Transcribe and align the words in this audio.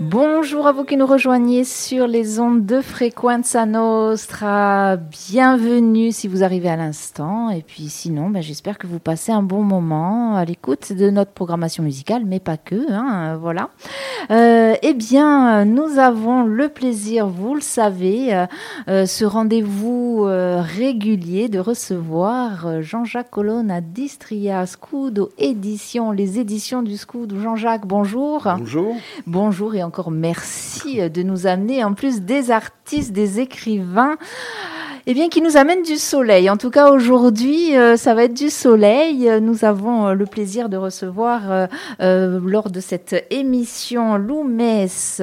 Bonjour 0.00 0.68
à 0.68 0.72
vous 0.72 0.84
qui 0.84 0.96
nous 0.96 1.06
rejoignez 1.06 1.64
sur 1.64 2.06
les 2.06 2.38
ondes 2.38 2.64
de 2.64 2.80
Frequenza 2.80 3.66
Nostra. 3.66 4.96
Bienvenue 4.96 6.12
si 6.12 6.28
vous 6.28 6.44
arrivez 6.44 6.68
à 6.68 6.76
l'instant. 6.76 7.50
Et 7.50 7.62
puis 7.62 7.88
sinon, 7.88 8.30
ben, 8.30 8.40
j'espère 8.40 8.78
que 8.78 8.86
vous 8.86 9.00
passez 9.00 9.32
un 9.32 9.42
bon 9.42 9.64
moment 9.64 10.36
à 10.36 10.44
l'écoute 10.44 10.92
de 10.92 11.10
notre 11.10 11.32
programmation 11.32 11.82
musicale, 11.82 12.22
mais 12.24 12.38
pas 12.38 12.56
que. 12.56 12.92
Hein, 12.92 13.38
voilà. 13.38 13.70
Euh, 14.30 14.76
eh 14.82 14.94
bien, 14.94 15.64
nous 15.64 15.98
avons 15.98 16.44
le 16.44 16.68
plaisir, 16.68 17.26
vous 17.26 17.56
le 17.56 17.60
savez, 17.60 18.32
euh, 18.32 18.46
euh, 18.86 19.04
ce 19.04 19.24
rendez-vous 19.24 20.26
euh, 20.26 20.62
régulier 20.62 21.48
de 21.48 21.58
recevoir 21.58 22.82
Jean-Jacques 22.82 23.30
Colonne 23.30 23.72
à 23.72 23.80
Distria 23.80 24.64
Scudo 24.64 25.30
Édition, 25.38 26.12
les 26.12 26.38
éditions 26.38 26.82
du 26.82 26.96
Scudo. 26.96 27.40
Jean-Jacques, 27.40 27.86
bonjour. 27.86 28.46
Bonjour. 28.58 28.94
Bonjour 29.26 29.74
et 29.74 29.82
encore 29.88 30.10
merci 30.10 31.00
euh, 31.00 31.08
de 31.08 31.22
nous 31.22 31.46
amener 31.46 31.82
en 31.82 31.94
plus 31.94 32.20
des 32.20 32.50
artistes, 32.50 33.12
des 33.12 33.40
écrivains. 33.40 34.18
Eh 35.10 35.14
bien, 35.14 35.30
qui 35.30 35.40
nous 35.40 35.56
amènent 35.56 35.84
du 35.84 35.96
soleil. 35.96 36.50
En 36.50 36.58
tout 36.58 36.68
cas, 36.68 36.90
aujourd'hui, 36.90 37.74
euh, 37.74 37.96
ça 37.96 38.12
va 38.12 38.24
être 38.24 38.34
du 38.34 38.50
soleil. 38.50 39.26
Nous 39.40 39.64
avons 39.64 40.08
euh, 40.08 40.12
le 40.12 40.26
plaisir 40.26 40.68
de 40.68 40.76
recevoir 40.76 41.50
euh, 41.50 41.66
euh, 42.02 42.38
lors 42.44 42.68
de 42.68 42.78
cette 42.78 43.24
émission 43.30 44.18
Lou 44.18 44.44
Mess, 44.44 45.22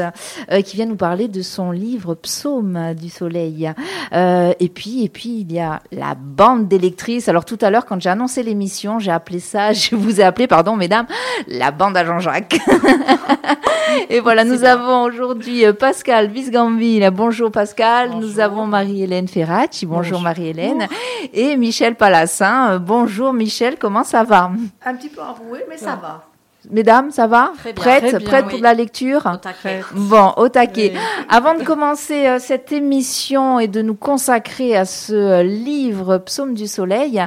euh, 0.51 0.61
qui 0.61 0.75
vient 0.75 0.87
nous 0.87 0.95
parler 0.95 1.27
de 1.27 1.43
son 1.43 1.69
livre 1.69 2.15
Psaume 2.15 2.95
du 2.99 3.09
soleil. 3.09 3.71
Euh, 4.11 4.53
et 4.59 4.69
puis, 4.69 5.03
et 5.03 5.09
puis, 5.09 5.41
il 5.41 5.53
y 5.53 5.59
a 5.59 5.83
la 5.91 6.15
bande 6.15 6.67
d'électrices. 6.67 7.29
Alors 7.29 7.45
tout 7.45 7.59
à 7.61 7.69
l'heure, 7.69 7.85
quand 7.85 8.01
j'ai 8.01 8.09
annoncé 8.09 8.41
l'émission, 8.41 8.97
j'ai 8.97 9.11
appelé 9.11 9.39
ça, 9.39 9.71
je 9.73 9.95
vous 9.95 10.19
ai 10.19 10.23
appelé, 10.23 10.47
pardon, 10.47 10.75
mesdames, 10.75 11.05
la 11.47 11.69
bande 11.69 11.95
à 11.95 12.03
Jean-Jacques. 12.03 12.57
Et 14.09 14.19
voilà, 14.19 14.43
nous 14.43 14.63
avons 14.63 15.03
aujourd'hui 15.03 15.63
Pascal 15.79 16.27
Visgambil. 16.29 17.07
Bonjour 17.13 17.51
Pascal. 17.51 18.09
Nous 18.19 18.39
avons 18.39 18.65
Marie-Hélène 18.65 19.27
Ferracci. 19.27 19.74
Bonjour, 19.83 20.21
Marie-Hélène. 20.21 20.87
Et 21.33 21.57
Michel 21.57 21.95
Palassin. 21.95 22.71
Euh, 22.71 22.79
Bonjour 22.79 23.33
Michel, 23.33 23.75
comment 23.77 24.03
ça 24.03 24.23
va? 24.23 24.51
Un 24.85 24.95
petit 24.95 25.09
peu 25.09 25.21
enroué, 25.21 25.65
mais 25.67 25.77
ça 25.77 25.97
va. 26.01 26.23
Mesdames, 26.71 27.11
ça 27.11 27.27
va? 27.27 27.51
Très 27.57 28.01
bien. 28.01 28.19
Très 28.19 28.43
oui. 28.43 28.49
pour 28.49 28.59
la 28.59 28.73
lecture? 28.73 29.29
Au 29.31 29.37
taquet. 29.37 29.81
Bon, 29.93 30.33
au 30.37 30.49
taquet. 30.49 30.93
Oui. 30.95 30.99
Avant 31.29 31.55
de 31.55 31.63
commencer 31.63 32.25
euh, 32.25 32.39
cette 32.39 32.71
émission 32.71 33.59
et 33.59 33.67
de 33.67 33.81
nous 33.81 33.95
consacrer 33.95 34.75
à 34.75 34.85
ce 34.85 35.13
euh, 35.13 35.43
livre 35.43 36.17
Psaume 36.19 36.53
du 36.53 36.67
Soleil, 36.67 37.23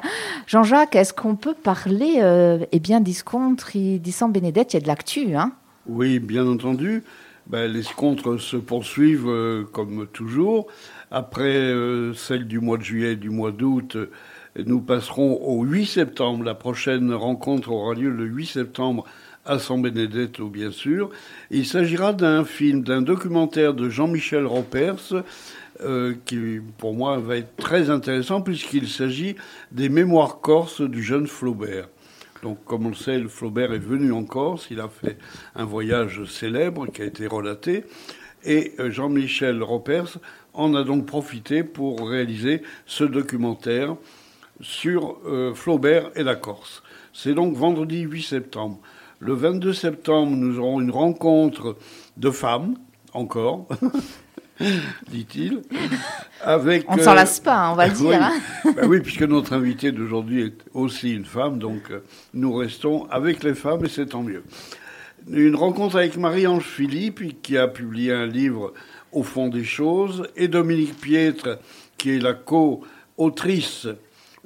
Jean-Jacques, 0.46 0.96
est-ce 0.96 1.12
qu'on 1.12 1.36
peut 1.36 1.54
parler, 1.54 2.14
euh, 2.18 2.58
eh 2.72 2.80
bien, 2.80 3.00
d'Iscontre 3.00 3.76
et 3.76 3.98
d'Issan 3.98 4.28
Bénédette? 4.30 4.72
Il 4.72 4.76
y 4.76 4.78
a 4.78 4.82
de 4.82 4.88
l'actu, 4.88 5.36
hein 5.36 5.52
Oui, 5.86 6.18
bien 6.18 6.46
entendu. 6.46 7.04
Ben, 7.46 7.70
les 7.72 7.82
contres 7.96 8.38
se 8.38 8.58
poursuivent 8.58 9.28
euh, 9.28 9.64
comme 9.72 10.06
toujours. 10.06 10.66
Après 11.10 11.56
euh, 11.56 12.12
celle 12.12 12.46
du 12.46 12.60
mois 12.60 12.76
de 12.76 12.82
juillet 12.82 13.12
et 13.12 13.16
du 13.16 13.30
mois 13.30 13.50
d'août, 13.50 13.96
euh, 13.96 14.10
nous 14.66 14.80
passerons 14.80 15.40
au 15.42 15.64
8 15.64 15.86
septembre. 15.86 16.44
La 16.44 16.54
prochaine 16.54 17.12
rencontre 17.14 17.70
aura 17.70 17.94
lieu 17.94 18.10
le 18.10 18.26
8 18.26 18.46
septembre 18.46 19.04
à 19.46 19.58
San 19.58 19.80
Benedetto, 19.80 20.48
bien 20.48 20.70
sûr. 20.70 21.08
Il 21.50 21.64
s'agira 21.64 22.12
d'un 22.12 22.44
film, 22.44 22.82
d'un 22.82 23.00
documentaire 23.00 23.72
de 23.72 23.88
Jean-Michel 23.88 24.44
Ropers, 24.44 25.24
euh, 25.80 26.14
qui 26.26 26.60
pour 26.76 26.92
moi 26.92 27.18
va 27.18 27.38
être 27.38 27.56
très 27.56 27.88
intéressant 27.88 28.42
puisqu'il 28.42 28.88
s'agit 28.88 29.36
des 29.72 29.88
mémoires 29.88 30.40
corses 30.40 30.82
du 30.82 31.02
jeune 31.02 31.26
Flaubert. 31.26 31.88
Donc, 32.42 32.62
comme 32.66 32.84
on 32.84 32.90
le 32.90 32.94
sait, 32.94 33.20
Flaubert 33.24 33.72
est 33.72 33.78
venu 33.78 34.12
en 34.12 34.24
Corse. 34.24 34.68
Il 34.70 34.78
a 34.78 34.88
fait 34.88 35.16
un 35.56 35.64
voyage 35.64 36.24
célèbre 36.26 36.86
qui 36.86 37.02
a 37.02 37.04
été 37.06 37.26
relaté. 37.26 37.84
Et 38.44 38.74
Jean-Michel 38.78 39.60
Ropers 39.64 40.18
en 40.58 40.74
a 40.74 40.84
donc 40.84 41.06
profité 41.06 41.62
pour 41.62 42.08
réaliser 42.08 42.62
ce 42.84 43.04
documentaire 43.04 43.96
sur 44.60 45.18
euh, 45.26 45.54
Flaubert 45.54 46.10
et 46.16 46.24
la 46.24 46.34
Corse. 46.34 46.82
C'est 47.12 47.34
donc 47.34 47.54
vendredi 47.54 48.00
8 48.00 48.22
septembre. 48.22 48.78
Le 49.20 49.34
22 49.34 49.72
septembre, 49.72 50.36
nous 50.36 50.58
aurons 50.58 50.80
une 50.80 50.90
rencontre 50.90 51.76
de 52.16 52.30
femmes, 52.30 52.74
encore, 53.12 53.66
dit-il, 55.10 55.62
avec... 56.42 56.84
On 56.88 56.96
ne 56.96 57.00
euh, 57.00 57.04
s'en 57.04 57.14
lasse 57.14 57.40
pas, 57.40 57.56
hein, 57.56 57.72
on 57.72 57.74
va 57.76 57.86
le 57.88 57.94
dire. 57.94 58.08
oui. 58.08 58.16
hein. 58.16 58.72
Ben 58.76 58.86
oui, 58.86 59.00
puisque 59.00 59.22
notre 59.22 59.52
invité 59.52 59.92
d'aujourd'hui 59.92 60.42
est 60.42 60.64
aussi 60.74 61.12
une 61.12 61.24
femme, 61.24 61.58
donc 61.58 61.90
euh, 61.90 62.00
nous 62.34 62.52
restons 62.54 63.06
avec 63.10 63.42
les 63.44 63.54
femmes 63.54 63.84
et 63.84 63.88
c'est 63.88 64.06
tant 64.06 64.22
mieux. 64.22 64.42
Une 65.30 65.56
rencontre 65.56 65.96
avec 65.96 66.16
Marie-Ange 66.16 66.64
Philippe, 66.64 67.42
qui 67.42 67.58
a 67.58 67.68
publié 67.68 68.12
un 68.12 68.26
livre 68.26 68.72
Au 69.12 69.22
fond 69.22 69.48
des 69.48 69.64
choses, 69.64 70.28
et 70.36 70.48
Dominique 70.48 71.00
Pietre, 71.00 71.58
qui 71.96 72.10
est 72.10 72.18
la 72.18 72.34
co-autrice, 72.34 73.88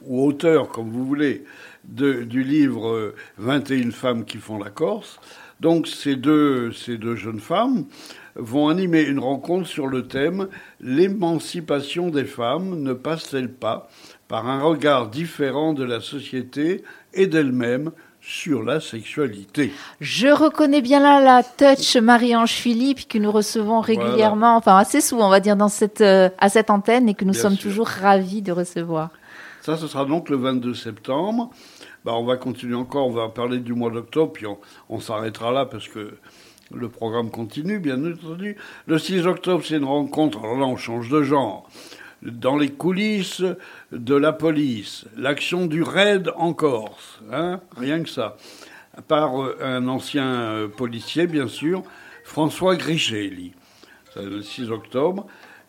ou 0.05 0.25
auteur, 0.25 0.69
comme 0.69 0.91
vous 0.91 1.05
voulez, 1.05 1.45
du 1.84 2.43
livre 2.43 2.89
euh, 2.89 3.15
21 3.39 3.91
femmes 3.91 4.25
qui 4.25 4.39
font 4.39 4.59
la 4.59 4.71
Corse. 4.71 5.19
Donc 5.61 5.87
ces 5.87 6.17
deux, 6.17 6.73
ces 6.73 6.97
deux 6.97 7.15
jeunes 7.15 7.41
femmes 7.41 7.87
vont 8.34 8.69
animer 8.69 9.03
une 9.03 9.19
rencontre 9.19 9.69
sur 9.69 9.87
le 9.87 10.09
thème 10.09 10.49
L'émancipation 10.81 12.11
des 12.11 12.25
femmes 12.25 12.83
ne 12.83 12.93
passe-t-elle 12.93 13.53
pas 13.53 13.89
par 14.27 14.49
un 14.49 14.61
regard 14.61 15.09
différent 15.09 15.73
de 15.73 15.84
la 15.84 16.00
société 16.00 16.83
et 17.15 17.27
d'elle-même 17.27 17.93
sur 18.22 18.62
la 18.62 18.78
sexualité 18.81 19.72
Je 20.00 20.28
reconnais 20.28 20.81
bien 20.81 21.00
là 21.00 21.21
la 21.21 21.43
touch 21.43 21.97
Marie-Ange 21.97 22.53
Philippe 22.53 23.09
que 23.09 23.19
nous 23.19 23.33
recevons 23.33 23.81
régulièrement, 23.81 24.56
enfin 24.56 24.77
assez 24.77 25.00
souvent, 25.00 25.27
on 25.27 25.31
va 25.31 25.41
dire, 25.41 25.56
dans 25.56 25.69
cette, 25.69 26.00
euh, 26.00 26.31
à 26.38 26.49
cette 26.49 26.71
antenne 26.71 27.09
et 27.09 27.15
que 27.15 27.25
nous 27.25 27.32
Bien 27.32 27.43
sommes 27.43 27.56
sûr. 27.56 27.71
toujours 27.71 27.88
ravis 27.88 28.41
de 28.41 28.53
recevoir. 28.53 29.11
Ça, 29.61 29.77
ce 29.77 29.87
sera 29.88 30.05
donc 30.05 30.28
le 30.31 30.37
22 30.37 30.75
septembre. 30.75 31.50
Bah, 32.05 32.12
on 32.15 32.25
va 32.25 32.37
continuer 32.37 32.75
encore, 32.75 33.06
on 33.06 33.12
va 33.12 33.28
parler 33.28 33.59
du 33.59 33.75
mois 33.75 33.91
d'octobre, 33.91 34.32
puis 34.32 34.47
on, 34.47 34.59
on 34.88 34.99
s'arrêtera 35.00 35.53
là 35.53 35.66
parce 35.66 35.88
que 35.88 36.15
le 36.75 36.88
programme 36.88 37.31
continue, 37.31 37.78
bien 37.78 38.05
entendu. 38.05 38.56
Le 38.87 38.99
6 38.99 39.27
octobre, 39.27 39.65
c'est 39.66 39.77
une 39.77 39.84
rencontre, 39.84 40.38
alors 40.41 40.59
là, 40.59 40.66
on 40.66 40.77
change 40.77 41.09
de 41.09 41.22
genre. 41.22 41.69
Dans 42.22 42.56
les 42.56 42.71
coulisses 42.71 43.43
de 43.92 44.14
la 44.14 44.32
police, 44.32 45.04
l'action 45.16 45.66
du 45.66 45.82
raid 45.82 46.30
en 46.36 46.54
Corse, 46.54 47.20
hein, 47.30 47.60
rien 47.76 48.03
que 48.03 48.08
ça. 48.08 48.36
Par 49.06 49.42
euh, 49.42 49.56
un 49.60 49.86
ancien 49.86 50.26
euh, 50.26 50.69
policier, 50.69 51.26
bien 51.26 51.47
sûr, 51.47 51.82
François 52.25 52.76
Grichelli. 52.76 53.52
Le 54.16 54.42
6 54.42 54.70
octobre. 54.70 55.26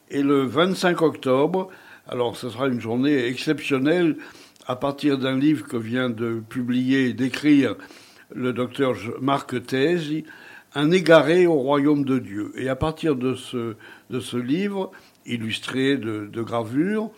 Et 0.10 0.22
le 0.22 0.44
25 0.44 1.02
octobre, 1.02 1.70
alors 2.08 2.36
ce 2.36 2.50
sera 2.50 2.68
une 2.68 2.82
journée 2.82 3.26
exceptionnelle 3.26 4.18
à 4.68 4.76
partir 4.76 5.18
d'un 5.18 5.38
livre 5.38 5.66
que 5.66 5.78
vient 5.78 6.10
de 6.10 6.42
publier 6.50 7.10
et 7.10 7.14
d'écrire 7.14 7.76
le 8.34 8.52
docteur 8.52 8.96
Marc 9.22 9.66
Thèse, 9.66 10.12
Un 10.76 10.92
égaré 10.92 11.48
au 11.48 11.56
royaume 11.56 12.04
de 12.04 12.20
Dieu. 12.20 12.52
Et 12.56 12.68
à 12.68 12.76
partir 12.76 13.16
de 13.16 13.36
ce, 13.36 13.76
de 14.10 14.20
ce 14.20 14.38
livre, 14.38 14.92
illustré 15.26 15.98
de 15.98 16.42
gravures, 16.42 17.12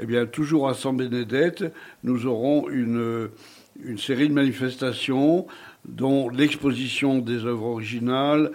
eh 0.00 0.06
bien, 0.06 0.26
toujours 0.26 0.68
à 0.68 0.74
San 0.74 0.96
Bénédette, 0.96 1.64
nous 2.04 2.26
aurons 2.26 2.70
une, 2.70 3.28
une 3.84 3.98
série 3.98 4.28
de 4.28 4.34
manifestations, 4.34 5.46
dont 5.84 6.28
l'exposition 6.30 7.18
des 7.18 7.44
œuvres 7.44 7.66
originales, 7.66 8.50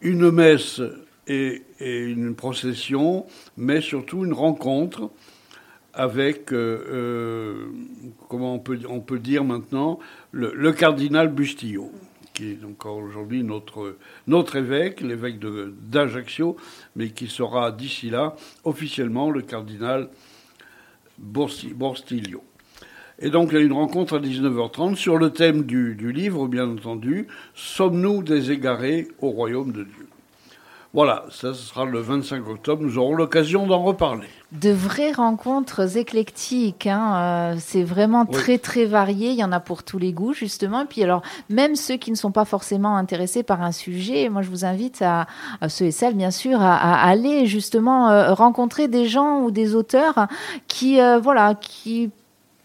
une 0.00 0.30
messe 0.30 0.80
et, 1.28 1.62
une 1.80 2.34
procession, 2.34 3.26
mais 3.56 3.80
surtout 3.80 4.24
une 4.24 4.32
rencontre 4.32 5.10
avec, 5.94 6.52
euh, 6.52 6.84
euh, 6.88 7.66
comment 8.28 8.54
on 8.54 8.58
peut, 8.58 8.78
on 8.88 9.00
peut 9.00 9.18
dire 9.18 9.44
maintenant, 9.44 9.98
le, 10.32 10.72
cardinal 10.72 11.28
Bustillo, 11.28 11.92
qui 12.34 12.52
est 12.52 12.64
encore 12.64 12.96
aujourd'hui 12.96 13.44
notre, 13.44 13.96
notre 14.26 14.56
évêque, 14.56 15.00
l'évêque 15.00 15.38
d'Ajaccio, 15.38 16.56
mais 16.96 17.10
qui 17.10 17.28
sera 17.28 17.70
d'ici 17.70 18.10
là 18.10 18.34
officiellement 18.64 19.30
le 19.30 19.42
cardinal 19.42 20.08
Borsi- 20.08 20.31
Borstillo. 21.22 22.42
Et 23.18 23.30
donc 23.30 23.50
il 23.52 23.54
y 23.54 23.58
a 23.58 23.64
une 23.64 23.72
rencontre 23.72 24.16
à 24.16 24.20
19h30 24.20 24.96
sur 24.96 25.16
le 25.16 25.30
thème 25.30 25.62
du, 25.62 25.94
du 25.94 26.12
livre, 26.12 26.48
bien 26.48 26.68
entendu, 26.68 27.28
Sommes-nous 27.54 28.22
des 28.22 28.50
égarés 28.50 29.08
au 29.20 29.30
royaume 29.30 29.72
de 29.72 29.84
Dieu? 29.84 30.08
Voilà, 30.94 31.24
ça 31.30 31.54
sera 31.54 31.86
le 31.86 32.00
25 32.00 32.46
octobre, 32.46 32.82
nous 32.82 32.98
aurons 32.98 33.14
l'occasion 33.14 33.66
d'en 33.66 33.82
reparler. 33.82 34.26
De 34.52 34.70
vraies 34.70 35.12
rencontres 35.12 35.96
éclectiques, 35.96 36.86
hein, 36.86 37.52
euh, 37.54 37.56
c'est 37.58 37.82
vraiment 37.82 38.26
Oui. 38.28 38.34
très 38.34 38.58
très 38.58 38.84
varié, 38.84 39.30
il 39.30 39.36
y 39.36 39.44
en 39.44 39.52
a 39.52 39.60
pour 39.60 39.84
tous 39.84 39.96
les 39.98 40.12
goûts 40.12 40.34
justement. 40.34 40.82
Et 40.82 40.84
puis 40.84 41.02
alors, 41.02 41.22
même 41.48 41.76
ceux 41.76 41.96
qui 41.96 42.10
ne 42.10 42.16
sont 42.16 42.30
pas 42.30 42.44
forcément 42.44 42.94
intéressés 42.98 43.42
par 43.42 43.62
un 43.62 43.72
sujet, 43.72 44.28
moi 44.28 44.42
je 44.42 44.50
vous 44.50 44.66
invite 44.66 45.00
à, 45.00 45.26
à 45.62 45.70
ceux 45.70 45.86
et 45.86 45.92
celles 45.92 46.14
bien 46.14 46.30
sûr, 46.30 46.60
à, 46.60 46.76
à 46.76 47.08
aller 47.08 47.46
justement 47.46 48.10
euh, 48.10 48.34
rencontrer 48.34 48.86
des 48.86 49.06
gens 49.06 49.40
ou 49.40 49.50
des 49.50 49.74
auteurs 49.74 50.26
qui, 50.68 51.00
euh, 51.00 51.18
voilà, 51.18 51.54
qui 51.54 52.10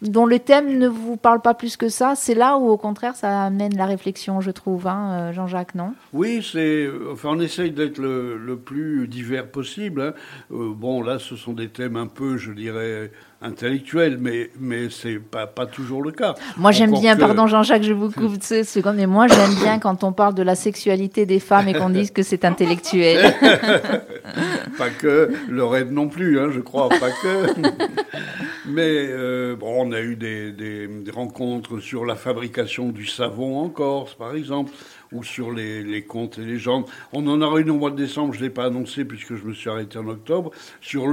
dont 0.02 0.26
le 0.26 0.40
thème 0.40 0.78
ne 0.78 0.88
vous 0.88 1.18
parle 1.18 1.42
pas 1.42 1.54
plus 1.54 1.78
que 1.78 1.90
ça, 1.90 2.14
c'est 2.16 2.36
là 2.36 2.58
où 2.58 2.70
au 2.70 2.78
contraire 2.78 3.16
ça 3.16 3.44
amène 3.44 3.76
la 3.76 3.86
réflexion, 3.86 4.42
je 4.42 4.52
trouve, 4.52 4.88
hein, 4.88 5.32
Jean-Jacques, 5.32 5.76
non? 5.76 5.94
Oui, 6.14 6.48
c'est, 6.50 6.88
enfin, 7.12 7.30
on 7.32 7.40
essaye 7.40 7.72
d'être 7.72 7.98
le, 7.98 8.58
plus 8.58 9.08
divers 9.08 9.48
possible. 9.48 10.02
Hein. 10.02 10.14
bon, 10.50 11.02
là, 11.02 11.20
ce 11.20 11.36
sont 11.36 11.54
des 11.54 11.70
thèmes 11.70 11.96
un 11.96 12.08
peu, 12.08 12.38
je 12.38 12.52
dirais, 12.52 13.12
intellectuel, 13.42 14.18
mais, 14.20 14.50
mais 14.60 14.90
c'est 14.90 15.20
pas, 15.20 15.46
pas 15.46 15.66
toujours 15.66 16.02
le 16.02 16.12
cas. 16.12 16.36
Moi, 16.58 16.72
j'aime 16.72 16.92
bien, 16.92 17.16
pardon 17.16 17.48
Jean-Jacques, 17.48 17.84
je 17.84 17.94
vous 17.94 18.12
coupe 18.12 18.42
ce 18.42 18.64
seconde, 18.64 18.96
mais 18.96 19.06
moi, 19.06 19.28
j'aime 19.28 19.56
bien 19.62 19.80
quand 19.80 20.04
on 20.04 20.12
parle 20.12 20.34
de 20.34 20.44
la 20.44 20.56
sexualité 20.56 21.26
des 21.26 21.40
femmes 21.40 21.68
et 21.68 21.74
qu'on 21.74 21.90
dise 21.90 22.12
que 22.12 22.24
c'est 22.24 22.46
intellectuel. 22.46 23.34
pas 24.78 24.90
que, 24.90 25.32
le 25.48 25.66
rêve 25.66 25.92
non 25.92 26.08
plus, 26.08 26.40
hein, 26.40 26.50
je 26.52 26.60
crois, 26.60 26.90
pas 26.90 27.12
que. 27.12 27.62
mais 28.68 29.08
euh, 29.10 29.56
bon, 29.56 29.88
on 29.88 29.92
a 29.92 30.02
eu 30.02 30.16
des, 30.16 31.12
rencontres 31.14 31.80
sur 31.80 32.06
la 32.06 32.16
fabrication 32.16 32.90
du 32.90 33.06
savon 33.06 33.60
en 33.60 33.70
Corse, 33.70 34.14
par 34.16 34.36
exemple 34.36 34.72
ou 35.12 35.24
sur 35.24 35.52
les, 35.52 36.04
contes 36.04 36.38
et 36.38 36.46
légendes. 36.46 36.86
On 37.14 37.26
en 37.28 37.42
aura 37.42 37.60
une 37.60 37.70
au 37.70 37.78
mois 37.78 37.92
de 37.92 37.96
décembre, 37.96 38.34
je 38.34 38.40
ne 38.40 38.46
l'ai 38.46 38.50
pas 38.50 38.66
annoncé 38.66 39.06
puisque 39.06 39.36
je 39.36 39.46
me 39.46 39.54
suis 39.54 39.70
arrêté 39.70 39.98
en 39.98 40.08
octobre, 40.08 40.52
sur 40.82 41.08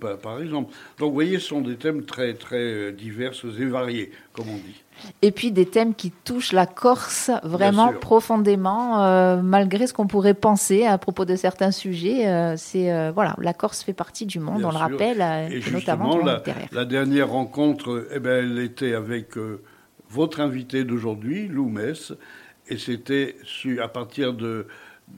pas, 0.00 0.16
par 0.16 0.40
exemple. 0.40 0.72
Donc 0.98 1.08
vous 1.08 1.14
voyez, 1.14 1.38
ce 1.38 1.48
sont 1.48 1.60
des 1.60 1.76
thèmes 1.76 2.04
très, 2.04 2.34
très 2.34 2.56
euh, 2.56 2.92
divers 2.92 3.32
et 3.44 3.64
variés, 3.64 4.12
comme 4.32 4.48
on 4.48 4.56
dit. 4.56 4.81
Et 5.22 5.30
puis 5.30 5.52
des 5.52 5.66
thèmes 5.66 5.94
qui 5.94 6.10
touchent 6.10 6.52
la 6.52 6.66
Corse 6.66 7.30
vraiment 7.42 7.92
profondément, 7.92 9.02
euh, 9.02 9.40
malgré 9.42 9.86
ce 9.86 9.92
qu'on 9.92 10.06
pourrait 10.06 10.34
penser 10.34 10.84
à 10.84 10.98
propos 10.98 11.24
de 11.24 11.36
certains 11.36 11.70
sujets. 11.70 12.28
Euh, 12.28 12.54
c'est 12.56 13.10
voilà, 13.12 13.34
la 13.38 13.54
Corse 13.54 13.82
fait 13.82 13.92
partie 13.92 14.26
du 14.26 14.38
monde, 14.38 14.64
on 14.64 14.70
le 14.70 14.76
rappelle, 14.76 15.20
et 15.50 15.70
notamment 15.70 16.18
la, 16.18 16.42
la, 16.72 16.84
dernière 16.84 17.30
rencontre, 17.30 18.06
eh 18.12 18.18
ben, 18.18 18.44
elle 18.44 18.58
était 18.58 18.94
avec 18.94 19.30
votre 20.10 20.40
invité 20.40 20.84
d'aujourd'hui, 20.84 21.48
Lou 21.48 21.68
Mess, 21.68 22.12
et 22.68 22.78
c'était 22.78 23.36
à 23.82 23.88
partir 23.88 24.34
de, 24.34 24.66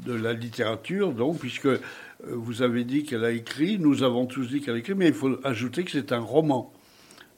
de 0.06 0.14
la 0.14 0.32
littérature, 0.32 1.12
donc, 1.12 1.38
puisque 1.38 1.66
euh, 1.66 1.78
vous 2.20 2.62
avez 2.62 2.84
dit 2.84 3.04
qu'elle 3.04 3.24
a 3.24 3.30
écrit, 3.30 3.78
nous 3.78 4.02
avons 4.02 4.26
tous 4.26 4.48
dit 4.48 4.60
qu'elle 4.60 4.74
a 4.74 4.78
écrit, 4.78 4.94
mais 4.94 5.08
il 5.08 5.14
faut 5.14 5.38
ajouter 5.44 5.84
que 5.84 5.90
c'est 5.90 6.12
un 6.12 6.20
roman. 6.20 6.72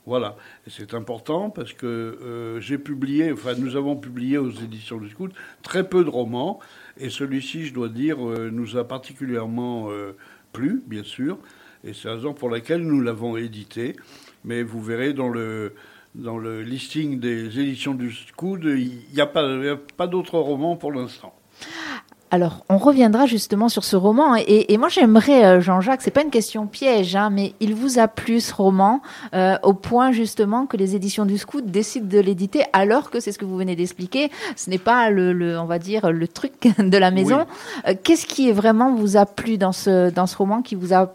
Voilà, 0.06 0.37
c'est 0.69 0.94
important 0.94 1.50
parce 1.50 1.73
que 1.73 1.87
euh, 1.87 2.61
j'ai 2.61 2.79
publié, 2.79 3.32
enfin 3.32 3.55
nous 3.58 3.75
avons 3.75 3.97
publié 3.97 4.38
aux 4.38 4.53
éditions 4.53 4.99
du 4.99 5.11
Scout 5.11 5.32
très 5.62 5.88
peu 5.88 6.05
de 6.05 6.08
romans, 6.08 6.61
et 6.97 7.11
celui-ci, 7.11 7.67
je 7.67 7.75
dois 7.75 7.88
dire, 7.88 8.25
euh, 8.25 8.49
nous 8.53 8.76
a 8.76 8.87
particulièrement 8.87 9.88
plu, 10.53 10.82
bien 10.87 11.03
sûr, 11.03 11.38
et 11.82 11.93
c'est 11.93 12.06
la 12.06 12.14
raison 12.14 12.35
pour 12.35 12.50
laquelle 12.50 12.82
nous 12.82 13.00
l'avons 13.00 13.37
édité. 13.37 13.97
Mais 14.44 14.62
vous 14.62 14.81
verrez 14.81 15.12
dans 15.12 15.29
le, 15.29 15.73
listing 16.62 17.19
des 17.19 17.59
éditions 17.59 17.94
du 17.94 18.12
Scoud, 18.12 18.62
il 18.64 19.02
n'y 19.12 19.20
a 19.20 19.26
pas, 19.26 19.76
pas 19.97 20.06
d'autres 20.06 20.38
romans 20.38 20.76
pour 20.76 20.93
l'instant. 20.93 21.35
Alors, 22.32 22.64
on 22.69 22.76
reviendra 22.76 23.26
justement 23.26 23.69
sur 23.69 23.84
ce 23.84 23.94
roman. 23.94 24.34
Et, 24.34 24.76
moi, 24.78 24.88
j'aimerais, 24.88 25.44
euh, 25.44 25.61
Jean-Jacques, 25.61 26.02
c'est 26.02 26.11
pas 26.11 26.23
une 26.23 26.31
question 26.31 26.67
piège, 26.67 27.14
hein, 27.14 27.31
mais 27.31 27.55
il 27.61 27.75
vous 27.75 28.00
a 28.00 28.08
plu 28.08 28.40
ce 28.40 28.52
roman 28.52 29.00
euh, 29.32 29.56
au 29.62 29.75
point 29.75 30.11
justement 30.11 30.67
que 30.67 30.76
les 30.76 30.96
éditions 30.96 31.25
du 31.25 31.38
Scout 31.38 31.64
décident 31.64 32.08
de 32.08 32.19
l'éditer, 32.19 32.64
alors 32.73 33.11
que 33.11 33.20
c'est 33.20 33.31
ce 33.31 33.38
que 33.38 33.44
vous 33.44 33.56
venez 33.56 33.76
d'expliquer. 33.76 34.31
Ce 34.56 34.69
n'est 34.70 34.78
pas 34.78 35.11
le, 35.11 35.56
on 35.58 35.67
va 35.67 35.78
dire, 35.78 36.11
le 36.11 36.26
truc 36.26 36.69
de 36.78 36.99
la 36.99 37.12
maison. 37.12 37.46
Euh, 37.87 37.94
qu'est-ce 38.02 38.26
qui 38.26 38.49
est 38.49 38.52
vraiment 38.52 38.93
vous 38.93 39.17
a 39.17 39.25
plu 39.25 39.56
dans 39.56 39.73
ce 39.73 40.11
dans 40.11 40.26
ce 40.26 40.37
roman 40.37 40.62
qui 40.62 40.75
vous 40.75 40.93
a 40.93 41.12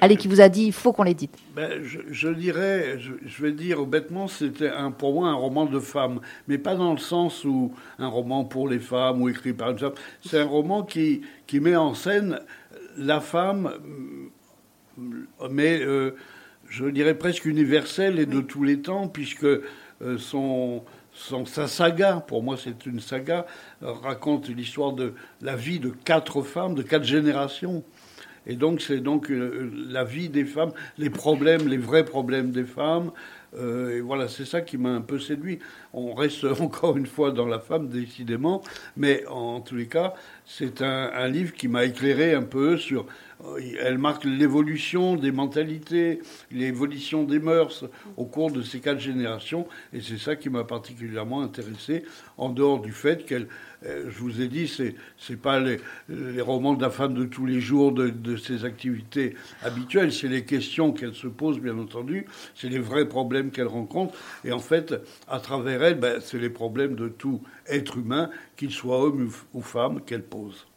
Allez, 0.00 0.16
qui 0.16 0.28
vous 0.28 0.40
a 0.40 0.48
dit 0.48 0.64
il 0.64 0.72
faut 0.72 0.92
qu'on 0.92 1.02
l'édite 1.02 1.36
ben, 1.56 1.82
je, 1.82 2.28
dirais, 2.28 2.98
je, 2.98 3.42
vais 3.42 3.52
dire 3.52 3.84
bêtement, 3.86 4.28
c'était 4.28 4.68
un, 4.68 4.90
pour 4.90 5.14
moi 5.14 5.28
un 5.28 5.34
roman 5.34 5.66
de 5.66 5.80
femme, 5.80 6.20
mais 6.46 6.58
pas 6.58 6.74
dans 6.74 6.92
le 6.92 6.98
sens 6.98 7.44
où 7.44 7.72
un 7.98 8.08
roman 8.08 8.44
pour 8.44 8.68
les 8.68 8.78
femmes 8.78 9.22
ou 9.22 9.28
écrit 9.28 9.52
par 9.52 9.70
une 9.70 9.78
femme. 9.78 9.94
C'est 10.24 10.40
un 10.40 10.44
roman 10.44 10.82
qui, 10.82 11.22
qui 11.46 11.60
met 11.60 11.76
en 11.76 11.94
scène 11.94 12.40
la 12.96 13.20
femme, 13.20 13.72
mais 15.50 15.80
euh, 15.80 16.14
je 16.68 16.86
dirais 16.86 17.14
presque 17.14 17.44
universelle 17.46 18.18
et 18.18 18.26
de 18.26 18.40
tous 18.40 18.64
les 18.64 18.80
temps, 18.80 19.08
puisque 19.08 19.44
euh, 19.44 20.18
son, 20.18 20.82
son, 21.12 21.46
sa 21.46 21.66
saga, 21.66 22.22
pour 22.26 22.42
moi 22.42 22.56
c'est 22.56 22.86
une 22.86 23.00
saga, 23.00 23.46
raconte 23.80 24.48
l'histoire 24.48 24.92
de 24.92 25.14
la 25.40 25.56
vie 25.56 25.80
de 25.80 25.90
quatre 25.90 26.42
femmes, 26.42 26.74
de 26.74 26.82
quatre 26.82 27.04
générations. 27.04 27.82
Et 28.48 28.56
donc, 28.56 28.80
c'est 28.80 29.00
donc 29.00 29.30
la 29.30 30.04
vie 30.04 30.28
des 30.28 30.44
femmes, 30.44 30.72
les 30.96 31.10
problèmes, 31.10 31.68
les 31.68 31.76
vrais 31.76 32.04
problèmes 32.04 32.50
des 32.50 32.64
femmes. 32.64 33.12
Euh, 33.56 33.96
et 33.96 34.00
voilà, 34.00 34.28
c'est 34.28 34.44
ça 34.44 34.60
qui 34.60 34.76
m'a 34.76 34.90
un 34.90 35.00
peu 35.00 35.18
séduit. 35.18 35.58
On 35.92 36.14
reste 36.14 36.44
encore 36.60 36.96
une 36.96 37.06
fois 37.06 37.30
dans 37.30 37.46
la 37.46 37.58
femme, 37.58 37.88
décidément, 37.88 38.62
mais 38.96 39.24
en 39.26 39.60
tous 39.60 39.76
les 39.76 39.86
cas, 39.86 40.14
c'est 40.44 40.82
un, 40.82 41.28
livre 41.28 41.52
qui 41.52 41.68
m'a 41.68 41.84
éclairé 41.84 42.34
un 42.34 42.42
peu 42.42 42.76
sur. 42.76 43.06
Elle 43.80 43.98
marque 43.98 44.24
l'évolution 44.24 45.16
des 45.16 45.30
mentalités, 45.30 46.20
l'évolution 46.50 47.22
des 47.22 47.38
mœurs 47.38 47.84
au 48.16 48.24
cours 48.24 48.50
de 48.50 48.62
ces 48.62 48.80
quatre 48.80 48.98
générations, 48.98 49.66
et 49.92 50.00
c'est 50.00 50.18
ça 50.18 50.34
qui 50.36 50.50
m'a 50.50 50.64
particulièrement 50.64 51.42
intéressé, 51.42 52.04
en 52.36 52.48
dehors 52.48 52.80
du 52.80 52.92
fait 52.92 53.24
qu'elle 53.24 53.46
euh, 53.86 54.10
je 54.10 54.18
vous 54.18 54.40
ai 54.40 54.48
dit, 54.48 54.66
c'est 54.66 54.94
n'est 55.30 55.36
pas 55.36 55.60
les, 55.60 55.80
romans 56.40 56.74
de 56.74 56.82
la 56.82 56.90
femme 56.90 57.14
de 57.14 57.24
tous 57.24 57.46
les 57.46 57.60
jours 57.60 57.92
de, 57.92 58.36
ses 58.36 58.64
activités 58.64 59.34
habituelles, 59.62 60.12
c'est 60.12 60.28
les 60.28 60.44
questions 60.44 60.92
qu'elle 60.92 61.14
se 61.14 61.28
pose, 61.28 61.60
bien 61.60 61.78
entendu, 61.78 62.26
c'est 62.54 62.68
les 62.68 62.80
vrais 62.80 63.08
problèmes 63.08 63.50
qu'elle 63.50 63.68
rencontre, 63.68 64.14
et 64.44 64.52
en 64.52 64.58
fait, 64.58 64.94
à 65.28 65.38
travers 65.38 65.82
elle, 65.82 65.98
ben, 65.98 66.20
c'est 66.20 66.38
les 66.38 66.50
problèmes 66.50 66.96
de 66.96 67.08
tout 67.08 67.42
être 67.68 67.98
humain, 67.98 68.30
qu'il 68.56 68.72
soit 68.72 69.00
homme 69.00 69.30
ou 69.54 69.62
femme, 69.62 70.00
qu'elle 70.04 70.24
pose. 70.24 70.67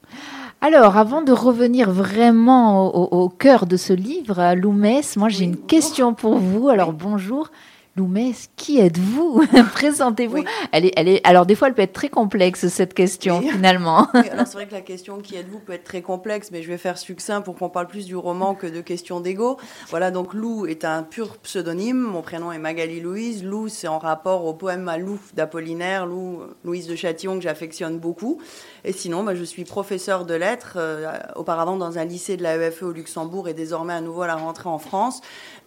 Alors, 0.63 0.97
avant 0.97 1.23
de 1.23 1.31
revenir 1.31 1.89
vraiment 1.89 2.85
au, 2.85 3.29
cœur 3.29 3.65
de 3.65 3.77
ce 3.77 3.93
livre, 3.93 4.53
Loumès, 4.53 5.17
moi 5.17 5.27
j'ai 5.27 5.45
une 5.45 5.57
question 5.57 6.13
pour 6.13 6.37
vous. 6.37 6.69
Alors, 6.69 6.93
bonjour. 6.93 7.49
Loumès, 7.97 8.49
qui 8.55 8.79
êtes-vous? 8.79 9.45
Présentez-vous. 9.73 10.45
Elle 10.71 10.85
est, 10.85 10.93
elle 10.95 11.09
est, 11.09 11.27
alors 11.27 11.45
des 11.45 11.55
fois, 11.55 11.67
elle 11.67 11.73
peut 11.73 11.81
être 11.81 11.91
très 11.91 12.07
complexe 12.07 12.69
cette 12.69 12.93
question 12.93 13.41
finalement. 13.41 14.07
alors 14.13 14.25
c'est 14.47 14.53
vrai 14.53 14.65
que 14.65 14.73
la 14.73 14.81
question 14.81 15.19
qui 15.19 15.35
êtes-vous 15.35 15.59
peut 15.59 15.73
être 15.73 15.83
très 15.83 16.01
complexe, 16.01 16.51
mais 16.51 16.63
je 16.63 16.69
vais 16.69 16.77
faire 16.77 16.97
succinct 16.97 17.41
pour 17.41 17.55
qu'on 17.55 17.67
parle 17.67 17.88
plus 17.88 18.05
du 18.05 18.15
roman 18.15 18.55
que 18.55 18.65
de 18.65 18.79
questions 18.79 19.19
d'ego. 19.19 19.57
Voilà, 19.89 20.09
donc 20.09 20.33
Lou 20.33 20.65
est 20.67 20.85
un 20.85 21.03
pur 21.03 21.38
pseudonyme. 21.39 21.97
Mon 21.97 22.21
prénom 22.21 22.53
est 22.53 22.59
Magali 22.59 23.01
Louise. 23.01 23.43
Lou, 23.43 23.67
c'est 23.67 23.89
en 23.89 23.99
rapport 23.99 24.45
au 24.45 24.53
poème 24.53 24.88
à 24.88 24.97
Lou 24.97 25.19
d'Apollinaire, 25.33 26.05
Lou, 26.05 26.43
Louise 26.63 26.88
de 26.88 26.95
Châtillon 26.95 27.35
que 27.35 27.43
j'affectionne 27.43 27.99
beaucoup. 27.99 28.39
Et 28.85 28.93
sinon, 28.93 29.23
bah, 29.23 29.35
je 29.35 29.43
suis 29.43 29.65
professeur 29.65 30.25
de 30.25 30.33
lettres, 30.33 30.75
euh, 30.77 31.11
auparavant 31.35 31.75
dans 31.75 31.97
un 31.97 32.05
lycée 32.05 32.38
de 32.38 32.43
la 32.43 32.55
EFE 32.55 32.83
au 32.83 32.91
Luxembourg 32.93 33.50
et 33.50 33.53
désormais 33.53 33.93
à 33.93 34.01
nouveau 34.01 34.21
à 34.21 34.27
la 34.27 34.36
rentrée 34.36 34.69
en 34.69 34.79
France. 34.79 35.21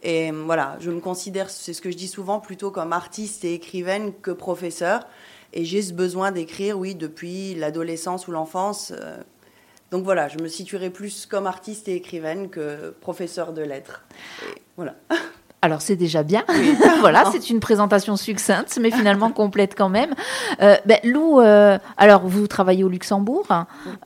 Et 0.04 0.30
voilà, 0.30 0.76
je 0.80 0.90
me 0.90 1.00
considère, 1.00 1.49
c'est 1.49 1.73
ce 1.73 1.80
que 1.80 1.90
je 1.90 1.96
dis 1.96 2.08
souvent, 2.08 2.38
plutôt 2.38 2.70
comme 2.70 2.92
artiste 2.92 3.44
et 3.44 3.54
écrivaine 3.54 4.12
que 4.23 4.30
professeur. 4.30 5.06
Et 5.54 5.64
j'ai 5.64 5.80
ce 5.80 5.94
besoin 5.94 6.30
d'écrire, 6.30 6.78
oui, 6.78 6.94
depuis 6.94 7.54
l'adolescence 7.54 8.28
ou 8.28 8.32
l'enfance. 8.32 8.92
Euh. 8.94 9.16
Donc 9.90 10.04
voilà, 10.04 10.28
je 10.28 10.38
me 10.38 10.49
situerai 10.49 10.90
plus 10.90 11.25
comme 11.25 11.46
artiste 11.46 11.88
et 11.88 11.94
écrivaine 11.94 12.50
que 12.50 12.90
professeur 13.00 13.52
de 13.52 13.62
lettres. 13.62 14.04
voilà. 14.76 14.94
Alors 15.64 15.80
c'est 15.80 15.96
déjà 15.96 16.23
bien. 16.23 16.44
voilà, 17.00 17.25
c'est 17.32 17.49
une 17.49 17.58
présentation 17.58 18.18
succincte, 18.18 18.78
mais 18.82 18.90
finalement 18.90 19.30
complète 19.32 19.75
quand 19.75 19.88
même. 19.88 20.14
Euh, 20.61 20.76
ben, 20.84 20.99
Lou, 21.04 21.40
euh, 21.40 21.78
alors 21.96 22.26
vous 22.26 22.46
travaillez 22.46 22.84
au 22.84 22.90
Luxembourg. 22.90 23.46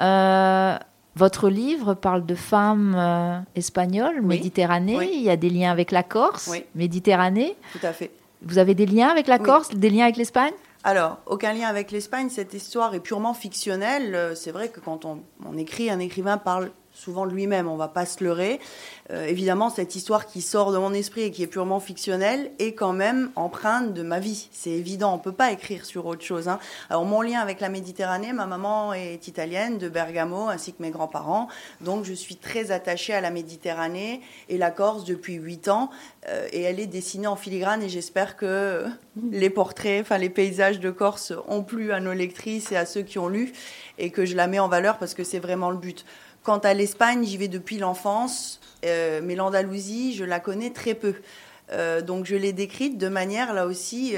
Euh, 0.00 0.78
votre 1.18 1.48
livre 1.48 1.94
parle 1.94 2.25
de 2.25 2.34
femmes 2.37 2.94
euh, 2.96 3.38
espagnoles, 3.56 4.22
Méditerranée. 4.22 5.10
Il 5.12 5.22
y 5.22 5.30
a 5.30 5.37
des 5.37 5.50
liens 5.50 5.72
avec 5.72 5.90
la 5.90 6.04
Corse, 6.04 6.50
Méditerranée. 6.76 7.56
Tout 7.72 7.84
à 7.84 7.92
fait. 7.92 8.12
Vous 8.42 8.58
avez 8.58 8.75
des 8.75 8.87
liens 8.87 9.08
avec 9.08 9.26
la 9.26 9.40
Corse, 9.40 9.75
des 9.75 9.90
liens 9.90 10.04
avec 10.04 10.16
l'Espagne? 10.16 10.52
Alors, 10.84 11.18
aucun 11.26 11.52
lien 11.52 11.66
avec 11.66 11.90
l'Espagne, 11.90 12.28
cette 12.30 12.54
histoire 12.54 12.94
est 12.94 13.00
purement 13.00 13.34
fictionnelle. 13.34 14.14
Euh, 14.14 14.34
c'est 14.37 14.52
vrai 14.52 14.68
que 14.68 14.78
quand 14.78 15.04
on, 15.04 15.18
on 15.44 15.58
écrit, 15.58 15.90
un 15.90 15.98
écrivain 15.98 16.38
parle 16.38 16.70
souvent 16.98 17.24
lui-même, 17.24 17.68
on 17.68 17.76
va 17.76 17.88
pas 17.88 18.06
se 18.06 18.24
leurrer. 18.24 18.58
Euh, 19.10 19.26
évidemment, 19.26 19.70
cette 19.70 19.94
histoire 19.94 20.26
qui 20.26 20.42
sort 20.42 20.72
de 20.72 20.78
mon 20.78 20.92
esprit 20.92 21.22
et 21.22 21.30
qui 21.30 21.42
est 21.42 21.46
purement 21.46 21.78
fictionnelle 21.78 22.50
est 22.58 22.72
quand 22.72 22.92
même 22.92 23.30
empreinte 23.36 23.94
de 23.94 24.02
ma 24.02 24.18
vie. 24.18 24.48
C'est 24.52 24.70
évident, 24.70 25.14
on 25.14 25.18
peut 25.18 25.32
pas 25.32 25.52
écrire 25.52 25.84
sur 25.84 26.06
autre 26.06 26.24
chose. 26.24 26.48
Hein. 26.48 26.58
Alors 26.90 27.04
mon 27.04 27.22
lien 27.22 27.40
avec 27.40 27.60
la 27.60 27.68
Méditerranée, 27.68 28.32
ma 28.32 28.46
maman 28.46 28.92
est 28.92 29.28
italienne 29.28 29.78
de 29.78 29.88
Bergamo 29.88 30.48
ainsi 30.48 30.72
que 30.72 30.82
mes 30.82 30.90
grands-parents, 30.90 31.48
donc 31.80 32.04
je 32.04 32.12
suis 32.12 32.36
très 32.36 32.72
attachée 32.72 33.14
à 33.14 33.20
la 33.20 33.30
Méditerranée 33.30 34.20
et 34.48 34.58
la 34.58 34.70
Corse 34.70 35.04
depuis 35.04 35.34
huit 35.34 35.68
ans. 35.68 35.90
Euh, 36.28 36.48
et 36.52 36.62
elle 36.62 36.80
est 36.80 36.86
dessinée 36.86 37.28
en 37.28 37.36
filigrane 37.36 37.82
et 37.82 37.88
j'espère 37.88 38.36
que 38.36 38.84
les 39.30 39.50
portraits, 39.50 40.00
enfin 40.00 40.18
les 40.18 40.30
paysages 40.30 40.80
de 40.80 40.90
Corse 40.90 41.32
ont 41.46 41.62
plu 41.62 41.92
à 41.92 42.00
nos 42.00 42.12
lectrices 42.12 42.72
et 42.72 42.76
à 42.76 42.86
ceux 42.86 43.02
qui 43.02 43.18
ont 43.18 43.28
lu 43.28 43.52
et 43.98 44.10
que 44.10 44.24
je 44.24 44.34
la 44.36 44.46
mets 44.46 44.58
en 44.58 44.68
valeur 44.68 44.98
parce 44.98 45.14
que 45.14 45.24
c'est 45.24 45.38
vraiment 45.38 45.70
le 45.70 45.76
but. 45.76 46.04
Quant 46.42 46.59
à 46.59 46.75
l'Espagne, 46.75 47.25
j'y 47.25 47.37
vais 47.37 47.49
depuis 47.49 47.78
l'enfance, 47.78 48.61
euh, 48.85 49.21
mais 49.23 49.35
l'Andalousie, 49.35 50.14
je 50.14 50.25
la 50.25 50.40
connais 50.40 50.71
très 50.71 50.95
peu. 50.95 51.14
donc 52.07 52.25
je 52.25 52.37
l'ai 52.37 52.52
décrite 52.52 52.97
de 52.97 53.09
manière 53.09 53.52
là 53.52 53.66
aussi, 53.66 54.14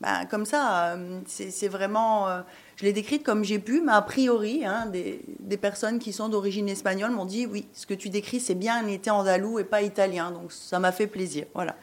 bah, 0.00 0.24
comme 0.30 0.44
ça. 0.44 0.96
c'est 1.26 1.68
vraiment 1.68 2.28
je 2.76 2.84
l'ai 2.84 2.92
décrite 2.92 3.22
comme 3.22 3.44
j'ai 3.44 3.58
pu, 3.58 3.80
mais 3.80 3.92
a 3.92 4.02
priori, 4.02 4.64
hein, 4.64 4.86
des, 4.86 5.56
personnes 5.56 5.98
qui 5.98 6.12
sont 6.12 6.28
d'origine 6.28 6.68
espagnole 6.68 7.12
m'ont 7.12 7.24
dit 7.24 7.46
oui, 7.46 7.66
ce 7.72 7.86
que 7.86 7.94
tu 7.94 8.08
décris, 8.08 8.40
c'est 8.40 8.54
bien 8.54 8.84
un 8.84 8.88
été 8.88 9.10
andalou 9.10 9.58
et 9.58 9.64
pas 9.64 9.82
italien. 9.82 10.32
Donc 10.32 10.52
ça 10.52 10.78
m'a 10.80 10.90
fait 10.90 11.06
plaisir. 11.06 11.46
Voilà. 11.54 11.76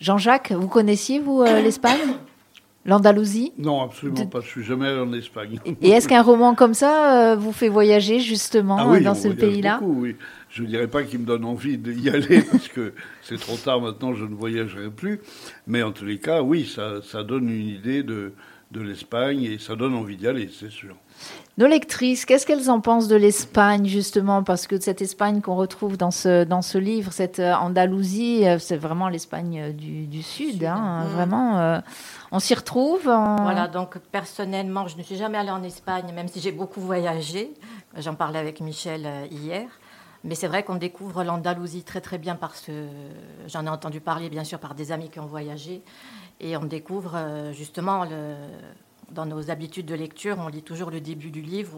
Jean-Jacques, 0.00 0.52
vous 0.52 0.68
connaissiez, 0.68 1.18
vous, 1.18 1.42
euh, 1.42 1.60
l'Espagne? 1.60 2.16
L'Andalousie 2.84 3.52
Non, 3.58 3.82
absolument 3.82 4.26
pas. 4.26 4.40
Je 4.40 4.46
suis 4.46 4.64
jamais 4.64 4.86
allé 4.86 5.00
en 5.00 5.12
Espagne. 5.12 5.60
Et 5.82 5.90
est-ce 5.90 6.08
qu'un 6.08 6.22
roman 6.22 6.54
comme 6.54 6.74
ça 6.74 7.32
euh, 7.32 7.36
vous 7.36 7.52
fait 7.52 7.68
voyager 7.68 8.20
justement 8.20 8.76
ah 8.78 9.00
dans 9.00 9.14
ce 9.14 9.28
pays-là 9.28 9.80
Oui, 9.82 10.16
je 10.48 10.62
ne 10.62 10.68
dirais 10.68 10.86
pas 10.88 11.02
qu'il 11.02 11.18
me 11.18 11.26
donne 11.26 11.44
envie 11.44 11.76
d'y 11.76 12.08
aller 12.14 12.42
parce 12.42 12.68
que 12.68 12.94
c'est 13.22 13.38
trop 13.38 13.56
tard 13.56 13.80
maintenant, 13.80 14.14
je 14.14 14.24
ne 14.24 14.34
voyagerai 14.34 14.90
plus. 14.90 15.20
Mais 15.66 15.82
en 15.82 15.92
tous 15.92 16.06
les 16.06 16.18
cas, 16.18 16.42
oui, 16.42 16.64
ça, 16.64 17.02
ça 17.02 17.24
donne 17.24 17.50
une 17.50 17.68
idée 17.68 18.02
de, 18.02 18.32
de 18.70 18.80
l'Espagne 18.80 19.42
et 19.42 19.58
ça 19.58 19.76
donne 19.76 19.94
envie 19.94 20.16
d'y 20.16 20.26
aller, 20.26 20.48
c'est 20.52 20.70
sûr. 20.70 20.96
Nos 21.58 21.66
lectrices, 21.66 22.24
qu'est-ce 22.24 22.46
qu'elles 22.46 22.70
en 22.70 22.80
pensent 22.80 23.08
de 23.08 23.16
l'Espagne 23.16 23.86
justement? 23.86 24.44
Parce 24.44 24.68
que 24.68 24.78
cette 24.78 25.02
Espagne 25.02 25.40
qu'on 25.40 25.56
retrouve 25.56 25.96
dans 25.96 26.12
ce, 26.12 26.44
dans 26.44 26.62
ce 26.62 26.78
livre, 26.78 27.10
cette 27.12 27.40
euh, 27.40 27.52
Andalousie, 27.52 28.46
euh, 28.46 28.60
c'est 28.60 28.76
vraiment 28.76 29.08
l'Espagne 29.08 29.60
euh, 29.60 29.72
du, 29.72 30.22
Sud, 30.22 30.62
hein, 30.62 31.02
mm. 31.02 31.08
vraiment. 31.08 31.82
on 32.30 32.38
s'y 32.38 32.54
retrouve. 32.54 33.02
Voilà, 33.02 33.66
donc 33.66 33.98
personnellement, 34.12 34.86
je 34.86 34.96
ne 34.98 35.02
suis 35.02 35.16
jamais 35.16 35.36
allée 35.36 35.50
en 35.50 35.64
Espagne, 35.64 36.12
même 36.14 36.28
si 36.28 36.38
j'ai 36.38 36.52
beaucoup 36.52 36.80
voyagé. 36.80 37.52
J'en 37.96 38.14
parlais 38.14 38.38
avec 38.38 38.60
Michel 38.60 39.08
hier. 39.32 39.68
Mais 40.22 40.36
c'est 40.36 40.48
vrai 40.48 40.62
qu'on 40.62 40.76
découvre 40.76 41.24
l'Andalousie 41.24 41.82
très 41.82 42.00
très 42.00 42.18
bien 42.18 42.36
parce 42.36 42.60
que 42.60 42.86
j'en 43.48 43.66
ai 43.66 43.68
entendu 43.68 44.00
parler 44.00 44.28
bien 44.30 44.44
sûr 44.44 44.60
par 44.60 44.76
des 44.76 44.92
amis 44.92 45.10
qui 45.10 45.18
ont 45.18 45.26
voyagé. 45.26 45.82
Et 46.40 46.56
on 46.56 46.64
découvre 46.64 47.16
justement, 47.52 48.04
le, 48.04 48.34
dans 49.10 49.26
nos 49.26 49.50
habitudes 49.50 49.86
de 49.86 49.94
lecture, 49.94 50.36
on 50.38 50.48
lit 50.48 50.62
toujours 50.62 50.90
le 50.90 51.00
début 51.00 51.30
du 51.30 51.42
livre 51.42 51.76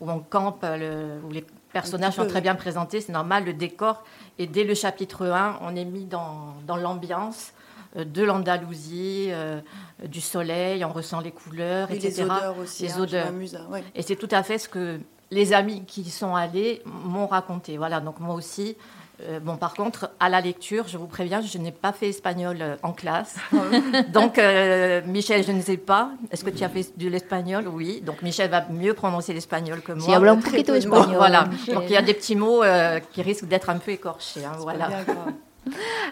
où 0.00 0.10
on, 0.10 0.18
campe, 0.20 0.64
le, 0.64 1.20
où 1.24 1.30
les 1.30 1.44
personnages 1.72 2.14
sont 2.14 2.26
très 2.26 2.40
bien 2.40 2.54
présentés, 2.54 3.00
c'est 3.00 3.12
normal, 3.12 3.44
le 3.44 3.52
décor. 3.52 4.04
Et 4.38 4.46
dès 4.46 4.64
le 4.64 4.74
chapitre 4.74 5.26
1, 5.26 5.58
on 5.62 5.76
est 5.76 5.84
mis 5.84 6.04
dans, 6.04 6.54
dans 6.66 6.76
l'ambiance 6.76 7.52
euh, 7.96 8.04
de 8.04 8.22
l'Andalousie, 8.22 9.28
euh, 9.30 9.60
du 10.04 10.20
soleil, 10.20 10.84
on 10.84 10.92
ressent 10.92 11.20
les 11.20 11.32
couleurs, 11.32 11.90
etc. 11.90 12.10
Les 12.16 12.22
odeurs 12.22 12.58
aussi. 12.58 12.82
Les 12.82 12.92
hein, 12.92 13.00
odeurs. 13.00 13.32
Et 13.94 14.02
c'est 14.02 14.16
tout 14.16 14.28
à 14.30 14.42
fait 14.42 14.58
ce 14.58 14.68
que 14.68 15.00
les 15.30 15.52
amis 15.52 15.84
qui 15.86 16.02
y 16.02 16.10
sont 16.10 16.34
allés 16.34 16.82
m'ont 16.84 17.26
raconté. 17.26 17.76
Voilà, 17.76 18.00
donc 18.00 18.20
moi 18.20 18.34
aussi, 18.34 18.76
euh, 19.20 19.40
bon, 19.40 19.56
par 19.56 19.74
contre, 19.74 20.10
à 20.20 20.28
la 20.28 20.40
lecture, 20.40 20.86
je 20.86 20.96
vous 20.96 21.08
préviens, 21.08 21.40
je 21.40 21.58
n'ai 21.58 21.72
pas 21.72 21.92
fait 21.92 22.08
espagnol 22.08 22.58
euh, 22.60 22.76
en 22.82 22.92
classe. 22.92 23.36
Donc, 24.12 24.38
euh, 24.38 25.02
Michel, 25.06 25.44
je 25.44 25.52
ne 25.52 25.60
sais 25.60 25.76
pas. 25.76 26.10
Est-ce 26.30 26.44
que 26.44 26.50
tu 26.50 26.62
as 26.62 26.68
fait 26.68 26.96
de 26.96 27.08
l'espagnol? 27.08 27.66
Oui. 27.68 28.00
Donc, 28.00 28.22
Michel 28.22 28.50
va 28.50 28.66
mieux 28.70 28.94
prononcer 28.94 29.32
l'espagnol 29.32 29.80
que 29.80 29.92
moi. 29.92 30.04
Si 30.04 30.12
habla 30.12 30.32
un 30.32 30.36
poquito 30.36 30.74
espagnol. 30.74 31.16
Voilà. 31.16 31.48
Donc, 31.72 31.84
il 31.86 31.92
y 31.92 31.96
a 31.96 32.02
des 32.02 32.14
petits 32.14 32.36
mots 32.36 32.62
qui 33.12 33.22
risquent 33.22 33.48
d'être 33.48 33.70
un 33.70 33.78
peu 33.78 33.90
écorchés. 33.90 34.44
Hein, 34.44 34.52
voilà. 34.58 34.88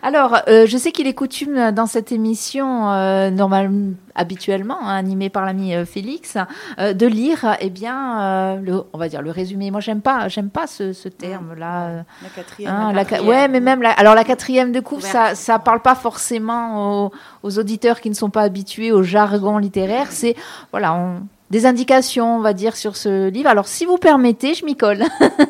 Alors, 0.02 0.38
euh, 0.48 0.66
je 0.66 0.76
sais 0.76 0.92
qu'il 0.92 1.06
est 1.06 1.14
coutume 1.14 1.70
dans 1.72 1.86
cette 1.86 2.12
émission, 2.12 2.90
euh, 2.90 3.30
normalement, 3.30 3.94
habituellement, 4.14 4.78
hein, 4.82 4.96
animée 4.96 5.30
par 5.30 5.44
l'ami 5.44 5.75
euh, 5.75 5.84
Félix, 5.84 6.36
de 6.78 7.06
lire, 7.06 7.56
eh 7.60 7.70
bien, 7.70 8.56
le, 8.56 8.82
on 8.92 8.98
va 8.98 9.08
dire 9.08 9.22
le 9.22 9.30
résumé. 9.30 9.70
Moi, 9.70 9.80
j'aime 9.80 10.00
pas, 10.00 10.28
j'aime 10.28 10.50
pas 10.50 10.66
ce, 10.66 11.08
terme-là. 11.08 12.04
La 12.22 12.28
quatrième. 12.34 12.75
Hein, 12.75 12.92
la 12.92 13.22
ouais, 13.22 13.48
mais 13.48 13.60
même, 13.60 13.82
alors 13.96 14.14
la 14.14 14.25
quatrième 14.25 14.72
de 14.72 14.80
coupe, 14.80 15.00
ça, 15.00 15.34
ça 15.34 15.58
parle 15.58 15.80
pas 15.80 15.94
forcément 15.94 17.04
aux, 17.04 17.12
aux, 17.42 17.58
auditeurs 17.58 18.00
qui 18.00 18.10
ne 18.10 18.14
sont 18.14 18.30
pas 18.30 18.42
habitués 18.42 18.92
au 18.92 19.02
jargon 19.02 19.58
littéraire. 19.58 20.08
C'est, 20.10 20.36
voilà, 20.72 20.94
on, 20.94 21.22
des 21.50 21.66
indications, 21.66 22.36
on 22.36 22.40
va 22.40 22.52
dire, 22.52 22.76
sur 22.76 22.96
ce 22.96 23.28
livre. 23.28 23.48
Alors, 23.48 23.68
si 23.68 23.84
vous 23.84 23.98
permettez, 23.98 24.54
je 24.54 24.64
m'y 24.64 24.76
colle. 24.76 25.04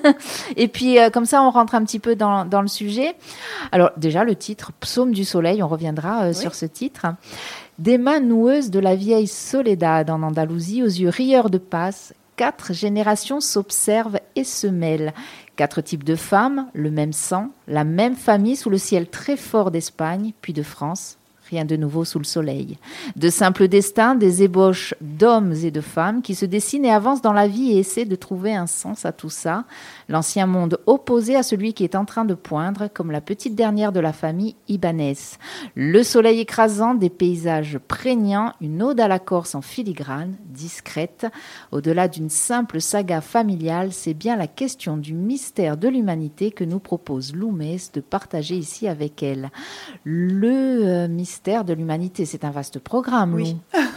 et 0.56 0.68
puis, 0.68 0.98
euh, 0.98 1.10
comme 1.10 1.24
ça, 1.24 1.42
on 1.42 1.50
rentre 1.50 1.74
un 1.74 1.84
petit 1.84 1.98
peu 1.98 2.16
dans, 2.16 2.44
dans, 2.44 2.60
le 2.60 2.68
sujet. 2.68 3.14
Alors, 3.72 3.90
déjà, 3.96 4.24
le 4.24 4.34
titre, 4.34 4.72
Psaume 4.80 5.12
du 5.12 5.24
soleil, 5.24 5.62
on 5.62 5.68
reviendra 5.68 6.24
euh, 6.24 6.32
sur 6.32 6.54
ce 6.54 6.66
titre. 6.66 7.06
Des 7.78 7.98
mains 7.98 8.20
noueuses 8.20 8.70
de 8.70 8.78
la 8.78 8.94
vieille 8.94 9.26
Soledad 9.26 10.10
en 10.10 10.22
Andalousie, 10.22 10.82
aux 10.82 10.86
yeux 10.86 11.08
rieurs 11.08 11.50
de 11.50 11.58
passe, 11.58 12.14
quatre 12.36 12.72
générations 12.72 13.40
s'observent 13.40 14.20
et 14.34 14.44
se 14.44 14.66
mêlent. 14.66 15.12
Quatre 15.56 15.80
types 15.80 16.04
de 16.04 16.16
femmes, 16.16 16.66
le 16.74 16.90
même 16.90 17.14
sang, 17.14 17.48
la 17.66 17.84
même 17.84 18.14
famille 18.14 18.56
sous 18.56 18.68
le 18.68 18.78
ciel 18.78 19.08
très 19.08 19.36
fort 19.36 19.70
d'Espagne, 19.70 20.32
puis 20.42 20.52
de 20.52 20.62
France, 20.62 21.16
Rien 21.50 21.64
de 21.64 21.76
nouveau 21.76 22.04
sous 22.04 22.18
le 22.18 22.24
soleil. 22.24 22.76
De 23.14 23.28
simples 23.28 23.68
destins, 23.68 24.14
des 24.16 24.42
ébauches 24.42 24.94
d'hommes 25.00 25.52
et 25.52 25.70
de 25.70 25.80
femmes 25.80 26.22
qui 26.22 26.34
se 26.34 26.44
dessinent 26.44 26.84
et 26.84 26.90
avancent 26.90 27.22
dans 27.22 27.32
la 27.32 27.46
vie 27.46 27.72
et 27.72 27.78
essaient 27.78 28.04
de 28.04 28.16
trouver 28.16 28.54
un 28.54 28.66
sens 28.66 29.04
à 29.04 29.12
tout 29.12 29.30
ça. 29.30 29.64
L'ancien 30.08 30.46
monde 30.46 30.78
opposé 30.86 31.34
à 31.34 31.42
celui 31.42 31.75
qui 31.75 31.82
est 31.82 31.96
en 31.96 32.04
train 32.04 32.25
de 32.25 32.34
poindre, 32.34 32.88
comme 32.92 33.10
la 33.10 33.20
petite 33.20 33.54
dernière 33.54 33.92
de 33.92 34.00
la 34.00 34.12
famille 34.12 34.54
Ibanez. 34.68 35.16
Le 35.75 36.02
soleil 36.02 36.40
écrasant, 36.40 36.94
des 36.94 37.10
paysages 37.10 37.78
prégnants, 37.78 38.52
une 38.60 38.82
ode 38.82 39.00
à 39.00 39.08
la 39.08 39.18
Corse 39.18 39.54
en 39.54 39.62
filigrane, 39.62 40.36
discrète. 40.44 41.26
Au-delà 41.72 42.06
d'une 42.06 42.30
simple 42.30 42.80
saga 42.80 43.20
familiale, 43.20 43.92
c'est 43.92 44.14
bien 44.14 44.36
la 44.36 44.46
question 44.46 44.96
du 44.96 45.12
mystère 45.12 45.76
de 45.76 45.88
l'humanité 45.88 46.52
que 46.52 46.64
nous 46.64 46.78
propose 46.78 47.34
Loumès 47.34 47.90
de 47.92 48.00
partager 48.00 48.56
ici 48.56 48.86
avec 48.86 49.22
elle. 49.22 49.50
Le 50.04 50.48
euh, 50.86 51.08
mystère 51.08 51.64
de 51.64 51.72
l'humanité. 51.72 52.25
C'est 52.26 52.44
un 52.44 52.50
vaste 52.50 52.78
programme. 52.78 53.34
Oui. 53.34 53.56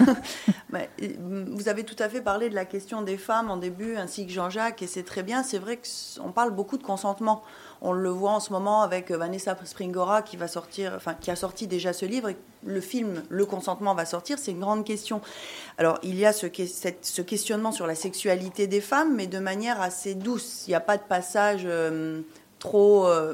vous 1.51 1.69
avez 1.69 1.83
tout 1.83 1.95
à 1.99 2.09
fait 2.09 2.21
parlé 2.21 2.49
de 2.49 2.55
la 2.55 2.65
question 2.65 3.01
des 3.01 3.17
femmes 3.17 3.49
en 3.49 3.57
début, 3.57 3.95
ainsi 3.95 4.25
que 4.25 4.31
Jean-Jacques, 4.31 4.81
et 4.81 4.87
c'est 4.87 5.03
très 5.03 5.23
bien. 5.23 5.43
C'est 5.43 5.59
vrai 5.59 5.77
qu'on 6.21 6.31
parle 6.31 6.51
beaucoup 6.51 6.77
de 6.77 6.83
consentement. 6.83 7.43
On 7.81 7.93
le 7.93 8.09
voit 8.09 8.31
en 8.31 8.39
ce 8.39 8.51
moment 8.51 8.81
avec 8.81 9.11
Vanessa 9.11 9.55
Springora 9.63 10.21
qui 10.21 10.37
va 10.37 10.47
sortir, 10.47 10.93
enfin 10.95 11.13
qui 11.13 11.31
a 11.31 11.35
sorti 11.35 11.67
déjà 11.67 11.93
ce 11.93 12.05
livre. 12.05 12.31
le 12.65 12.81
film 12.81 13.23
Le 13.29 13.45
consentement 13.45 13.95
va 13.95 14.05
sortir. 14.05 14.37
C'est 14.37 14.51
une 14.51 14.59
grande 14.59 14.85
question. 14.85 15.21
Alors 15.77 15.97
il 16.03 16.15
y 16.15 16.25
a 16.25 16.33
ce, 16.33 16.47
questionnement 17.21 17.71
sur 17.71 17.87
la 17.87 17.95
sexualité 17.95 18.67
des 18.67 18.81
femmes, 18.81 19.15
mais 19.15 19.27
de 19.27 19.39
manière 19.39 19.81
assez 19.81 20.15
douce. 20.15 20.65
Il 20.67 20.71
n'y 20.71 20.75
a 20.75 20.81
pas 20.81 20.97
de 20.97 21.03
passage 21.03 21.61
euh, 21.65 22.21
trop 22.59 23.07
euh, 23.07 23.33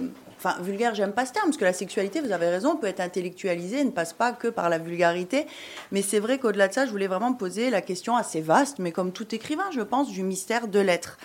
vulgaire, 0.59 0.93
j'aime 0.95 1.13
pas 1.13 1.25
ce 1.25 1.33
terme, 1.33 1.47
parce 1.47 1.57
que 1.57 1.65
la 1.65 1.73
sexualité, 1.73 2.21
vous 2.21 2.31
avez 2.31 2.49
raison, 2.49 2.75
peut 2.75 2.87
être 2.87 2.99
intellectualisée, 2.99 3.83
ne 3.83 3.91
passe 3.91 4.13
pas 4.13 4.31
que 4.31 4.47
par 4.47 4.69
la 4.69 4.77
vulgarité. 4.77 5.47
Mais 5.91 6.01
c'est 6.01 6.19
vrai 6.19 6.37
qu'au-delà 6.37 6.67
de 6.67 6.73
ça, 6.73 6.85
je 6.85 6.91
voulais 6.91 7.07
vraiment 7.07 7.33
poser 7.33 7.69
la 7.69 7.81
question 7.81 8.15
assez 8.15 8.41
vaste, 8.41 8.79
mais 8.79 8.91
comme 8.91 9.11
tout 9.11 9.33
écrivain, 9.33 9.69
je 9.71 9.81
pense, 9.81 10.09
du 10.09 10.23
mystère 10.23 10.67
de 10.67 10.79
l'être. 10.79 11.17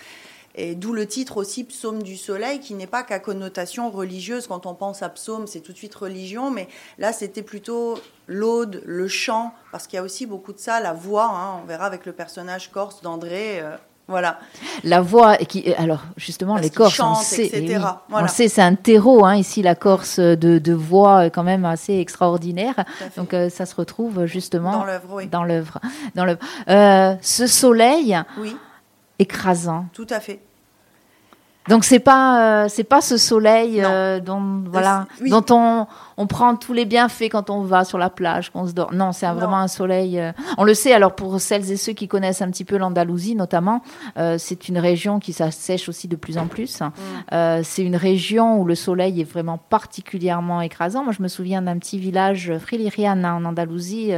Et 0.55 0.75
d'où 0.75 0.93
le 0.93 1.05
titre 1.07 1.37
aussi 1.37 1.63
Psaume 1.63 2.03
du 2.03 2.17
soleil, 2.17 2.59
qui 2.59 2.73
n'est 2.73 2.87
pas 2.87 3.03
qu'à 3.03 3.19
connotation 3.19 3.89
religieuse. 3.89 4.47
Quand 4.47 4.65
on 4.65 4.73
pense 4.73 5.01
à 5.03 5.09
psaume, 5.09 5.47
c'est 5.47 5.61
tout 5.61 5.71
de 5.71 5.77
suite 5.77 5.95
religion, 5.95 6.51
mais 6.51 6.67
là, 6.97 7.13
c'était 7.13 7.43
plutôt 7.43 7.97
l'aude, 8.27 8.81
le 8.85 9.07
chant, 9.07 9.53
parce 9.71 9.87
qu'il 9.87 9.97
y 9.97 9.99
a 9.99 10.03
aussi 10.03 10.25
beaucoup 10.25 10.53
de 10.53 10.59
ça, 10.59 10.79
la 10.79 10.93
voix. 10.93 11.29
Hein. 11.31 11.59
on 11.61 11.65
verra 11.65 11.85
avec 11.85 12.05
le 12.05 12.13
personnage 12.13 12.71
corse 12.71 13.01
d'André. 13.01 13.59
Euh, 13.61 13.75
voilà. 14.11 14.39
La 14.83 14.99
voix, 14.99 15.37
qui, 15.37 15.73
alors 15.75 16.01
justement, 16.17 16.57
les 16.57 16.69
Corses, 16.69 16.99
on 16.99 17.15
sait, 17.15 17.49
on 18.11 18.27
sait, 18.27 18.49
c'est 18.49 18.61
un 18.61 18.75
terreau 18.75 19.23
hein, 19.23 19.37
ici, 19.37 19.61
la 19.61 19.73
Corse 19.73 20.19
de, 20.19 20.35
de, 20.35 20.73
voix 20.73 21.29
quand 21.29 21.43
même 21.43 21.63
assez 21.63 21.97
extraordinaire. 21.97 22.75
Donc 23.15 23.33
euh, 23.33 23.49
ça 23.49 23.65
se 23.65 23.73
retrouve 23.73 24.25
justement 24.25 24.79
dans 24.79 24.85
l'œuvre. 24.85 25.07
Oui. 25.13 25.27
Dans 25.27 25.43
l'œuvre. 25.45 25.79
Dans 26.15 26.27
euh, 26.67 27.15
ce 27.21 27.47
soleil 27.47 28.19
oui. 28.37 28.55
Écrasant. 29.21 29.85
Tout 29.93 30.07
à 30.09 30.19
fait. 30.19 30.39
Donc 31.67 31.85
c'est 31.85 31.99
pas 31.99 32.63
euh, 32.63 32.67
c'est 32.69 32.83
pas 32.83 33.01
ce 33.01 33.17
soleil 33.17 33.83
dont 34.25 34.63
voilà 34.65 35.05
dont 35.29 35.45
on 35.51 35.85
on 36.21 36.27
prend 36.27 36.55
tous 36.55 36.73
les 36.73 36.85
bienfaits 36.85 37.29
quand 37.31 37.49
on 37.49 37.61
va 37.61 37.83
sur 37.83 37.97
la 37.97 38.11
plage, 38.11 38.51
qu'on 38.51 38.67
se 38.67 38.73
dort. 38.73 38.93
Non, 38.93 39.11
c'est 39.11 39.25
vraiment 39.31 39.57
un 39.57 39.67
soleil. 39.67 40.19
Euh, 40.19 40.31
on 40.59 40.63
le 40.63 40.75
sait, 40.75 40.93
alors 40.93 41.15
pour 41.15 41.41
celles 41.41 41.71
et 41.71 41.77
ceux 41.77 41.93
qui 41.93 42.07
connaissent 42.07 42.43
un 42.43 42.51
petit 42.51 42.63
peu 42.63 42.77
l'Andalousie 42.77 43.35
notamment, 43.35 43.81
euh, 44.19 44.37
c'est 44.37 44.67
une 44.67 44.77
région 44.77 45.19
qui 45.19 45.33
s'assèche 45.33 45.89
aussi 45.89 46.07
de 46.07 46.15
plus 46.15 46.37
en 46.37 46.45
plus. 46.45 46.81
Mm. 46.81 46.91
Euh, 47.33 47.61
c'est 47.63 47.83
une 47.83 47.95
région 47.95 48.61
où 48.61 48.65
le 48.65 48.75
soleil 48.75 49.19
est 49.19 49.29
vraiment 49.29 49.57
particulièrement 49.57 50.61
écrasant. 50.61 51.03
Moi, 51.03 51.13
je 51.17 51.23
me 51.23 51.27
souviens 51.27 51.63
d'un 51.63 51.79
petit 51.79 51.97
village, 51.97 52.53
Friliriana, 52.59 53.33
en 53.33 53.43
Andalousie, 53.43 54.11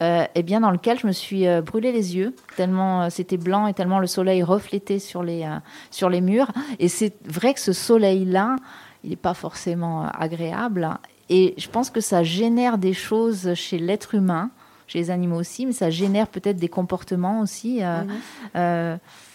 eh 0.00 0.42
bien, 0.42 0.60
dans 0.60 0.70
lequel 0.70 0.98
je 0.98 1.06
me 1.06 1.12
suis 1.12 1.44
brûlé 1.60 1.92
les 1.92 2.16
yeux, 2.16 2.34
tellement 2.56 3.10
c'était 3.10 3.36
blanc 3.36 3.66
et 3.66 3.74
tellement 3.74 3.98
le 3.98 4.06
soleil 4.06 4.42
reflétait 4.42 4.98
sur 4.98 5.22
les, 5.22 5.48
sur 5.90 6.08
les 6.08 6.20
murs. 6.20 6.50
Et 6.78 6.88
c'est 6.88 7.14
vrai 7.26 7.54
que 7.54 7.60
ce 7.60 7.72
soleil-là, 7.72 8.56
il 9.04 9.10
n'est 9.10 9.16
pas 9.16 9.34
forcément 9.34 10.06
agréable. 10.08 10.88
Et 11.28 11.54
je 11.56 11.68
pense 11.68 11.90
que 11.90 12.00
ça 12.00 12.22
génère 12.22 12.78
des 12.78 12.92
choses 12.92 13.54
chez 13.54 13.78
l'être 13.78 14.14
humain, 14.14 14.50
chez 14.86 14.98
les 14.98 15.10
animaux 15.10 15.40
aussi, 15.40 15.66
mais 15.66 15.72
ça 15.72 15.90
génère 15.90 16.28
peut-être 16.28 16.58
des 16.58 16.68
comportements 16.68 17.40
aussi. 17.40 17.80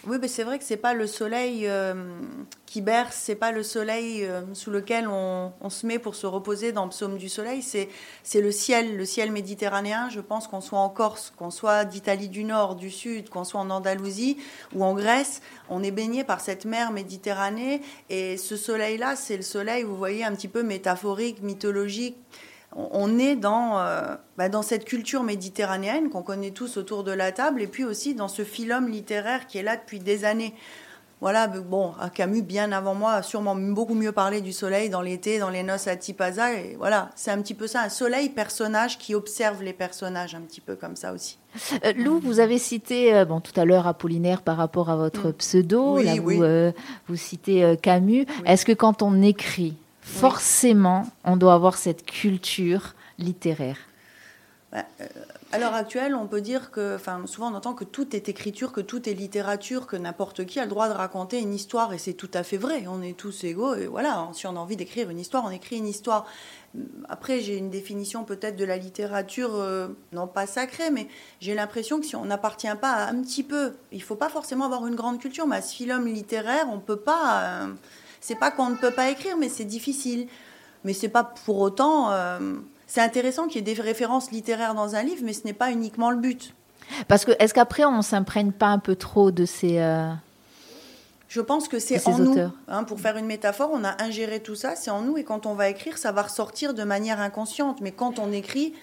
Oui, 0.10 0.20
mais 0.22 0.30
c'est 0.30 0.46
vrai 0.46 0.58
que 0.58 0.64
c'est 0.64 0.78
pas 0.78 0.94
le 0.94 1.06
soleil 1.06 1.68
euh, 1.68 1.94
qui 2.66 2.80
berce, 2.80 3.20
c'est 3.22 3.36
pas 3.36 3.52
le 3.52 3.62
soleil 3.62 4.24
euh, 4.24 4.42
sous 4.54 4.72
lequel 4.72 5.10
on, 5.10 5.52
se 5.68 5.86
met 5.86 6.00
pour 6.00 6.16
se 6.16 6.26
reposer 6.26 6.72
dans 6.72 6.86
le 6.86 6.92
psaume 6.92 7.18
du 7.18 7.28
soleil, 7.28 7.62
c'est, 7.62 7.90
c'est 8.24 8.40
le 8.40 8.54
ciel, 8.54 8.96
le 8.96 9.04
ciel 9.04 9.34
méditerranéen. 9.34 10.08
Je 10.10 10.22
pense 10.22 10.48
qu'on 10.48 10.62
soit 10.62 10.80
en 10.80 10.88
Corse, 10.88 11.34
qu'on 11.36 11.50
soit 11.50 11.84
d'Italie 11.84 12.30
du 12.30 12.46
Nord, 12.46 12.76
du 12.76 12.90
Sud, 12.90 13.28
qu'on 13.28 13.44
soit 13.44 13.60
en 13.60 13.70
Andalousie 13.70 14.38
ou 14.74 14.86
en 14.86 14.94
Grèce, 14.94 15.42
on 15.70 15.84
est 15.84 15.92
baigné 15.92 16.24
par 16.24 16.40
cette 16.40 16.64
mer 16.64 16.94
Méditerranée. 16.94 17.82
Et 18.10 18.38
ce 18.38 18.56
soleil-là, 18.56 19.18
c'est 19.18 19.36
le 19.36 19.44
soleil, 19.44 19.84
vous 19.84 19.98
voyez, 19.98 20.24
un 20.24 20.34
petit 20.34 20.48
peu 20.48 20.64
métaphorique, 20.64 21.42
mythologique 21.42 22.16
on 22.78 23.18
est 23.18 23.36
dans, 23.36 23.80
euh, 23.80 24.16
bah, 24.38 24.50
dans 24.50 24.62
cette 24.62 24.86
culture 24.86 25.24
méditerranéenne 25.24 26.10
qu'on 26.10 26.22
connaît 26.22 26.52
tous 26.52 26.78
autour 26.78 27.04
de 27.04 27.12
la 27.12 27.32
table, 27.32 27.62
et 27.62 27.68
puis 27.68 27.84
aussi 27.84 28.14
dans 28.14 28.28
ce 28.28 28.44
philum 28.44 28.88
littéraire 28.88 29.48
qui 29.48 29.58
est 29.58 29.64
là 29.64 29.76
depuis 29.76 30.00
des 30.00 30.26
années. 30.26 30.54
Voilà, 31.20 31.48
bon, 31.48 31.94
Camus, 32.14 32.44
bien 32.44 32.72
avant 32.72 32.94
moi, 32.94 33.14
a 33.14 33.24
sûrement 33.24 33.56
beaucoup 33.56 33.96
mieux 33.96 34.12
parlé 34.12 34.40
du 34.40 34.54
soleil 34.54 34.92
dans 34.92 35.02
l'été, 35.02 35.40
dans 35.40 35.50
les 35.50 35.64
noces 35.64 35.88
à 35.88 35.96
Tipaza. 35.96 36.54
Et 36.54 36.76
voilà, 36.78 37.10
c'est 37.16 37.32
un 37.32 37.42
petit 37.42 37.56
peu 37.56 37.66
ça, 37.66 37.82
un 37.82 37.90
soleil 37.90 38.30
personnage 38.30 39.00
qui 39.00 39.16
observe 39.16 39.64
les 39.64 39.74
personnages, 39.74 40.36
un 40.36 40.42
petit 40.42 40.62
peu 40.62 40.76
comme 40.76 40.96
ça 40.96 41.14
aussi. 41.14 41.40
Euh, 41.84 41.94
Lou, 41.98 42.20
vous 42.20 42.40
avez 42.40 42.60
cité 42.60 43.16
euh, 43.16 43.26
bon, 43.26 43.42
tout 43.42 43.60
à 43.60 43.66
l'heure 43.66 43.88
Apollinaire 43.88 44.44
par 44.44 44.58
rapport 44.58 44.92
à 44.92 44.96
votre 44.96 45.30
mm. 45.30 45.34
pseudo. 45.34 45.98
là, 45.98 46.14
vous, 46.22 46.44
vous, 47.08 47.16
citez 47.16 47.76
Camus. 47.82 48.28
Est-ce 48.46 48.64
que 48.64 48.74
quand 48.74 49.02
on 49.02 49.20
écrit, 49.24 49.76
forcément, 50.08 51.08
on 51.24 51.38
doit 51.38 51.54
avoir 51.54 51.78
cette 51.78 52.06
culture 52.06 52.96
littéraire. 53.20 53.78
Bah, 54.72 54.84
euh, 55.00 55.08
à 55.54 55.60
l'heure 55.60 55.74
actuelle, 55.74 56.14
on 56.14 56.28
peut 56.28 56.42
dire 56.42 56.72
que, 56.72 56.96
enfin, 56.96 57.22
souvent 57.26 57.52
on 57.52 57.56
entend 57.56 57.74
que 57.74 57.86
tout 57.86 58.14
est 58.16 58.28
écriture, 58.28 58.74
que 58.74 58.82
tout 58.82 59.08
est 59.08 59.14
littérature, 59.14 59.88
que 59.88 59.96
n'importe 59.96 60.46
qui 60.46 60.60
a 60.60 60.64
le 60.64 60.70
droit 60.70 60.90
de 60.90 60.94
raconter 60.94 61.40
une 61.40 61.54
histoire, 61.54 61.94
et 61.94 61.98
c'est 61.98 62.14
tout 62.14 62.30
à 62.34 62.44
fait 62.44 62.58
vrai. 62.58 62.84
On 62.88 63.02
est 63.02 63.16
tous 63.16 63.46
égaux, 63.46 63.74
et 63.76 63.88
voilà, 63.88 64.28
si 64.34 64.46
on 64.46 64.58
a 64.58 64.60
envie 64.60 64.76
d'écrire 64.76 65.10
une 65.10 65.20
histoire, 65.20 65.46
on 65.46 65.52
écrit 65.52 65.78
une 65.78 65.88
histoire. 65.88 66.26
Après, 67.08 67.40
j'ai 67.40 67.56
une 67.56 67.70
définition 67.70 68.26
peut-être 68.26 68.58
de 68.58 68.66
la 68.66 68.76
littérature, 68.76 69.52
euh, 69.56 69.88
non 70.12 70.28
pas 70.28 70.48
sacrée, 70.48 70.92
mais 70.92 71.08
j'ai 71.40 71.56
l'impression 71.56 72.02
que 72.02 72.06
si 72.06 72.18
on 72.18 72.26
n'appartient 72.26 72.68
pas 72.82 72.92
à 72.92 73.10
un 73.10 73.22
petit 73.22 73.44
peu, 73.44 73.74
il 73.94 74.04
faut 74.04 74.16
pas 74.16 74.30
forcément 74.30 74.66
avoir 74.66 74.86
une 74.86 74.96
grande 74.96 75.20
culture, 75.20 75.48
mais 75.48 75.58
à 75.58 75.62
ce 75.62 75.82
littéraire, 76.06 76.66
on 76.70 76.80
peut 76.80 77.00
pas. 77.00 77.44
Euh, 77.44 77.68
c'est 78.22 78.36
pas 78.36 78.52
qu'on 78.52 78.70
ne 78.70 78.76
peut 78.76 78.92
pas 78.92 79.10
écrire, 79.10 79.38
mais 79.38 79.50
c'est 79.50 79.66
difficile. 79.66 80.28
Mais 80.84 80.94
c'est 80.94 81.10
pas 81.10 81.24
pour 81.24 81.60
autant. 81.60 82.12
Euh, 82.12 82.56
c'est 82.86 83.02
intéressant 83.02 83.48
qu'il 83.48 83.58
y 83.58 83.60
ait 83.60 83.76
des 83.76 83.82
références 83.82 84.32
littéraires 84.32 84.74
dans 84.74 84.96
un 84.96 85.04
livre, 85.04 85.22
mais 85.24 85.34
ce 85.34 85.44
n'est 85.46 85.54
pas 85.54 85.72
uniquement 85.72 86.12
le 86.12 86.18
but. 86.18 86.54
Parce 87.08 87.26
que 87.26 87.32
est-ce 87.40 87.54
qu'après 87.54 87.84
on 87.84 88.02
s'imprègne 88.02 88.52
pas 88.52 88.68
un 88.68 88.80
peu 88.80 88.96
trop 88.96 89.32
de 89.32 89.46
ces 89.46 89.80
euh, 89.80 90.10
Je 91.28 91.42
pense 91.42 91.68
que 91.68 91.80
c'est 91.80 92.08
en 92.08 92.18
nous. 92.18 92.38
Hein, 92.70 92.84
pour 92.86 93.00
faire 93.00 93.18
une 93.18 93.26
métaphore, 93.26 93.72
on 93.74 93.84
a 93.84 94.02
ingéré 94.02 94.40
tout 94.40 94.56
ça, 94.56 94.76
c'est 94.76 94.92
en 94.92 95.02
nous, 95.02 95.18
et 95.18 95.26
quand 95.26 95.46
on 95.46 95.54
va 95.54 95.68
écrire, 95.68 95.98
ça 95.98 96.14
va 96.14 96.22
ressortir 96.22 96.74
de 96.74 96.84
manière 96.84 97.20
inconsciente. 97.20 97.82
Mais 97.82 97.92
quand 97.92 98.20
on 98.20 98.32
écrit, 98.32 98.74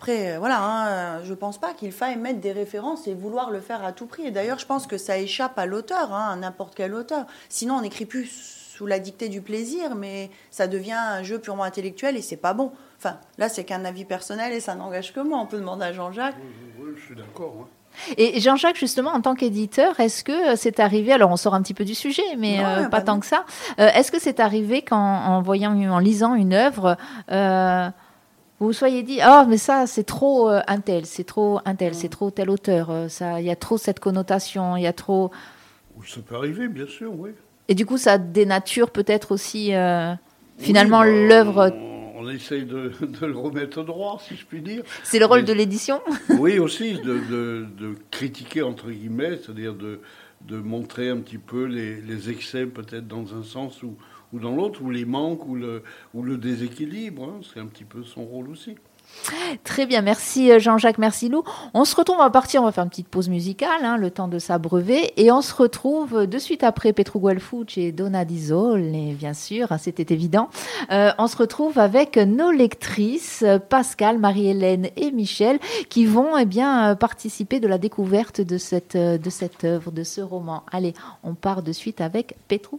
après, 0.00 0.32
euh, 0.32 0.38
voilà, 0.38 0.62
hein, 0.62 1.24
je 1.24 1.34
pense 1.34 1.58
pas 1.58 1.74
qu'il 1.74 1.92
faille 1.92 2.16
mettre 2.16 2.40
des 2.40 2.52
références 2.52 3.06
et 3.06 3.12
vouloir 3.12 3.50
le 3.50 3.60
faire 3.60 3.84
à 3.84 3.92
tout 3.92 4.06
prix. 4.06 4.26
Et 4.26 4.30
d'ailleurs, 4.30 4.58
je 4.58 4.64
pense 4.64 4.86
que 4.86 4.96
ça 4.96 5.18
échappe 5.18 5.58
à 5.58 5.66
l'auteur, 5.66 6.14
hein, 6.14 6.30
à 6.32 6.36
n'importe 6.36 6.74
quel 6.74 6.94
auteur. 6.94 7.26
Sinon, 7.50 7.74
on 7.74 7.80
n'écrit 7.82 8.06
plus 8.06 8.24
sous 8.24 8.86
la 8.86 8.98
dictée 8.98 9.28
du 9.28 9.42
plaisir, 9.42 9.96
mais 9.96 10.30
ça 10.50 10.68
devient 10.68 10.94
un 10.94 11.22
jeu 11.22 11.38
purement 11.38 11.64
intellectuel 11.64 12.16
et 12.16 12.22
c'est 12.22 12.38
pas 12.38 12.54
bon. 12.54 12.72
Enfin, 12.96 13.18
là, 13.36 13.50
c'est 13.50 13.64
qu'un 13.64 13.84
avis 13.84 14.06
personnel 14.06 14.54
et 14.54 14.60
ça 14.60 14.74
n'engage 14.74 15.12
que 15.12 15.20
moi. 15.20 15.38
On 15.38 15.44
peut 15.44 15.58
demander 15.58 15.84
à 15.84 15.92
Jean-Jacques. 15.92 16.36
Oui, 16.78 16.92
je 16.96 17.04
suis 17.04 17.14
d'accord. 17.14 17.68
Et 18.16 18.40
Jean-Jacques, 18.40 18.78
justement, 18.78 19.10
en 19.10 19.20
tant 19.20 19.34
qu'éditeur, 19.34 20.00
est-ce 20.00 20.24
que 20.24 20.56
c'est 20.56 20.80
arrivé, 20.80 21.12
alors 21.12 21.30
on 21.30 21.36
sort 21.36 21.52
un 21.54 21.60
petit 21.60 21.74
peu 21.74 21.84
du 21.84 21.94
sujet, 21.94 22.22
mais 22.38 22.64
euh, 22.64 22.88
pas 22.88 23.02
tant 23.02 23.20
que 23.20 23.26
ça, 23.26 23.44
euh, 23.78 23.88
est-ce 23.94 24.10
que 24.10 24.18
c'est 24.18 24.40
arrivé 24.40 24.80
qu'en 24.80 24.96
en 24.96 25.42
voyant, 25.42 25.76
en 25.90 25.98
lisant 25.98 26.34
une 26.34 26.54
œuvre, 26.54 26.96
vous 28.60 28.66
vous 28.66 28.72
soyez 28.74 29.02
dit 29.02 29.20
ah 29.22 29.46
mais 29.48 29.56
ça 29.56 29.86
c'est 29.86 30.04
trop 30.04 30.50
euh, 30.50 30.60
un 30.68 30.80
tel 30.80 31.06
c'est 31.06 31.24
trop 31.24 31.60
un 31.64 31.74
tel 31.74 31.94
c'est 31.94 32.08
mm. 32.08 32.10
trop 32.10 32.30
tel 32.30 32.50
auteur 32.50 32.90
euh, 32.90 33.08
ça 33.08 33.40
il 33.40 33.46
y 33.46 33.50
a 33.50 33.56
trop 33.56 33.78
cette 33.78 34.00
connotation 34.00 34.76
il 34.76 34.82
y 34.82 34.86
a 34.86 34.92
trop 34.92 35.30
ça 36.06 36.20
peut 36.20 36.36
arriver 36.36 36.68
bien 36.68 36.86
sûr 36.86 37.12
oui. 37.18 37.30
Et 37.68 37.74
du 37.74 37.86
coup 37.86 37.96
ça 37.96 38.18
dénature 38.18 38.90
peut-être 38.90 39.32
aussi 39.32 39.74
euh, 39.74 40.12
finalement 40.58 41.00
bah, 41.00 41.06
l'œuvre 41.06 41.74
on, 42.16 42.28
essaye 42.28 42.64
de, 42.64 42.92
le 43.22 43.36
remettre 43.36 43.80
au 43.80 43.82
droit 43.82 44.20
si 44.26 44.36
je 44.36 44.44
puis 44.44 44.60
dire. 44.60 44.82
C'est 45.04 45.18
le 45.18 45.24
rôle 45.24 45.46
de 45.46 45.54
l'édition? 45.54 46.02
Oui 46.38 46.58
aussi 46.58 46.92
de, 47.00 47.66
de, 47.78 47.94
critiquer 48.10 48.60
entre 48.60 48.90
guillemets 48.90 49.38
c'est-à-dire 49.38 49.74
de 49.74 50.00
de 50.46 50.56
montrer 50.56 51.08
un 51.10 51.18
petit 51.18 51.38
peu 51.38 51.64
les, 51.64 52.00
les 52.00 52.30
excès 52.30 52.66
peut-être 52.66 53.06
dans 53.06 53.34
un 53.34 53.42
sens 53.42 53.82
où 53.82 53.96
ou 54.32 54.38
dans 54.38 54.54
l'autre, 54.54 54.82
ou 54.82 54.90
les 54.90 55.04
manques, 55.04 55.46
ou 55.46 55.54
le, 55.54 56.36
déséquilibre. 56.36 57.24
Hein. 57.24 57.40
c'est 57.42 57.60
un 57.60 57.66
petit 57.66 57.84
peu 57.84 58.02
son 58.02 58.24
rôle 58.24 58.48
aussi. 58.48 58.76
Très 59.64 59.86
bien, 59.86 60.00
merci 60.00 60.50
euh, 60.50 60.58
Jean-Jacques, 60.58 60.98
merci 60.98 61.28
Lou. 61.28 61.42
On 61.74 61.84
se 61.84 61.94
retrouve, 61.94 62.16
on 62.18 62.22
va 62.22 62.30
partir, 62.30 62.62
on 62.62 62.64
va 62.64 62.72
faire 62.72 62.84
une 62.84 62.90
petite 62.90 63.08
pause 63.08 63.28
musicale, 63.28 63.84
hein, 63.84 63.96
le 63.96 64.10
temps 64.10 64.28
de 64.28 64.38
s'abreuver, 64.38 65.12
et 65.16 65.30
on 65.30 65.42
se 65.42 65.54
retrouve 65.54 66.26
de 66.26 66.38
suite 66.38 66.64
après 66.64 66.92
Petru 66.92 67.18
Guelfuc 67.20 67.76
et 67.76 67.92
Donna 67.92 68.24
Dizol, 68.24 68.80
et 68.80 69.12
bien 69.12 69.34
sûr, 69.34 69.72
hein, 69.72 69.78
c'était 69.78 70.14
évident. 70.14 70.48
Euh, 70.90 71.10
on 71.18 71.26
se 71.26 71.36
retrouve 71.36 71.78
avec 71.78 72.16
nos 72.16 72.50
lectrices, 72.50 73.44
Pascal, 73.68 74.18
Marie-Hélène 74.18 74.88
et 74.96 75.10
Michel, 75.10 75.58
qui 75.88 76.06
vont 76.06 76.38
eh 76.38 76.46
bien, 76.46 76.94
participer 76.94 77.60
de 77.60 77.68
la 77.68 77.78
découverte 77.78 78.40
de 78.40 78.58
cette, 78.58 78.96
œuvre, 78.96 79.90
de 79.90 80.02
ce 80.02 80.20
roman. 80.20 80.62
Allez, 80.72 80.94
on 81.24 81.34
part 81.34 81.62
de 81.62 81.72
suite 81.72 82.00
avec 82.00 82.36
Petru 82.48 82.76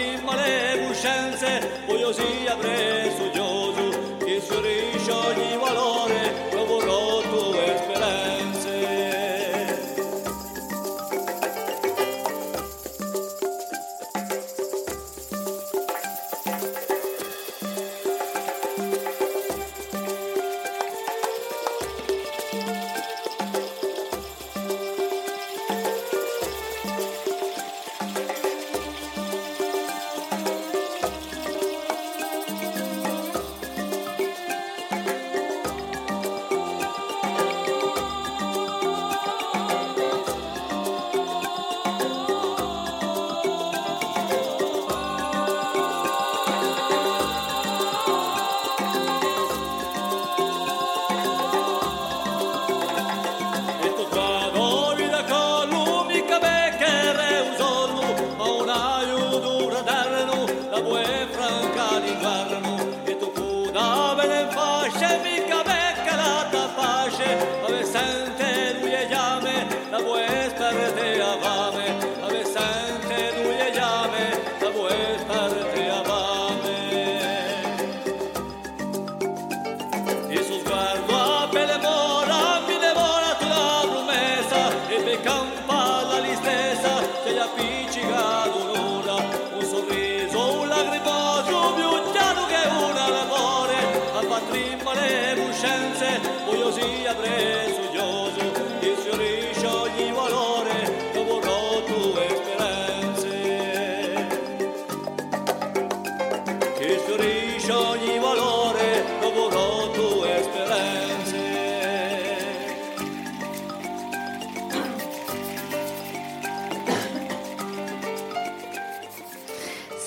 prima 0.00 0.34
le 0.34 0.86
coscienze, 0.86 1.82
vogliosi 1.86 2.46
avrei 2.48 3.10
sognoso, 3.16 4.16
che 4.24 4.40
sorrisce 4.40 5.10
ogni 5.10 5.56
valore. 5.58 5.89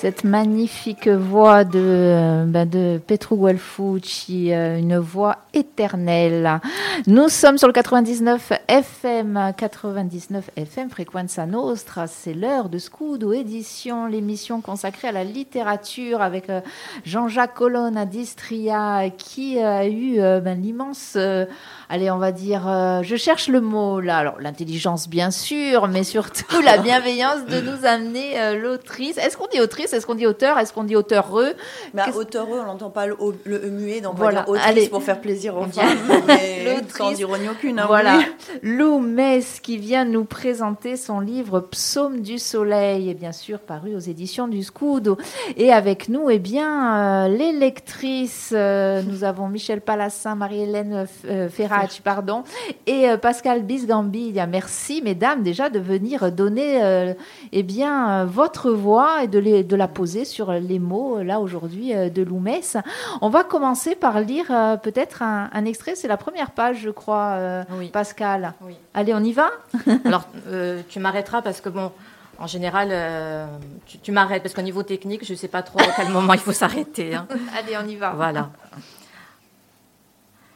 Cette 0.03 0.25
magnifique 0.25 1.07
voix 1.07 1.63
de, 1.63 1.79
euh, 1.79 2.43
ben, 2.45 2.67
de 2.67 2.99
Petru 3.07 3.37
Guelfucci, 3.37 4.51
euh, 4.51 4.77
une 4.77 4.97
voix 4.97 5.37
éternelle. 5.73 6.61
Nous 7.07 7.29
sommes 7.29 7.57
sur 7.57 7.67
le 7.67 7.73
99 7.73 8.53
FM, 8.67 9.53
99 9.57 10.51
FM 10.55 10.89
Frequenza 10.91 11.47
Nostra. 11.47 12.05
C'est 12.05 12.35
l'heure 12.35 12.69
de 12.69 12.77
Scudo 12.77 13.33
Édition, 13.33 14.05
l'émission 14.05 14.61
consacrée 14.61 15.07
à 15.07 15.11
la 15.11 15.23
littérature 15.23 16.21
avec 16.21 16.49
euh, 16.51 16.61
Jean-Jacques 17.05 17.55
Colonna 17.55 18.05
d'Istria 18.05 19.09
qui 19.17 19.59
a 19.59 19.87
eu 19.87 20.19
euh, 20.19 20.39
ben, 20.41 20.61
l'immense, 20.61 21.13
euh, 21.15 21.45
allez, 21.89 22.11
on 22.11 22.19
va 22.19 22.31
dire, 22.31 22.67
euh, 22.69 23.01
je 23.01 23.15
cherche 23.15 23.47
le 23.47 23.59
mot 23.59 23.99
là, 23.99 24.17
alors 24.17 24.39
l'intelligence 24.39 25.09
bien 25.09 25.31
sûr, 25.31 25.87
mais 25.87 26.03
surtout 26.03 26.61
la 26.61 26.77
bienveillance 26.83 27.45
de 27.45 27.59
nous 27.61 27.83
amener 27.85 28.39
euh, 28.39 28.59
l'autrice. 28.61 29.17
Est-ce 29.17 29.37
qu'on 29.37 29.47
dit 29.47 29.59
autrice? 29.59 29.91
Est-ce 29.91 30.05
qu'on 30.05 30.13
dit 30.15 30.27
auteur? 30.27 30.59
Est-ce 30.59 30.71
qu'on 30.71 30.83
dit 30.83 30.95
auteureux? 30.95 31.53
Bah, 31.95 32.05
auteureux, 32.15 32.59
on 32.61 32.65
n'entend 32.65 32.91
pas 32.91 33.07
le, 33.07 33.15
le 33.45 33.59
muet, 33.71 34.01
donc 34.01 34.17
Voilà, 34.17 34.45
on 34.47 34.51
va 34.53 34.59
dire 34.59 34.67
autrice 34.67 34.67
allez. 34.83 34.89
pour 34.89 35.01
faire 35.01 35.19
plaisir 35.19 35.57
aux 35.57 35.62
L'autrice. 36.65 36.97
sans 36.97 37.19
ironie 37.19 37.49
aucune. 37.49 37.79
hein, 37.79 37.85
Voilà. 37.87 38.19
Lou 38.61 38.99
Mess 38.99 39.59
qui 39.59 39.77
vient 39.77 40.05
nous 40.05 40.25
présenter 40.25 40.95
son 40.95 41.19
livre 41.19 41.59
Psaume 41.59 42.21
du 42.21 42.37
Soleil, 42.39 43.09
et 43.09 43.13
bien 43.13 43.31
sûr 43.31 43.59
paru 43.59 43.95
aux 43.95 43.99
éditions 43.99 44.47
du 44.47 44.63
Scudo. 44.63 45.17
Et 45.57 45.71
avec 45.71 46.09
nous, 46.09 46.29
eh 46.29 46.39
bien, 46.39 47.25
euh, 47.25 47.27
les 47.27 47.51
lectrices, 47.51 48.51
euh, 48.55 49.01
nous 49.07 49.23
avons 49.23 49.47
Michel 49.47 49.81
Palassin, 49.81 50.35
Marie-Hélène 50.35 51.05
euh, 51.25 51.49
Ferracci, 51.49 52.01
pardon, 52.03 52.43
et 52.87 53.09
euh, 53.09 53.17
Pascal 53.17 53.63
Bisgambilla. 53.63 54.47
Merci, 54.47 55.01
mesdames, 55.03 55.43
déjà 55.43 55.69
de 55.69 55.79
venir 55.79 56.31
donner, 56.31 57.13
eh 57.51 57.63
bien, 57.63 58.25
votre 58.25 58.71
voix 58.71 59.23
et 59.23 59.27
de, 59.27 59.39
les- 59.39 59.63
de 59.63 59.75
la 59.75 59.87
poser 59.87 60.25
sur 60.25 60.51
les 60.53 60.79
mots, 60.79 61.21
là, 61.21 61.39
aujourd'hui, 61.39 61.93
de 61.93 62.23
Lou 62.23 62.39
Mess. 62.39 62.77
On 63.21 63.29
va 63.29 63.43
commencer 63.43 63.95
par 63.95 64.19
lire 64.21 64.47
peut-être 64.83 65.21
un, 65.21 65.49
un 65.55 65.65
extrait, 65.65 65.95
c'est 65.95 66.07
la 66.07 66.17
première 66.17 66.51
page, 66.51 66.79
je 66.79 66.89
crois, 66.89 67.35
euh, 67.37 67.63
Oui. 67.71 67.89
Pascal. 67.89 68.53
Oui. 68.61 68.75
Allez, 68.93 69.13
on 69.13 69.23
y 69.23 69.31
va 69.33 69.51
Alors, 70.05 70.27
euh, 70.47 70.81
tu 70.89 70.99
m'arrêteras 70.99 71.41
parce 71.43 71.61
que, 71.61 71.69
bon, 71.69 71.91
en 72.39 72.47
général, 72.47 72.89
euh, 72.91 73.45
tu, 73.85 73.99
tu 73.99 74.11
m'arrêtes 74.11 74.41
parce 74.43 74.55
qu'au 74.55 74.63
niveau 74.63 74.81
technique, 74.83 75.23
je 75.25 75.33
ne 75.33 75.37
sais 75.37 75.47
pas 75.47 75.61
trop 75.63 75.79
à 75.79 75.87
quel 75.95 76.09
moment 76.11 76.33
il 76.33 76.39
faut 76.39 76.53
s'arrêter. 76.53 77.13
hein. 77.15 77.27
Allez, 77.55 77.77
on 77.77 77.87
y 77.87 77.95
va. 77.95 78.11
Voilà. 78.13 78.49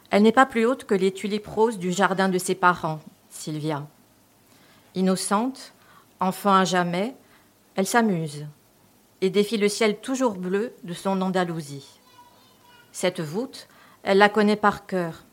Elle 0.09 0.23
n'est 0.23 0.31
pas 0.31 0.45
plus 0.45 0.65
haute 0.65 0.85
que 0.85 0.95
les 0.95 1.11
tulipes 1.13 1.47
roses 1.47 1.77
du 1.77 1.91
jardin 1.91 2.29
de 2.29 2.37
ses 2.37 2.55
parents, 2.55 2.99
Sylvia. 3.29 3.85
Innocente, 4.95 5.73
enfant 6.19 6.55
à 6.55 6.63
jamais, 6.65 7.13
elle 7.75 7.85
s'amuse 7.85 8.47
et 9.21 9.29
défie 9.29 9.57
le 9.57 9.67
ciel 9.67 9.97
toujours 9.97 10.35
bleu 10.35 10.73
de 10.83 10.93
son 10.93 11.21
Andalousie. 11.21 11.99
Cette 12.91 13.19
voûte, 13.19 13.67
elle 14.07 14.19
la 14.19 14.29
connaît 14.29 14.55
par 14.55 14.85
cœur 14.85 15.25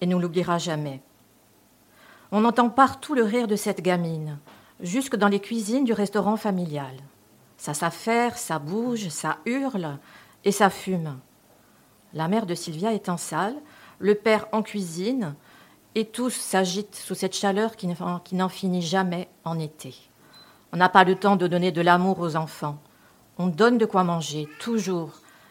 et 0.00 0.06
ne 0.06 0.16
l'oubliera 0.16 0.56
jamais. 0.56 1.02
On 2.32 2.46
entend 2.46 2.70
partout 2.70 3.14
le 3.14 3.22
rire 3.24 3.46
de 3.46 3.56
cette 3.56 3.82
gamine, 3.82 4.38
jusque 4.80 5.16
dans 5.16 5.28
les 5.28 5.38
cuisines 5.38 5.84
du 5.84 5.92
restaurant 5.92 6.38
familial. 6.38 6.94
Ça 7.58 7.74
s'affaire, 7.74 8.38
ça 8.38 8.58
bouge, 8.58 9.08
ça 9.10 9.36
hurle 9.44 9.98
et 10.46 10.50
ça 10.50 10.70
fume. 10.70 11.18
La 12.14 12.26
mère 12.26 12.46
de 12.46 12.54
Sylvia 12.54 12.94
est 12.94 13.10
en 13.10 13.18
salle, 13.18 13.54
le 13.98 14.14
père 14.14 14.46
en 14.52 14.62
cuisine, 14.62 15.34
et 15.94 16.06
tous 16.06 16.30
s'agitent 16.30 16.96
sous 16.96 17.14
cette 17.14 17.36
chaleur 17.36 17.76
qui 17.76 17.86
n'en- 17.86 18.48
finit 18.48 18.80
jamais 18.80 19.28
en 19.44 19.58
été. 19.58 19.94
On 20.72 20.78
n'a 20.78 20.88
pas 20.88 21.04
le 21.04 21.16
temps 21.16 21.36
de 21.36 21.46
donner 21.46 21.70
de 21.70 21.82
l'amour 21.82 22.18
aux 22.20 22.34
enfants. 22.36 22.78
On 23.36 23.48
donne 23.48 23.76
de 23.76 23.84
quoi 23.84 24.04
manger, 24.04 24.48
toujours. 24.58 25.10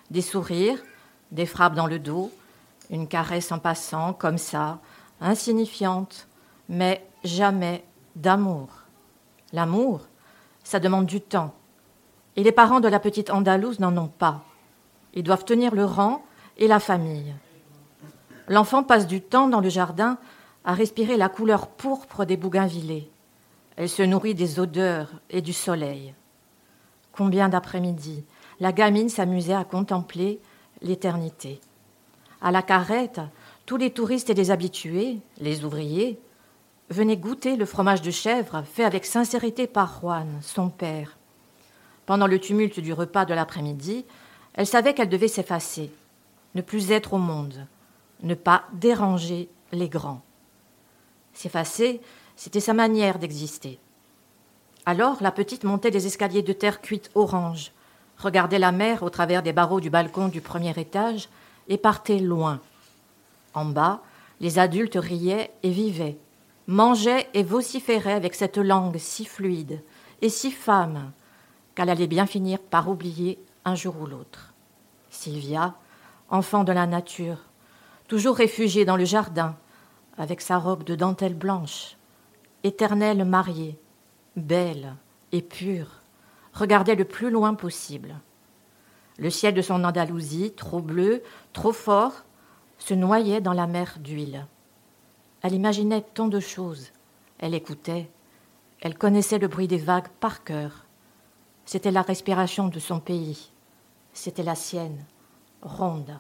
Des 0.10 0.24
sourires, 0.24 0.82
des 1.30 1.46
frappes 1.46 1.76
dans 1.76 1.86
le 1.86 2.00
dos, 2.00 2.32
une 2.92 3.08
caresse 3.08 3.52
en 3.52 3.58
passant, 3.60 4.14
comme 4.14 4.38
ça, 4.38 4.80
insignifiante, 5.20 6.28
mais 6.70 7.06
jamais 7.24 7.84
d'amour. 8.16 8.68
L'amour, 9.54 10.02
ça 10.64 10.80
demande 10.80 11.06
du 11.06 11.22
temps. 11.22 11.54
Et 12.36 12.44
les 12.44 12.52
parents 12.52 12.80
de 12.80 12.88
la 12.88 13.00
petite 13.00 13.30
Andalouse 13.30 13.80
n'en 13.80 13.96
ont 13.98 14.08
pas. 14.08 14.44
Ils 15.14 15.24
doivent 15.24 15.46
tenir 15.46 15.74
le 15.74 15.86
rang 15.86 16.24
et 16.58 16.68
la 16.68 16.80
famille. 16.80 17.34
L'enfant 18.48 18.84
passe 18.84 19.08
du 19.08 19.22
temps 19.22 19.48
dans 19.48 19.62
le 19.62 19.70
jardin 19.70 20.18
à 20.64 20.74
respirer 20.74 21.18
la 21.18 21.30
couleur 21.30 21.68
pourpre 21.68 22.26
des 22.26 22.38
bougainvillées. 22.38 23.10
Elle 23.78 23.90
se 23.90 24.04
nourrit 24.04 24.36
des 24.36 24.60
odeurs 24.60 25.10
et 25.30 25.42
du 25.42 25.54
soleil. 25.54 26.14
Combien 27.14 27.50
d'après-midi 27.50 28.24
la 28.60 28.72
gamine 28.72 29.10
s'amusait 29.10 29.56
à 29.56 29.64
contempler 29.64 30.40
l'éternité. 30.84 31.60
À 32.42 32.52
la 32.52 32.64
carrette, 32.64 33.22
tous 33.68 33.78
les 33.78 33.92
touristes 33.92 34.32
et 34.32 34.34
les 34.34 34.50
habitués, 34.50 35.20
les 35.40 35.64
ouvriers, 35.64 36.20
venaient 36.90 37.18
goûter 37.18 37.56
le 37.56 37.66
fromage 37.66 38.02
de 38.02 38.12
chèvre 38.12 38.64
fait 38.64 38.84
avec 38.84 39.06
sincérité 39.06 39.68
par 39.68 40.00
Juan, 40.00 40.28
son 40.42 40.70
père. 40.70 41.18
Pendant 42.06 42.28
le 42.28 42.40
tumulte 42.40 42.80
du 42.80 42.94
repas 42.94 43.26
de 43.26 43.34
l'après-midi, 43.34 44.06
elle 44.56 44.66
savait 44.66 44.94
qu'elle 44.94 45.08
devait 45.08 45.28
s'effacer, 45.28 45.92
ne 46.56 46.62
plus 46.62 46.92
être 46.92 47.14
au 47.14 47.20
monde, 47.20 47.68
ne 48.24 48.34
pas 48.34 48.64
déranger 48.74 49.48
les 49.72 49.88
grands. 49.88 50.22
S'effacer, 51.34 52.02
c'était 52.36 52.60
sa 52.60 52.74
manière 52.74 53.20
d'exister. 53.20 53.80
Alors 54.88 55.22
la 55.22 55.32
petite 55.32 55.64
montait 55.64 55.92
des 55.92 56.08
escaliers 56.08 56.42
de 56.42 56.54
terre 56.54 56.82
cuite 56.82 57.12
orange, 57.14 57.72
regardait 58.18 58.60
la 58.60 58.72
mer 58.72 59.04
au 59.04 59.12
travers 59.12 59.44
des 59.44 59.54
barreaux 59.54 59.80
du 59.80 59.92
balcon 59.92 60.28
du 60.28 60.42
premier 60.42 60.78
étage 60.78 61.30
et 61.68 61.78
partait 61.78 62.20
loin. 62.20 62.60
En 63.54 63.66
bas, 63.66 64.02
les 64.40 64.60
adultes 64.60 64.98
riaient 65.00 65.52
et 65.64 65.72
vivaient, 65.72 66.18
mangeaient 66.68 67.30
et 67.34 67.44
vociféraient 67.44 68.14
avec 68.14 68.36
cette 68.36 68.58
langue 68.58 68.98
si 68.98 69.26
fluide 69.26 69.82
et 70.22 70.30
si 70.30 70.52
femme 70.52 71.12
qu'elle 71.76 71.90
allait 71.90 72.08
bien 72.08 72.26
finir 72.26 72.60
par 72.60 72.90
oublier 72.90 73.40
un 73.66 73.76
jour 73.76 73.96
ou 74.00 74.06
l'autre. 74.06 74.54
Sylvia, 75.10 75.76
enfant 76.30 76.64
de 76.64 76.72
la 76.72 76.88
nature, 76.88 77.38
toujours 78.08 78.38
réfugiée 78.38 78.86
dans 78.86 78.98
le 78.98 79.06
jardin, 79.06 79.56
avec 80.18 80.42
sa 80.42 80.58
robe 80.58 80.84
de 80.84 80.96
dentelle 80.96 81.36
blanche, 81.36 81.98
éternelle 82.64 83.26
mariée, 83.26 83.78
belle 84.36 84.96
et 85.32 85.42
pure, 85.42 86.02
regardait 86.54 86.96
le 86.96 87.06
plus 87.06 87.30
loin 87.30 87.54
possible. 87.54 88.16
Le 89.18 89.30
ciel 89.30 89.54
de 89.54 89.62
son 89.62 89.84
Andalousie, 89.84 90.54
trop 90.56 90.82
bleu, 90.82 91.24
trop 91.54 91.74
fort, 91.74 92.24
se 92.78 92.94
noyait 92.94 93.42
dans 93.42 93.54
la 93.54 93.68
mer 93.68 93.98
d'huile. 94.00 94.46
Elle 95.42 95.54
imaginait 95.54 96.02
tant 96.02 96.28
de 96.28 96.40
choses. 96.40 96.92
Elle 97.40 97.54
écoutait. 97.54 98.10
Elle 98.82 98.98
connaissait 98.98 99.40
le 99.40 99.48
bruit 99.48 99.68
des 99.68 99.78
vagues 99.78 100.10
par 100.20 100.44
cœur. 100.44 100.86
C'était 101.66 101.92
la 101.92 102.02
respiration 102.02 102.68
de 102.68 102.80
son 102.80 103.00
pays. 103.00 103.52
C'était 104.14 104.44
la 104.44 104.56
sienne, 104.56 105.06
ronde. 105.62 106.18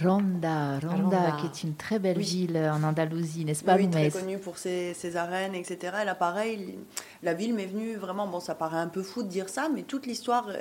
Ronda, 0.00 0.78
Ronda, 0.80 1.32
qui 1.40 1.46
est 1.46 1.62
une 1.68 1.74
très 1.74 1.98
belle 1.98 2.16
Oui. 2.16 2.24
ville 2.24 2.56
en 2.56 2.82
Andalousie, 2.82 3.44
n'est-ce 3.44 3.62
pas, 3.62 3.76
oui, 3.76 3.90
très 3.90 4.10
connue 4.10 4.38
pour 4.38 4.56
ses, 4.56 4.94
ses 4.94 5.16
arènes, 5.16 5.54
etc. 5.54 5.96
Et 6.02 6.04
là, 6.04 6.14
pareil, 6.14 6.78
la 7.22 7.34
ville 7.34 7.52
m'est 7.54 7.66
venue 7.66 7.96
vraiment, 7.96 8.26
bon, 8.26 8.40
ça 8.40 8.54
paraît 8.54 8.78
un 8.78 8.88
peu 8.88 9.02
fou 9.02 9.22
de 9.22 9.28
dire 9.28 9.48
ça, 9.50 9.68
mais 9.72 9.82
toute 9.82 10.06
l'histoire 10.06 10.46
euh, 10.48 10.56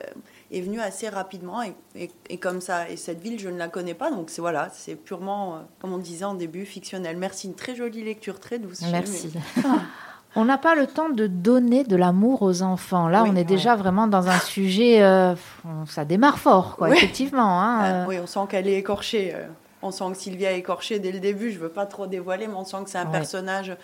est 0.51 0.61
venue 0.61 0.81
assez 0.81 1.07
rapidement 1.07 1.63
et, 1.63 1.73
et- 1.95 2.11
et 2.29 2.37
comme 2.37 2.59
ça. 2.61 2.89
Et 2.89 2.97
cette 2.97 3.21
ville, 3.21 3.39
je 3.39 3.47
ne 3.49 3.57
la 3.57 3.69
connais 3.69 3.93
pas, 3.93 4.11
donc 4.11 4.29
c'est 4.29 4.41
voilà, 4.41 4.69
c'est 4.73 4.95
purement, 4.95 5.55
euh, 5.55 5.59
comme 5.79 5.93
on 5.93 5.97
disait 5.97 6.25
en 6.25 6.33
début, 6.35 6.65
fictionnel. 6.65 7.15
Merci, 7.17 7.47
une 7.47 7.55
très 7.55 7.75
jolie 7.75 8.03
lecture, 8.03 8.39
très 8.39 8.59
douce. 8.59 8.81
Merci. 8.91 9.31
On 10.35 10.45
n'a 10.45 10.57
pas 10.57 10.75
le 10.75 10.87
temps 10.87 11.09
de 11.09 11.27
donner 11.27 11.83
de 11.83 11.95
l'amour 11.97 12.41
aux 12.41 12.61
enfants. 12.61 13.09
Là, 13.09 13.23
Oui, 13.23 13.29
on 13.33 13.35
est 13.35 13.43
déjà 13.43 13.75
vraiment 13.75 14.07
dans 14.07 14.29
un 14.29 14.39
sujet. 14.39 15.01
euh, 15.03 15.35
ça 15.87 16.05
démarre 16.05 16.39
fort, 16.39 16.77
quoi, 16.77 16.87
Oui. 16.89 16.95
effectivement. 16.97 17.61
hein, 17.61 17.77
Ah, 17.81 17.87
euh. 17.93 18.05
oui, 18.07 18.17
on 18.23 18.27
sent 18.27 18.39
qu'elle 18.49 18.67
est 18.67 18.77
écorchée. 18.77 19.33
euh, 19.35 19.47
On 19.83 19.91
sent 19.91 20.05
que 20.11 20.17
Sylvia 20.17 20.51
est 20.53 20.59
écorchée 20.59 20.99
dès 20.99 21.11
le 21.11 21.19
début. 21.19 21.51
Je 21.51 21.57
veux 21.59 21.67
pas 21.69 21.85
trop 21.87 22.05
dévoiler, 22.07 22.47
mais 22.47 22.53
on 22.55 22.63
sent 22.65 22.77
que 22.85 22.89
c'est 22.91 22.99
un 22.99 23.05
Ouais. 23.07 23.11
personnage 23.11 23.75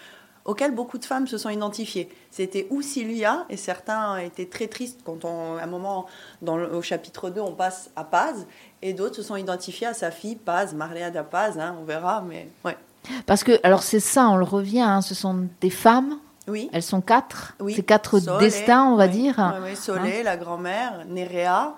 auquel 0.45 0.73
beaucoup 0.73 0.97
de 0.99 1.03
femmes 1.05 1.27
se 1.27 1.37
sont 1.37 1.49
identifiées. 1.49 2.07
C'était 2.31 2.67
ou 2.69 2.81
Sylvia, 2.81 3.45
et 3.49 3.57
certains 3.57 4.17
étaient 4.19 4.45
très 4.45 4.67
tristes 4.67 5.01
quand 5.03 5.25
on, 5.25 5.57
à 5.57 5.63
un 5.63 5.67
moment, 5.67 6.05
dans 6.41 6.55
le- 6.55 6.73
au 6.73 6.81
chapitre 6.81 7.29
2, 7.29 7.41
on 7.41 7.51
passe 7.53 7.89
à 7.97 8.03
Paz, 8.05 8.45
et 8.81 8.93
d'autres 8.93 9.15
se 9.15 9.23
sont 9.23 9.35
identifiés 9.35 9.87
à 9.87 9.93
sa 9.93 10.11
fille 10.11 10.35
Paz, 10.37 10.73
Maria 10.73 11.09
da 11.09 11.23
Paz, 11.23 11.57
hein, 11.59 11.75
on 11.81 11.83
verra, 11.83 12.23
mais 12.25 12.47
ouais. 12.63 12.77
Parce 13.25 13.43
que, 13.43 13.59
alors, 13.63 13.83
c'est 13.83 13.99
ça, 13.99 14.29
on 14.29 14.37
le 14.37 14.43
revient. 14.45 14.81
hein, 14.81 15.01
ce 15.01 15.15
sont 15.15 15.47
des 15.61 15.69
femmes. 15.69 16.17
Oui. 16.47 16.69
Elles 16.71 16.83
sont 16.83 17.01
quatre. 17.01 17.55
Oui, 17.59 17.73
C'est 17.75 17.83
quatre 17.83 18.19
Soleil, 18.19 18.39
destins, 18.39 18.85
on 18.85 18.95
va 18.95 19.05
oui, 19.05 19.11
dire. 19.11 19.39
Hein 19.39 19.59
Oui, 19.61 19.69
oui, 19.71 19.75
Soleil, 19.75 20.23
la 20.23 20.37
grand-mère, 20.37 21.05
Néréa, 21.05 21.75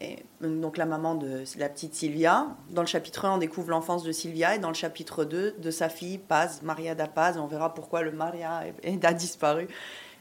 et 0.00 0.18
euh, 0.42 0.60
donc 0.60 0.76
la 0.76 0.86
maman 0.86 1.14
de 1.14 1.44
la 1.58 1.68
petite 1.68 1.94
Sylvia. 1.94 2.46
Dans 2.70 2.82
le 2.82 2.88
chapitre 2.88 3.24
1, 3.24 3.34
on 3.34 3.38
découvre 3.38 3.70
l'enfance 3.70 4.02
de 4.02 4.12
Sylvia, 4.12 4.54
et 4.54 4.58
dans 4.58 4.68
le 4.68 4.74
chapitre 4.74 5.24
2, 5.24 5.56
de 5.58 5.70
sa 5.70 5.88
fille 5.88 6.18
Paz, 6.18 6.62
Maria 6.62 6.94
da 6.94 7.06
Paz. 7.06 7.38
On 7.38 7.46
verra 7.46 7.74
pourquoi 7.74 8.02
le 8.02 8.12
Maria 8.12 8.62
a 8.84 9.12
disparu. 9.12 9.68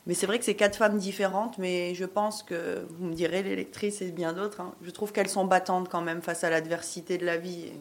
Mais 0.08 0.16
c'est 0.16 0.26
vrai 0.26 0.40
que 0.40 0.46
c'est 0.46 0.56
quatre 0.56 0.76
femmes 0.76 0.98
différentes, 0.98 1.58
mais 1.60 1.94
je 1.94 2.06
pense 2.06 2.42
que, 2.42 2.88
vous 2.90 3.06
me 3.06 3.14
direz, 3.14 3.44
les 3.44 3.56
lectrices 3.56 4.02
et 4.02 4.12
bien 4.12 4.34
d'autres, 4.34 4.62
hein, 4.62 4.74
je 4.82 4.90
trouve 4.90 5.12
qu'elles 5.12 5.30
sont 5.30 5.46
battantes 5.46 5.90
quand 5.90 6.02
même 6.02 6.22
face 6.22 6.44
à 6.44 6.50
l'adversité 6.50 7.18
de 7.18 7.26
la 7.26 7.38
vie. 7.38 7.72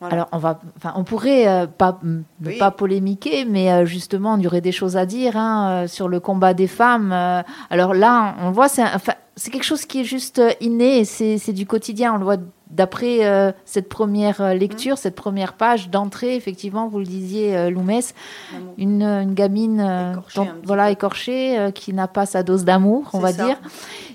Voilà. 0.00 0.14
Alors, 0.14 0.28
on 0.32 0.38
va, 0.38 0.60
enfin, 0.78 0.94
on 0.96 1.04
pourrait 1.04 1.46
euh, 1.46 1.66
pas 1.66 2.00
Oui. 2.02 2.56
pas 2.58 2.70
polémiquer, 2.70 3.44
mais 3.44 3.70
euh, 3.70 3.84
justement, 3.84 4.36
il 4.38 4.42
y 4.42 4.46
aurait 4.46 4.62
des 4.62 4.72
choses 4.72 4.96
à 4.96 5.04
dire 5.04 5.36
hein, 5.36 5.84
euh, 5.84 5.86
sur 5.88 6.08
le 6.08 6.20
combat 6.20 6.54
des 6.54 6.66
femmes. 6.68 7.12
euh. 7.12 7.42
alors 7.68 7.92
là, 7.92 8.34
on 8.42 8.50
voit, 8.50 8.68
c'est, 8.68 8.82
enfin, 8.82 9.12
c'est 9.36 9.50
quelque 9.50 9.64
chose 9.64 9.84
qui 9.84 10.00
est 10.00 10.04
juste 10.04 10.40
inné, 10.62 11.04
c'est, 11.04 11.36
c'est 11.36 11.52
du 11.52 11.66
quotidien. 11.66 12.14
On 12.14 12.18
le 12.18 12.24
voit 12.24 12.38
d'après 12.70 13.26
euh, 13.26 13.52
cette 13.64 13.88
première 13.88 14.40
euh, 14.40 14.54
lecture, 14.54 14.96
cette 14.98 15.16
première 15.16 15.54
page 15.54 15.90
d'entrée. 15.90 16.36
Effectivement, 16.36 16.88
vous 16.88 16.98
le 17.00 17.04
disiez, 17.04 17.56
euh, 17.56 17.70
Loumès, 17.70 18.14
L'amour. 18.52 18.74
une, 18.78 19.02
une 19.02 19.34
gamine 19.34 19.80
euh, 19.80 20.12
Écorchée 20.12 20.36
dont- 20.36 20.42
un 20.42 20.54
petit 20.54 20.66
voilà 20.66 20.90
écorchée, 20.90 21.58
euh, 21.58 21.70
qui 21.70 21.92
n'a 21.92 22.08
pas 22.08 22.26
sa 22.26 22.42
dose 22.42 22.64
d'amour, 22.64 23.10
on 23.12 23.18
va 23.18 23.32
ça. 23.32 23.44
dire. 23.46 23.60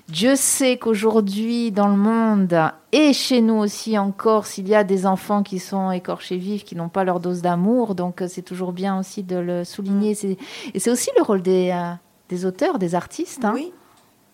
Dieu 0.07 0.35
sait 0.35 0.77
qu'aujourd'hui, 0.77 1.71
dans 1.71 1.87
le 1.87 1.97
monde, 1.97 2.57
et 2.91 3.11
chez 3.11 3.41
nous 3.41 3.55
aussi 3.55 3.97
en 3.97 4.11
Corse, 4.11 4.57
il 4.57 4.67
y 4.67 4.75
a 4.75 4.83
des 4.83 5.05
enfants 5.05 5.41
qui 5.43 5.59
sont 5.59 5.91
écorchés 5.91 6.37
vifs, 6.37 6.63
qui 6.63 6.75
n'ont 6.75 6.89
pas 6.89 7.03
leur 7.03 7.19
dose 7.19 7.41
d'amour. 7.41 7.95
Donc, 7.95 8.21
euh, 8.21 8.27
c'est 8.29 8.41
toujours 8.43 8.71
bien 8.71 8.99
aussi 8.99 9.23
de 9.23 9.35
le 9.37 9.63
souligner. 9.63 10.11
Mm. 10.11 10.15
C'est- 10.15 10.37
Et 10.73 10.79
c'est 10.79 10.91
aussi 10.91 11.09
le 11.17 11.23
rôle 11.23 11.41
des, 11.41 11.71
euh, 11.73 11.91
des 12.29 12.45
auteurs, 12.45 12.77
des 12.79 12.93
artistes. 12.95 13.43
hein, 13.43 13.51
Oui, 13.55 13.73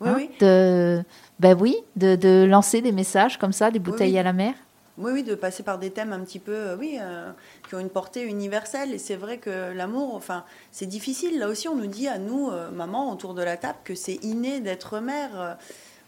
oui, 0.02 0.10
hein, 0.10 0.14
oui. 0.18 0.30
De, 0.42 1.04
ben 1.42 1.58
oui, 1.60 1.76
de, 1.96 2.16
de 2.16 2.46
lancer 2.48 2.82
des 2.82 2.92
messages 2.92 3.40
comme 3.40 3.52
ça, 3.52 3.72
des 3.72 3.80
bouteilles 3.80 4.12
oui. 4.12 4.20
à 4.20 4.24
la 4.24 4.32
mer. 4.32 4.54
Oui, 5.00 5.12
oui, 5.12 5.24
de 5.24 5.34
passer 5.34 5.64
par 5.64 5.80
des 5.80 5.90
thèmes 5.90 6.14
un 6.14 6.20
petit 6.20 6.38
peu, 6.38 6.54
euh, 6.54 6.78
oui, 6.78 7.00
euh, 7.02 7.32
qui 7.68 7.74
ont 7.74 7.80
une 7.80 7.90
portée 7.90 8.24
universelle. 8.24 8.94
Et 8.94 9.00
c'est 9.00 9.16
vrai 9.16 9.40
que 9.40 9.74
l'amour, 9.74 10.14
enfin, 10.14 10.44
c'est 10.72 10.86
difficile. 10.86 11.40
Là 11.40 11.48
aussi, 11.48 11.68
on 11.68 11.76
nous 11.76 11.88
dit 11.88 12.08
à 12.08 12.20
nous, 12.20 12.52
euh, 12.52 12.70
maman, 12.70 13.12
autour 13.12 13.34
de 13.34 13.42
la 13.42 13.58
table, 13.58 13.80
que 13.84 13.96
c'est 13.96 14.24
inné 14.24 14.60
d'être 14.60 15.00
mère. 15.00 15.58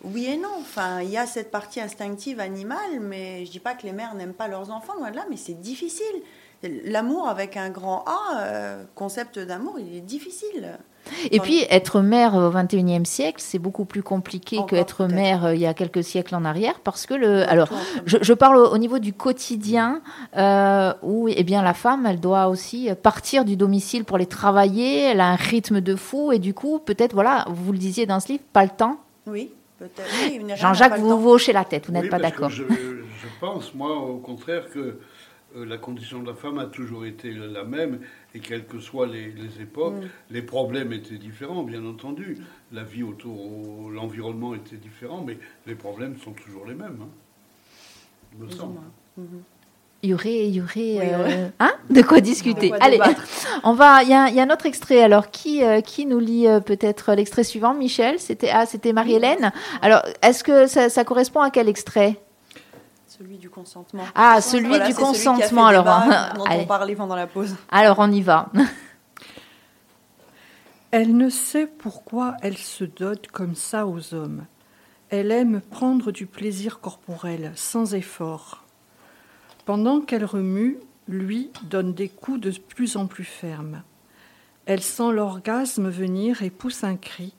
Oui 0.04 0.26
et 0.26 0.38
non. 0.38 0.54
Enfin, 0.60 1.02
il 1.02 1.10
y 1.10 1.17
a 1.17 1.26
cette 1.26 1.50
partie 1.50 1.82
instinctive 1.82 2.39
animale, 2.39 3.00
mais 3.02 3.43
je 3.48 3.52
dis 3.52 3.60
pas 3.60 3.74
que 3.74 3.88
les 3.88 3.93
mères 3.93 4.13
n'aiment 4.13 4.34
pas 4.34 4.48
leurs 4.48 4.69
enfants, 4.69 4.93
loin 5.00 5.10
de 5.10 5.15
là, 5.15 5.26
mais 5.32 5.38
c'est 5.38 5.60
difficile. 5.60 6.22
L'amour 6.62 7.28
avec 7.28 7.58
un 7.58 7.72
grand 7.72 8.06
A, 8.06 8.38
euh, 8.41 8.84
concept 8.93 9.39
d'amour, 9.39 9.80
il 9.80 9.96
est 9.96 10.02
difficile. 10.02 10.78
Et 11.32 11.39
puis, 11.39 11.66
être 11.70 12.02
mère 12.02 12.36
au 12.36 12.50
21e 12.50 13.06
siècle, 13.06 13.38
c'est 13.39 13.60
beaucoup 13.60 13.86
plus 13.86 14.04
compliqué 14.04 14.60
qu'être 14.68 15.06
mère 15.06 15.46
euh, 15.46 15.56
il 15.56 15.62
y 15.62 15.66
a 15.66 15.74
quelques 15.74 16.04
siècles 16.04 16.36
en 16.36 16.46
arrière, 16.46 16.80
parce 16.84 17.06
que 17.06 17.13
le, 17.13 17.48
alors, 17.50 17.70
Je, 18.06 18.18
je 18.22 18.34
parle 18.34 18.58
au, 18.58 18.74
au 18.74 18.78
niveau 18.78 19.00
du 19.00 19.13
quotidien 19.13 20.02
euh, 20.38 20.94
où 21.02 21.28
eh 21.28 21.44
bien, 21.44 21.62
la 21.62 21.74
femme, 21.74 22.06
elle 22.06 22.20
doit 22.20 22.48
aussi 22.48 22.89
partir 23.02 23.46
du 23.46 23.56
domicile 23.56 24.06
pour 24.06 24.16
aller 24.18 24.26
travailler. 24.26 25.02
Elle 25.04 25.22
a 25.22 25.28
un 25.28 25.36
rythme 25.36 25.82
de 25.82 25.96
fou 25.96 26.32
et 26.32 26.39
du 26.39 26.54
coup, 26.54 26.80
peut-être, 26.80 27.13
voilà, 27.13 27.46
vous 27.50 27.72
le 27.72 27.78
disiez 27.78 28.06
dans 28.06 28.20
ce 28.20 28.30
livre, 28.30 28.44
pas 28.52 28.63
le 28.63 28.72
temps. 28.72 28.98
Oui, 29.28 29.52
peut-être. 29.80 30.10
Oui, 30.28 30.42
Jean-Jacques, 30.56 31.00
vous 31.00 31.20
vous 31.20 31.30
hochez 31.30 31.54
la 31.54 31.63
tête, 31.63 31.88
vous 31.88 31.94
n'êtes 31.94 32.04
Oui, 32.04 32.10
pas 32.10 32.20
d'accord. 32.20 32.50
Je, 32.50 32.63
je 32.63 33.28
pense, 33.39 33.74
moi, 33.74 33.96
au 33.96 34.18
contraire, 34.18 34.70
que 34.74 34.80
euh, 34.80 35.00
la 35.56 35.78
condition 35.78 36.22
de 36.22 36.28
la 36.28 36.34
femme 36.34 36.58
a 36.60 36.66
toujours 36.66 37.06
été 37.06 37.32
la 37.32 37.63
même 37.63 38.00
et 38.34 38.39
quelles 38.39 38.66
que 38.66 38.80
soient 38.80 39.08
les, 39.08 39.32
les 39.32 39.62
époques, 39.62 39.96
Mm. 39.96 40.08
les 40.32 40.42
problèmes 40.42 40.92
étaient 40.94 41.18
différents, 41.18 41.63
bien 41.63 41.86
entendu. 41.86 42.38
La 42.72 42.84
vie 42.84 43.04
autour, 43.04 43.89
l'environnement 43.92 44.56
était 44.56 44.78
différent, 44.78 45.24
mais 45.26 45.38
les 45.68 45.76
problèmes 45.76 46.18
sont 46.18 46.32
toujours 46.32 46.66
les 46.66 46.74
mêmes. 46.76 46.98
hein. 47.02 47.10
Il 48.39 48.46
me 48.46 48.50
semble. 48.52 48.80
Mhm. 49.18 49.44
Il 50.06 50.10
y 50.10 50.13
aurait, 50.13 50.48
il 50.48 50.56
y 50.56 50.60
aurait, 50.62 50.74
Oui, 50.76 51.00
euh, 51.02 51.48
hein, 51.62 51.72
de 51.89 52.02
quoi 52.02 52.20
discuter. 52.20 52.72
De 52.72 52.76
quoi 52.76 52.86
Allez, 52.86 53.00
on 53.63 53.74
va. 53.74 54.04
Il 54.04 54.10
y, 54.10 54.13
a, 54.13 54.28
il 54.28 54.36
y 54.36 54.39
a 54.42 54.44
un 54.44 54.50
autre 54.50 54.66
extrait. 54.66 55.02
Alors, 55.02 55.32
qui, 55.32 55.63
euh, 55.63 55.80
qui 55.80 56.06
nous 56.06 56.20
lit 56.20 56.46
euh, 56.46 56.60
peut-être 56.60 57.13
l'extrait 57.13 57.46
suivant, 57.46 57.74
Michel 57.74 58.20
C'était 58.20 58.50
ah, 58.52 58.66
c'était 58.66 58.92
Marie-Hélène. 58.92 59.54
Alors, 59.82 60.02
est-ce 60.22 60.44
que 60.44 60.68
ça, 60.68 60.89
ça 60.89 61.06
correspond 61.06 61.39
à 61.39 61.52
quel 61.52 61.70
extrait? 61.70 62.20
Celui 63.15 63.38
du 63.38 63.47
consentement. 63.47 64.06
Ah, 64.15 64.41
celui 64.41 64.69
Voilà, 64.69 64.88
du 64.88 64.93
c'est 64.93 64.99
celui 64.99 65.13
qui 65.13 65.19
a 65.19 65.21
fait 65.21 65.26
consentement. 65.26 65.67
Alors, 65.67 65.84
débat, 65.84 66.34
dont 66.36 66.45
on 66.49 66.65
parlait 66.65 66.95
pendant 66.95 67.15
la 67.15 67.28
pause. 67.28 67.56
alors, 67.69 67.99
on 67.99 68.12
y 68.12 68.23
va. 68.23 68.49
Elle 70.91 71.15
ne 71.15 71.30
sait 71.30 71.67
pourquoi 71.67 72.36
elle 72.41 72.58
se 72.58 72.84
dote 72.84 73.28
comme 73.28 73.56
ça 73.56 73.86
aux 73.86 74.15
hommes. 74.15 74.45
Elle 75.10 75.32
aime 75.32 75.62
prendre 75.62 76.12
du 76.12 76.26
plaisir 76.26 76.80
corporel, 76.80 77.52
sans 77.56 77.93
effort. 77.93 78.63
Pendant 79.65 80.02
qu'elle 80.02 80.26
remue, 80.26 80.80
lui 81.08 81.52
donne 81.63 81.93
des 81.93 82.10
coups 82.10 82.39
de 82.39 82.52
plus 82.52 82.95
en 82.95 83.06
plus 83.06 83.26
fermes. 83.26 83.84
Elle 84.65 84.82
sent 84.82 85.12
l'orgasme 85.12 85.89
venir 85.89 86.41
et 86.41 86.49
pousse 86.49 86.84
un 86.84 86.95
cri 86.95 87.36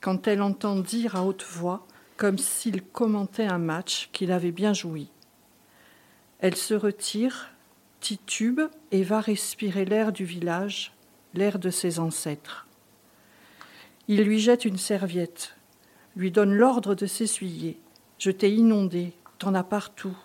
quand 0.00 0.28
elle 0.28 0.40
entend 0.40 0.76
dire 0.76 1.16
à 1.16 1.24
haute 1.24 1.44
voix, 1.44 1.86
comme 2.20 2.36
s'il 2.36 2.82
commentait 2.82 3.46
un 3.46 3.56
match, 3.56 4.10
qu'il 4.12 4.30
avait 4.30 4.52
bien 4.52 4.74
joui. 4.74 5.08
Elle 6.40 6.54
se 6.54 6.74
retire, 6.74 7.48
titube 8.00 8.60
et 8.90 9.02
va 9.02 9.22
respirer 9.22 9.86
l'air 9.86 10.12
du 10.12 10.26
village, 10.26 10.92
l'air 11.32 11.58
de 11.58 11.70
ses 11.70 11.98
ancêtres. 11.98 12.66
Il 14.06 14.22
lui 14.22 14.38
jette 14.38 14.66
une 14.66 14.76
serviette, 14.76 15.56
lui 16.14 16.30
donne 16.30 16.52
l'ordre 16.52 16.94
de 16.94 17.06
s'essuyer. 17.06 17.80
Je 18.18 18.30
t'ai 18.30 18.52
inondé, 18.52 19.14
t'en 19.38 19.54
as 19.54 19.64
partout. 19.64 20.18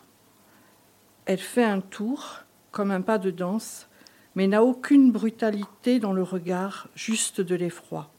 Elle 1.24 1.40
fait 1.40 1.64
un 1.64 1.80
tour, 1.80 2.40
comme 2.72 2.92
un 2.92 3.00
pas 3.00 3.20
de 3.20 3.32
danse, 3.32 3.88
mais 4.36 4.48
n'a 4.48 4.66
aucune 4.66 5.14
brutalité 5.14 6.00
dans 6.00 6.12
le 6.12 6.24
regard, 6.24 6.90
juste 6.94 7.40
de 7.40 7.56
l'effroi. 7.56 8.12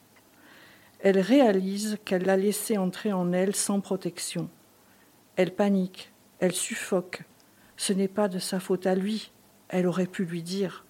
Elle 1.08 1.20
réalise 1.20 1.98
qu'elle 2.04 2.24
l'a 2.24 2.36
laissé 2.36 2.76
entrer 2.76 3.12
en 3.12 3.32
elle 3.32 3.54
sans 3.54 3.78
protection. 3.78 4.50
Elle 5.36 5.54
panique, 5.54 6.10
elle 6.40 6.50
suffoque. 6.50 7.22
Ce 7.76 7.92
n'est 7.92 8.08
pas 8.08 8.26
de 8.26 8.40
sa 8.40 8.58
faute 8.58 8.88
à 8.88 8.96
lui, 8.96 9.30
elle 9.68 9.86
aurait 9.86 10.08
pu 10.08 10.24
lui 10.24 10.42
dire. 10.42 10.84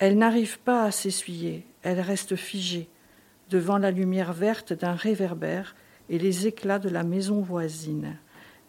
Elle 0.00 0.18
n'arrive 0.18 0.58
pas 0.58 0.82
à 0.82 0.90
s'essuyer, 0.90 1.64
elle 1.84 2.00
reste 2.00 2.34
figée 2.34 2.88
devant 3.50 3.78
la 3.78 3.92
lumière 3.92 4.32
verte 4.32 4.72
d'un 4.72 4.94
réverbère 4.94 5.76
et 6.08 6.18
les 6.18 6.48
éclats 6.48 6.80
de 6.80 6.88
la 6.88 7.04
maison 7.04 7.40
voisine. 7.40 8.18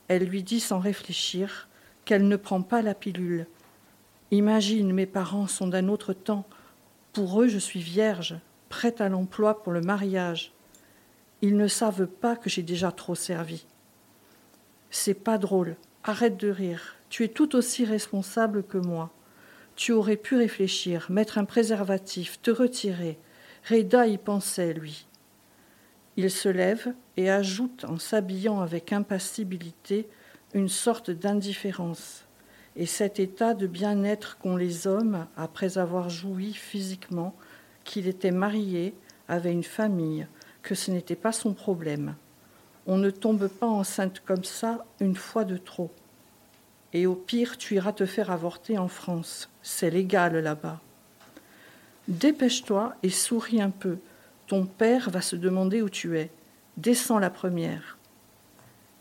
Elle 0.09 0.25
lui 0.25 0.43
dit 0.43 0.59
sans 0.59 0.77
réfléchir 0.77 1.69
qu'elle 2.05 2.27
ne 2.27 2.35
prend 2.35 2.61
pas 2.61 2.83
la 2.83 2.93
pilule. 2.93 3.47
Imagine, 4.29 4.93
mes 4.93 5.07
parents 5.07 5.47
sont 5.47 5.65
d'un 5.65 5.87
autre 5.87 6.13
temps. 6.13 6.45
Pour 7.13 7.41
eux, 7.41 7.47
je 7.47 7.57
suis 7.57 7.81
vierge, 7.81 8.39
prête 8.69 9.01
à 9.01 9.09
l'emploi 9.09 9.61
pour 9.61 9.73
le 9.73 9.81
mariage. 9.81 10.53
Ils 11.41 11.57
ne 11.57 11.67
savent 11.67 12.07
pas 12.07 12.35
que 12.35 12.49
j'ai 12.49 12.63
déjà 12.63 12.91
trop 12.91 13.15
servi. 13.15 13.65
C'est 14.89 15.13
pas 15.13 15.37
drôle. 15.37 15.75
Arrête 16.03 16.37
de 16.37 16.49
rire. 16.49 16.95
Tu 17.09 17.23
es 17.23 17.27
tout 17.27 17.55
aussi 17.55 17.85
responsable 17.85 18.63
que 18.63 18.77
moi. 18.77 19.11
Tu 19.75 19.91
aurais 19.91 20.17
pu 20.17 20.35
réfléchir, 20.35 21.07
mettre 21.09 21.37
un 21.37 21.45
préservatif, 21.45 22.41
te 22.41 22.51
retirer. 22.51 23.17
Reda 23.69 24.07
y 24.07 24.17
pensait, 24.17 24.73
lui. 24.73 25.07
Il 26.17 26.29
se 26.29 26.49
lève 26.49 26.93
et 27.17 27.29
ajoute 27.29 27.85
en 27.85 27.97
s'habillant 27.97 28.59
avec 28.59 28.91
impassibilité 28.91 30.09
une 30.53 30.67
sorte 30.67 31.11
d'indifférence. 31.11 32.25
Et 32.75 32.85
cet 32.85 33.19
état 33.19 33.53
de 33.53 33.67
bien-être 33.67 34.37
qu'ont 34.37 34.55
les 34.55 34.87
hommes 34.87 35.27
après 35.37 35.77
avoir 35.77 36.09
joui 36.09 36.53
physiquement, 36.53 37.35
qu'il 37.89 38.07
était 38.07 38.29
marié, 38.29 38.93
avait 39.27 39.51
une 39.51 39.63
famille, 39.63 40.27
que 40.61 40.75
ce 40.75 40.91
n'était 40.91 41.15
pas 41.15 41.31
son 41.31 41.55
problème. 41.55 42.13
On 42.85 42.97
ne 42.97 43.09
tombe 43.09 43.47
pas 43.47 43.65
enceinte 43.65 44.21
comme 44.23 44.43
ça 44.43 44.85
une 44.99 45.15
fois 45.15 45.43
de 45.43 45.57
trop. 45.57 45.89
Et 46.93 47.07
au 47.07 47.15
pire, 47.15 47.57
tu 47.57 47.73
iras 47.75 47.93
te 47.93 48.05
faire 48.05 48.29
avorter 48.29 48.77
en 48.77 48.87
France. 48.87 49.49
C'est 49.63 49.89
légal 49.89 50.37
là-bas. 50.37 50.79
Dépêche-toi 52.07 52.93
et 53.01 53.09
souris 53.09 53.59
un 53.59 53.71
peu. 53.71 53.97
Ton 54.45 54.67
père 54.67 55.09
va 55.09 55.21
se 55.21 55.35
demander 55.35 55.81
où 55.81 55.89
tu 55.89 56.15
es. 56.19 56.29
Descends 56.77 57.19
la 57.19 57.31
première. 57.31 57.97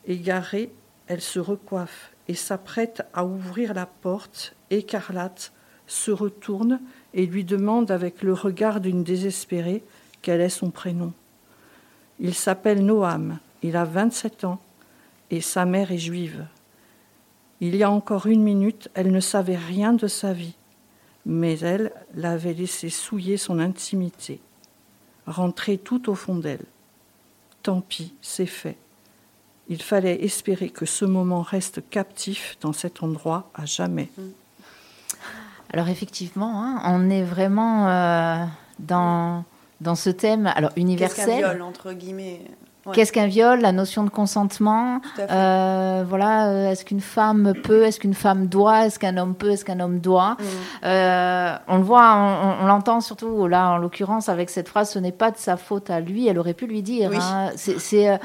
Égarée, 0.07 0.72
elle 1.09 1.20
se 1.20 1.40
recoiffe 1.40 2.12
et 2.27 2.35
s'apprête 2.35 3.03
à 3.12 3.27
ouvrir 3.27 3.74
la 3.74 3.85
porte, 3.85 4.55
écarlate, 4.70 5.53
se 5.87 6.11
retourne 6.11 6.81
et 7.14 7.27
lui 7.27 7.44
demande 7.44 7.90
avec 7.90 8.23
le 8.23 8.33
regard 8.33 8.81
d'une 8.81 9.05
désespérée 9.05 9.83
quel 10.23 10.40
est 10.40 10.49
son 10.49 10.71
prénom. 10.71 11.12
Il 12.21 12.35
s'appelle 12.35 12.85
Noam, 12.85 13.38
il 13.62 13.77
a 13.77 13.85
27 13.85 14.44
ans 14.44 14.61
et 15.31 15.40
sa 15.40 15.64
mère 15.64 15.92
est 15.92 15.99
juive. 15.99 16.47
Il 17.61 17.77
y 17.77 17.83
a 17.83 17.90
encore 17.90 18.27
une 18.27 18.42
minute, 18.42 18.88
elle 18.94 19.11
ne 19.11 19.21
savait 19.21 19.57
rien 19.57 19.92
de 19.92 20.07
sa 20.07 20.33
vie, 20.33 20.57
mais 21.27 21.59
elle 21.59 21.92
l'avait 22.14 22.55
laissé 22.55 22.88
souiller 22.88 23.37
son 23.37 23.59
intimité, 23.59 24.40
rentrer 25.27 25.79
tout 25.79 26.09
au 26.09 26.14
fond 26.14 26.37
d'elle. 26.37 26.64
Tant 27.62 27.81
pis, 27.81 28.14
c'est 28.23 28.47
fait. 28.47 28.77
Il 29.68 29.83
fallait 29.83 30.25
espérer 30.25 30.71
que 30.71 30.87
ce 30.87 31.05
moment 31.05 31.42
reste 31.42 31.88
captif 31.90 32.57
dans 32.61 32.73
cet 32.73 33.03
endroit 33.03 33.51
à 33.55 33.66
jamais. 33.66 34.09
Alors 35.72 35.88
effectivement, 35.88 36.62
hein, 36.64 36.81
on 36.87 37.11
est 37.11 37.22
vraiment 37.22 37.88
euh, 37.88 38.44
dans, 38.78 39.44
dans 39.81 39.94
ce 39.94 40.11
thème 40.11 40.46
alors 40.54 40.70
Qu'est-ce 40.70 40.74
qu'un 40.74 40.81
universel. 40.83 41.37
viol, 41.38 41.62
entre 41.62 41.92
guillemets? 41.92 42.40
Ouais. 42.87 42.94
Qu'est-ce 42.94 43.12
qu'un 43.12 43.26
viol? 43.26 43.61
La 43.61 43.72
notion 43.72 44.02
de 44.02 44.09
consentement. 44.09 45.02
Euh, 45.18 46.04
voilà, 46.09 46.48
euh, 46.48 46.70
est-ce 46.70 46.87
qu'une 46.87 47.02
femme 47.02 47.52
peut 47.62 47.83
Est-ce 47.85 48.00
qu'une 48.00 48.14
femme 48.14 48.46
doit 48.46 48.87
Est-ce 48.87 48.98
qu'un 48.98 49.18
homme 49.18 49.35
peut 49.35 49.50
Est-ce 49.50 49.64
qu'un 49.66 49.81
homme 49.81 49.98
doit? 50.00 50.37
Mm. 50.38 50.44
Euh, 50.87 51.57
On 51.68 51.76
le 51.76 51.83
voit, 51.83 52.14
on, 52.16 52.64
on 52.64 52.66
l'entend 52.66 53.02
surtout 53.02 53.46
là, 53.46 53.72
en 53.72 53.76
l'occurrence, 53.76 54.31
avec 54.31 54.48
cette 54.48 54.68
phrase 54.70 54.90
ce 54.90 54.98
n'est 54.98 55.12
pas 55.12 55.31
de 55.31 55.37
sa 55.37 55.59
faute 55.59 55.90
à 55.90 56.00
lui. 56.00 56.28
Elle 56.28 56.38
aurait 56.38 56.54
pu 56.54 56.66
lui 56.66 56.81
dire. 56.83 57.11
Oui. 57.11 57.18
hein. 57.20 57.50
C'est- 57.57 58.18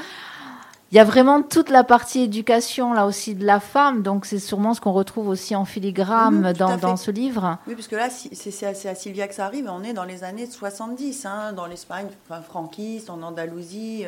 il 0.93 0.97
y 0.97 0.99
a 0.99 1.03
vraiment 1.03 1.41
toute 1.41 1.71
la 1.71 1.83
partie 1.83 2.21
éducation 2.21 2.93
là 2.93 3.07
aussi 3.07 3.33
de 3.33 3.43
la 3.43 3.59
femme, 3.59 4.03
donc 4.03 4.27
c'est 4.27 4.37
sûrement 4.37 4.75
ce 4.75 4.79
qu'on 4.79 4.93
retrouve 4.93 5.27
aussi 5.27 5.55
en 5.55 5.65
filigrane 5.65 6.33
Mhm, 6.33 6.53
dans, 6.53 6.97
ce 6.97 7.09
livre. 7.09 7.57
Oui, 7.67 7.73
parce 7.73 7.87
que 7.87 7.95
là, 7.95 8.09
c'est 8.09 8.87
à, 8.87 8.95
Sylvia 8.95 9.27
que 9.27 9.33
ça 9.33 9.45
arrive, 9.45 9.67
on 9.69 9.83
est 9.83 9.93
dans 9.93 10.03
les 10.03 10.23
années 10.23 10.45
70, 10.45 11.25
hein, 11.25 11.53
dans 11.53 11.65
l'Espagne 11.65 12.07
enfin, 12.29 12.41
franquiste, 12.41 13.09
en 13.09 13.21
Andalousie. 13.21 14.05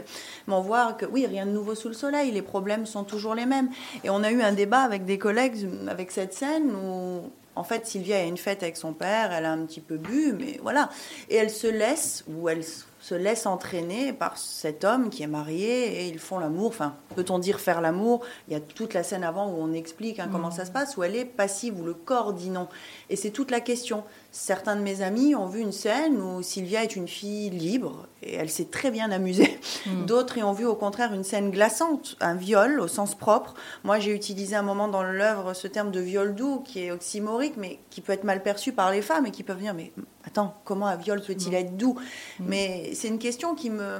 Mais 0.47 0.53
on 0.53 0.61
voit 0.61 0.93
que, 0.93 1.05
oui, 1.05 1.25
rien 1.25 1.47
de 1.47 1.51
nouveau 1.51 1.75
sous 1.75 1.87
le 1.87 1.93
soleil, 1.93 2.31
les 2.31 2.41
problèmes 2.41 2.85
sont 2.85 3.03
toujours 3.03 3.35
les 3.35 3.45
mêmes. 3.45 3.69
Et 4.03 4.09
on 4.09 4.23
a 4.23 4.31
eu 4.31 4.41
un 4.41 4.53
débat 4.53 4.81
avec 4.81 5.05
des 5.05 5.17
collègues 5.17 5.67
avec 5.87 6.11
cette 6.11 6.33
scène 6.33 6.71
où, 6.71 7.31
en 7.55 7.63
fait, 7.63 7.87
Sylvia 7.87 8.17
a 8.17 8.23
une 8.23 8.37
fête 8.37 8.63
avec 8.63 8.77
son 8.77 8.93
père, 8.93 9.31
elle 9.31 9.45
a 9.45 9.51
un 9.51 9.65
petit 9.65 9.81
peu 9.81 9.97
bu, 9.97 10.35
mais 10.37 10.59
voilà. 10.61 10.89
Et 11.29 11.35
elle 11.35 11.49
se 11.49 11.67
laisse, 11.67 12.23
ou 12.27 12.49
elle 12.49 12.63
se 13.05 13.13
laisse 13.13 13.45
entraîner 13.45 14.13
par 14.13 14.35
cet 14.35 14.83
homme 14.83 15.11
qui 15.11 15.21
est 15.21 15.27
marié 15.27 16.01
et 16.01 16.07
ils 16.07 16.17
font 16.17 16.39
l'amour. 16.39 16.69
Enfin, 16.69 16.95
peut-on 17.15 17.37
dire 17.37 17.59
faire 17.59 17.79
l'amour? 17.79 18.25
Il 18.47 18.53
y 18.53 18.55
a 18.55 18.59
toute 18.59 18.95
la 18.95 19.03
scène 19.03 19.23
avant 19.23 19.47
où 19.47 19.57
on 19.59 19.73
explique 19.73 20.19
hein, 20.19 20.27
comment 20.31 20.49
ça 20.49 20.65
se 20.65 20.71
passe, 20.71 20.97
où 20.97 21.03
elle 21.03 21.15
est 21.15 21.23
passive, 21.23 21.79
où 21.79 21.83
le 21.83 21.93
corps 21.93 22.33
dit 22.33 22.49
non. 22.49 22.67
Et 23.11 23.15
c'est 23.15 23.29
toute 23.29 23.51
la 23.51 23.59
question. 23.59 24.03
Certains 24.37 24.75
de 24.75 24.81
mes 24.81 25.01
amis 25.01 25.33
ont 25.33 25.45
vu 25.47 25.61
une 25.61 25.71
scène 25.71 26.19
où 26.19 26.41
Sylvia 26.41 26.83
est 26.83 26.97
une 26.97 27.07
fille 27.07 27.49
libre 27.49 28.05
et 28.21 28.33
elle 28.33 28.49
s'est 28.49 28.65
très 28.65 28.91
bien 28.91 29.09
amusée. 29.11 29.57
D'autres 30.07 30.37
y 30.37 30.43
ont 30.43 30.51
vu 30.51 30.65
au 30.65 30.75
contraire 30.75 31.13
une 31.13 31.23
scène 31.23 31.51
glaçante, 31.51 32.17
un 32.19 32.35
viol 32.35 32.81
au 32.81 32.89
sens 32.89 33.15
propre. 33.15 33.53
Moi, 33.85 33.97
j'ai 33.99 34.13
utilisé 34.13 34.57
un 34.57 34.61
moment 34.61 34.89
dans 34.89 35.03
l'œuvre 35.03 35.53
ce 35.53 35.67
terme 35.67 35.89
de 35.89 36.01
viol 36.01 36.35
doux 36.35 36.59
qui 36.65 36.81
est 36.81 36.91
oxymorique, 36.91 37.53
mais 37.55 37.79
qui 37.89 38.01
peut 38.01 38.11
être 38.11 38.25
mal 38.25 38.43
perçu 38.43 38.73
par 38.73 38.91
les 38.91 39.01
femmes 39.01 39.25
et 39.25 39.31
qui 39.31 39.43
peuvent 39.43 39.59
dire 39.61 39.73
mais 39.73 39.93
attends, 40.25 40.53
comment 40.65 40.87
un 40.87 40.97
viol 40.97 41.21
peut-il 41.21 41.53
être 41.55 41.77
doux? 41.77 41.95
Mais 42.41 42.91
c'est 42.93 43.07
une 43.07 43.19
question 43.19 43.55
qui 43.55 43.69
me. 43.69 43.99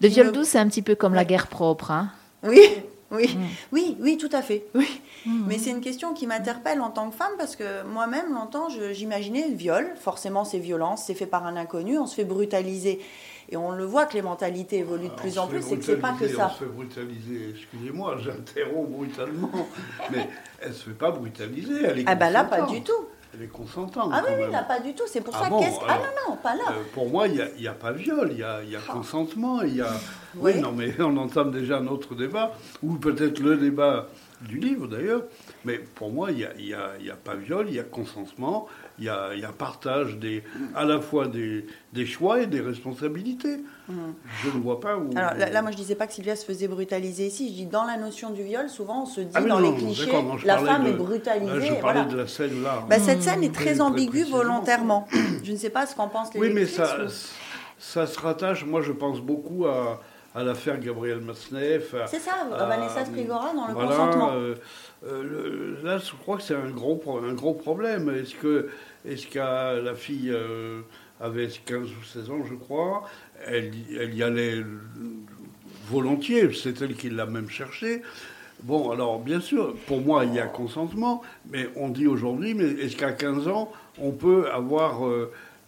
Le 0.00 0.08
viol 0.08 0.26
me- 0.28 0.32
doux, 0.32 0.44
c'est 0.44 0.58
un 0.60 0.68
petit 0.68 0.82
peu 0.82 0.94
comme 0.94 1.14
la 1.14 1.24
guerre 1.24 1.48
propre. 1.48 1.90
hein. 1.90 2.12
Oui, 2.44 2.60
oui, 3.14 3.36
Mm. 3.36 3.42
oui, 3.72 3.96
oui, 4.00 4.16
tout 4.18 4.28
à 4.32 4.42
fait. 4.42 4.66
Oui. 4.74 4.88
Mais 5.26 5.58
c'est 5.58 5.70
une 5.70 5.80
question 5.80 6.12
qui 6.12 6.26
m'interpelle 6.26 6.80
en 6.82 6.90
tant 6.90 7.08
que 7.10 7.16
femme 7.16 7.32
parce 7.38 7.56
que 7.56 7.82
moi-même, 7.84 8.34
longtemps, 8.34 8.68
je- 8.68 8.92
j'imaginais 8.92 9.48
le 9.48 9.54
viol. 9.54 9.90
Forcément, 9.98 10.44
c'est 10.44 10.58
violence, 10.58 11.04
c'est 11.06 11.14
fait 11.14 11.26
par 11.26 11.46
un 11.46 11.56
inconnu, 11.56 11.98
on 11.98 12.06
se 12.06 12.14
fait 12.14 12.24
brutaliser. 12.24 13.00
Et 13.50 13.56
on 13.56 13.70
le 13.72 13.84
voit 13.84 14.06
que 14.06 14.14
les 14.14 14.22
mentalités 14.22 14.78
évoluent 14.78 15.02
de 15.04 15.06
Alors, 15.08 15.16
plus 15.16 15.38
on 15.38 15.42
en 15.42 15.44
se 15.46 15.50
plus, 15.50 15.62
fait 15.62 15.68
c'est 15.70 15.76
que 15.76 15.84
c'est 15.84 15.96
pas 15.96 16.08
que 16.12 16.24
brutaliser, 16.24 16.36
ça. 16.38 16.50
On 16.50 16.54
se 16.54 16.58
fait 16.64 16.70
brutaliser, 16.70 17.50
excusez-moi, 17.56 18.16
j'interromps 18.24 18.90
brutalement, 18.90 19.50
mais 20.10 20.28
elle 20.60 20.72
se 20.74 20.84
fait 20.84 20.90
pas 20.96 21.10
brutaliser, 21.10 21.84
elle 21.84 21.98
est 22.00 22.04
Ah 22.06 22.14
bah 22.14 22.30
là, 22.30 22.44
pas 22.44 22.62
du 22.62 22.82
tout. 22.82 22.92
Elle 23.36 23.42
est 23.44 23.48
consentante. 23.48 24.10
Ah 24.12 24.22
oui, 24.28 24.50
là, 24.52 24.62
pas 24.62 24.78
du 24.80 24.94
tout. 24.94 25.02
C'est 25.06 25.20
pour 25.20 25.34
Ah 25.36 25.44
ça 25.44 25.50
bon, 25.50 25.60
qu'est-ce 25.60 25.78
Ah 25.88 25.96
non, 25.98 26.30
non, 26.30 26.36
pas 26.36 26.54
là. 26.54 26.62
Euh, 26.70 26.82
pour 26.92 27.08
moi, 27.10 27.26
il 27.26 27.34
n'y 27.58 27.66
a, 27.66 27.70
a 27.72 27.74
pas 27.74 27.90
viol, 27.92 28.28
il 28.32 28.38
y 28.38 28.42
a, 28.44 28.62
il 28.62 28.70
y 28.70 28.76
a 28.76 28.80
consentement, 28.80 29.62
il 29.62 29.76
y 29.76 29.80
a... 29.80 29.88
Oui, 30.36 30.52
Oui. 30.54 30.60
non, 30.60 30.72
mais 30.72 30.94
on 31.00 31.16
entame 31.16 31.50
déjà 31.50 31.78
un 31.78 31.86
autre 31.88 32.14
débat, 32.14 32.52
ou 32.82 32.94
peut-être 32.94 33.40
le 33.40 33.56
débat 33.56 34.06
du 34.46 34.58
livre 34.58 34.86
d'ailleurs, 34.86 35.24
mais 35.64 35.78
pour 35.78 36.10
moi, 36.10 36.30
il 36.30 36.36
n'y 36.58 36.72
a, 36.74 37.16
pas 37.22 37.34
viol, 37.34 37.66
il 37.68 37.74
y 37.74 37.78
a 37.80 37.82
consentement, 37.84 38.66
il 38.98 39.04
y 39.04 39.08
a, 39.08 39.30
il 39.34 39.40
y 39.40 39.44
a 39.44 39.52
partage 39.52 40.16
des, 40.18 40.42
à 40.74 40.84
la 40.84 41.00
fois 41.00 41.26
des, 41.28 41.66
des 41.92 42.06
choix 42.06 42.40
et 42.42 42.46
des 42.46 42.60
responsabilités. 42.60 43.58
Je 43.88 44.48
ne 44.48 44.62
vois 44.62 44.80
pas 44.80 44.96
où... 44.96 45.10
Alors 45.16 45.34
là, 45.34 45.50
là, 45.50 45.62
moi, 45.62 45.70
je 45.70 45.76
disais 45.76 45.94
pas 45.94 46.06
que 46.06 46.12
Sylvia 46.12 46.36
se 46.36 46.44
faisait 46.44 46.68
brutaliser 46.68 47.26
ici. 47.26 47.48
Je 47.48 47.54
dis 47.54 47.66
dans 47.66 47.84
la 47.84 47.96
notion 47.96 48.30
du 48.30 48.42
viol, 48.42 48.68
souvent, 48.68 49.02
on 49.02 49.06
se 49.06 49.20
dit 49.20 49.28
Ah 49.34 49.42
dans 49.42 49.60
non, 49.60 49.72
les 49.72 49.76
clichés, 49.78 50.10
non, 50.12 50.36
la 50.44 50.58
femme 50.58 50.84
de- 50.84 50.88
est 50.88 50.92
Là, 50.92 50.96
brutalisée. 50.98 51.66
je 51.66 51.74
parlais 51.80 52.00
voilà. 52.00 52.04
de 52.04 52.16
la 52.16 52.26
scène 52.26 52.62
là. 52.62 52.84
Bah, 52.88 52.98
cette 52.98 53.22
scène 53.22 53.42
est 53.44 53.54
Très- 53.54 53.80
ambiguë 53.80 54.24
volontairement. 54.24 55.06
Je 55.42 55.52
ne 55.52 55.56
sais 55.56 55.70
pas 55.70 55.86
ce 55.86 55.94
qu'en 55.94 56.08
pense 56.08 56.32
les 56.34 56.40
Oui, 56.40 56.48
mais 56.52 56.60
lectrices, 56.60 56.76
ça, 56.76 57.04
ou- 57.04 57.08
ça 57.78 58.06
se 58.06 58.18
rattache, 58.18 58.64
moi 58.64 58.80
je 58.80 58.92
pense 58.92 59.20
beaucoup 59.20 59.66
à, 59.66 60.00
à 60.34 60.42
l'affaire 60.42 60.78
Gabriel 60.80 61.20
Matzneff. 61.20 61.94
C'est 62.06 62.18
ça, 62.18 62.32
à- 62.52 62.66
Vanessa 62.66 63.04
Strigora 63.04 63.54
dans 63.54 63.68
le 63.68 63.72
voilà, 63.74 63.88
consentement. 63.90 64.32
euh, 64.32 64.54
euh, 65.06 65.76
le- 65.82 65.86
là, 65.88 65.98
je 65.98 66.10
crois 66.20 66.36
que 66.36 66.42
c'est 66.42 66.56
un 66.56 66.70
gros, 66.70 67.00
un 67.24 67.32
gros 67.34 67.54
problème. 67.54 68.10
Est-ce 68.10 68.34
que, 68.34 68.68
est-ce 69.06 69.26
que 69.28 69.38
la 69.80 69.94
fille 69.94 70.30
euh, 70.32 70.80
avait 71.20 71.48
15 71.64 71.88
ou 71.88 72.04
16 72.04 72.30
ans, 72.30 72.42
je 72.48 72.54
crois, 72.54 73.04
elle, 73.46 73.74
y- 73.74 73.96
elle 73.96 74.14
y 74.14 74.22
allait 74.24 74.64
volontiers, 75.88 76.52
c'est 76.52 76.80
elle 76.82 76.94
qui 76.94 77.10
l'a 77.10 77.26
même 77.26 77.48
cherché. 77.48 78.02
Bon, 78.62 78.90
alors, 78.90 79.20
bien 79.20 79.40
sûr, 79.40 79.74
pour 79.86 80.00
moi, 80.00 80.24
il 80.24 80.34
y 80.34 80.38
a 80.40 80.46
consentement, 80.46 81.22
mais 81.50 81.68
on 81.76 81.90
dit 81.90 82.06
aujourd'hui, 82.06 82.54
mais 82.54 82.64
est-ce 82.64 82.96
qu'à 82.96 83.12
15 83.12 83.46
ans, 83.48 83.70
on 84.00 84.10
peut 84.12 84.48
avoir 84.50 85.00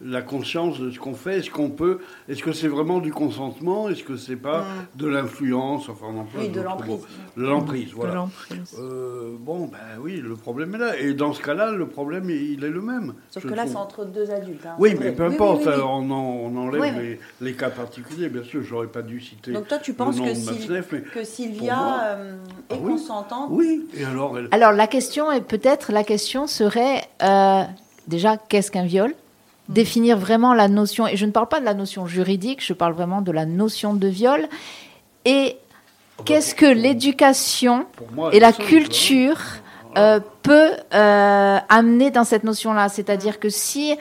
la 0.01 0.21
conscience 0.21 0.79
de 0.79 0.91
ce 0.91 0.99
qu'on 0.99 1.13
fait 1.15 1.39
Est-ce 1.39 1.49
qu'on 1.49 1.69
peut 1.69 1.99
Est-ce 2.29 2.43
que 2.43 2.51
c'est 2.53 2.67
vraiment 2.67 2.99
du 2.99 3.11
consentement 3.11 3.89
Est-ce 3.89 4.03
que 4.03 4.15
c'est 4.17 4.35
pas 4.35 4.65
de 4.95 5.07
l'influence 5.07 5.89
Enfin, 5.89 6.07
on 6.09 6.23
Mm. 6.23 6.27
Oui, 6.39 6.49
de 6.49 6.61
l'emprise. 6.61 6.99
De 7.37 7.43
l'emprise, 7.43 7.91
voilà. 7.95 8.27
Euh, 8.79 9.35
bon, 9.39 9.65
ben 9.67 9.77
oui, 10.01 10.17
le 10.17 10.35
problème 10.35 10.75
est 10.75 10.77
là. 10.77 10.97
Et 10.99 11.13
dans 11.13 11.33
ce 11.33 11.41
cas-là, 11.41 11.71
le 11.71 11.87
problème, 11.87 12.29
il 12.29 12.63
est 12.63 12.69
le 12.69 12.81
même. 12.81 13.13
Sauf 13.29 13.43
que 13.45 13.53
là, 13.53 13.65
c'est 13.67 13.75
entre 13.75 14.05
deux 14.05 14.29
adultes. 14.31 14.65
hein, 14.65 14.75
Oui, 14.79 14.95
mais 14.99 15.11
peu 15.11 15.23
importe, 15.25 15.59
oui, 15.61 15.67
oui. 15.67 15.73
alors 15.73 15.91
on, 15.91 16.09
en- 16.11 16.51
on 16.53 16.55
enlève 16.57 16.81
Oui, 16.81 16.87
mais- 16.95 17.01
les, 17.01 17.19
les 17.41 17.53
cas 17.53 17.69
particuliers, 17.69 18.29
bien 18.29 18.43
sûr, 18.43 18.61
j'aurais 18.63 18.87
pas 18.87 19.01
dû 19.01 19.19
citer 19.21 19.51
Donc 19.51 19.67
toi, 19.67 19.77
tu 19.79 19.93
penses 19.93 20.17
que, 20.17 20.23
mais 20.23 21.01
que 21.13 21.23
Sylvia 21.23 21.75
moi- 21.75 21.99
euh, 22.03 22.33
est 22.69 22.73
Ah 22.73 22.75
oui. 22.81 22.91
consentante 22.91 23.47
oui, 23.51 23.87
et 23.95 24.03
alors 24.03 24.37
elle... 24.37 24.47
Alors 24.51 24.71
la 24.73 24.87
question 24.87 25.31
est 25.31 25.41
peut-être 25.41 25.91
la 25.91 26.03
question 26.03 26.47
serait 26.47 27.01
euh, 27.23 27.63
déjà 28.07 28.37
qu'est-ce 28.37 28.71
qu'un 28.71 28.85
viol? 28.85 29.13
Définir 29.69 30.17
vraiment 30.17 30.53
la 30.53 30.67
notion 30.67 31.07
et 31.07 31.17
je 31.17 31.25
ne 31.25 31.31
parle 31.31 31.47
pas 31.47 31.59
de 31.59 31.65
la 31.65 31.73
notion 31.73 32.07
juridique, 32.07 32.63
je 32.63 32.73
parle 32.73 32.93
vraiment 32.93 33.21
de 33.21 33.31
la 33.31 33.45
notion 33.45 33.93
de 33.93 34.07
viol. 34.07 34.47
Et 35.25 35.57
qu'est-ce 36.25 36.55
que 36.55 36.65
l'éducation 36.65 37.85
et 38.31 38.39
la 38.39 38.53
culture 38.53 39.39
euh, 39.97 40.19
peut 40.41 40.71
euh, 40.93 41.57
amener 41.67 42.11
dans 42.11 42.23
cette 42.23 42.43
notion-là? 42.43 42.87
C'est-à-dire 42.89 43.39
que 43.39 43.49
si 43.49 43.95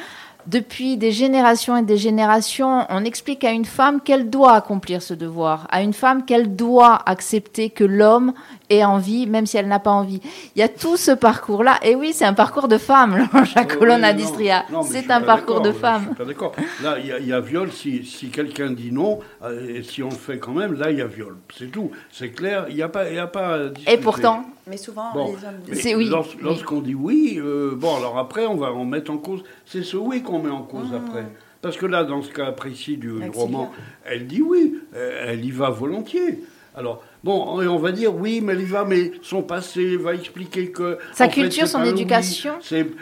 depuis 0.47 0.97
des 0.97 1.11
générations 1.11 1.77
et 1.77 1.83
des 1.83 1.97
générations, 1.97 2.87
on 2.89 3.05
explique 3.05 3.43
à 3.45 3.51
une 3.51 3.65
femme 3.65 4.01
qu'elle 4.01 4.31
doit 4.31 4.53
accomplir 4.53 5.03
ce 5.03 5.15
devoir, 5.15 5.67
à 5.71 5.83
une 5.83 5.93
femme 5.93 6.25
qu'elle 6.25 6.55
doit 6.55 7.01
accepter 7.07 7.71
que 7.71 7.85
l'homme 7.85 8.33
ait 8.71 8.85
envie, 8.85 9.27
même 9.27 9.47
si 9.47 9.57
elle 9.57 9.69
n'a 9.69 9.79
pas 9.79 9.91
envie. 9.91 10.21
Il 10.55 10.59
y 10.59 10.63
a 10.63 10.69
tout 10.69 10.97
ce 10.97 11.11
parcours-là. 11.13 11.79
Et 11.83 11.95
oui, 11.95 12.13
c'est 12.13 12.25
un 12.25 12.33
parcours 12.35 12.69
de 12.69 12.79
femme, 12.79 13.29
Jean-Jacques 13.33 13.75
Euh, 13.75 13.79
Colonna 13.79 14.11
oui, 14.11 14.17
d'Istria. 14.17 14.65
C'est 14.85 15.11
un 15.11 15.21
parcours 15.21 15.61
de 15.61 15.73
femme. 15.73 16.03
Je 16.03 16.07
suis 16.09 16.15
pas 16.17 16.25
d'accord. 16.25 16.53
Là, 16.83 16.97
il 16.99 17.07
y, 17.07 17.13
a- 17.13 17.19
il 17.19 17.27
y 17.27 17.33
a 17.33 17.41
viol 17.41 17.71
si, 17.73 18.05
si 18.05 18.29
quelqu'un 18.29 18.71
dit 18.71 18.91
non, 18.93 19.21
euh, 19.43 19.77
et 19.77 19.83
si 19.83 20.03
on 20.03 20.09
le 20.09 20.15
fait 20.15 20.39
quand 20.39 20.53
même, 20.53 20.75
là, 20.75 20.91
il 20.91 20.99
y 20.99 21.03
a 21.03 21.07
viol. 21.07 21.37
C'est 21.57 21.71
tout. 21.71 21.91
C'est 22.11 22.31
clair, 22.31 22.67
il 22.69 22.75
n'y 22.77 22.83
a 22.83 22.89
pas, 22.89 23.09
il 23.09 23.17
y 23.17 23.19
a 23.19 23.27
pas 23.27 23.59
Et 23.87 23.99
pourtant, 23.99 24.45
Mais 24.69 24.77
souvent, 24.77 25.13
Bon. 25.15 25.27
les 25.29 25.45
hommes 25.47 25.61
disent. 25.83 25.95
Oui. 25.97 26.09
lors- 26.09 26.27
Oui. 26.35 26.41
Lorsqu'on 26.43 26.81
dit 26.81 26.95
oui, 26.95 27.39
euh, 27.41 27.73
bon, 27.77 27.97
alors 27.97 28.19
après, 28.19 28.47
on 28.47 28.57
va 28.57 28.73
en 28.73 28.85
mettre 28.85 29.11
en 29.13 29.19
cause. 29.19 29.45
C'est 29.65 29.83
ce 29.85 29.97
oui 29.97 30.23
qu'on 30.23 30.41
met 30.41 30.51
en 30.51 30.63
cause 30.63 30.91
Mmh. 30.91 30.95
après. 31.07 31.25
Parce 31.63 31.77
que 31.77 31.87
là, 31.87 32.05
dans 32.05 32.23
ce 32.23 32.31
cas 32.31 32.53
précis 32.53 32.97
du, 32.97 33.13
roman, 33.35 33.73
elle 34.05 34.27
dit 34.27 34.43
oui, 34.43 34.79
elle 34.95 35.45
y 35.45 35.51
va 35.51 35.71
volontiers. 35.71 36.41
Alors, 36.77 37.03
bon, 37.25 37.59
on 37.59 37.79
va 37.79 37.91
dire 37.91 38.15
oui, 38.15 38.41
mais 38.43 38.53
elle 38.53 38.61
y 38.61 38.65
va, 38.67 38.85
mais 38.85 39.13
son 39.23 39.43
passé 39.43 39.97
va 39.97 40.15
expliquer 40.15 40.71
que. 40.71 40.99
Sa 41.15 41.29
fait, 41.29 41.41
culture, 41.41 41.67
son 41.67 41.83
éducation, 41.85 42.53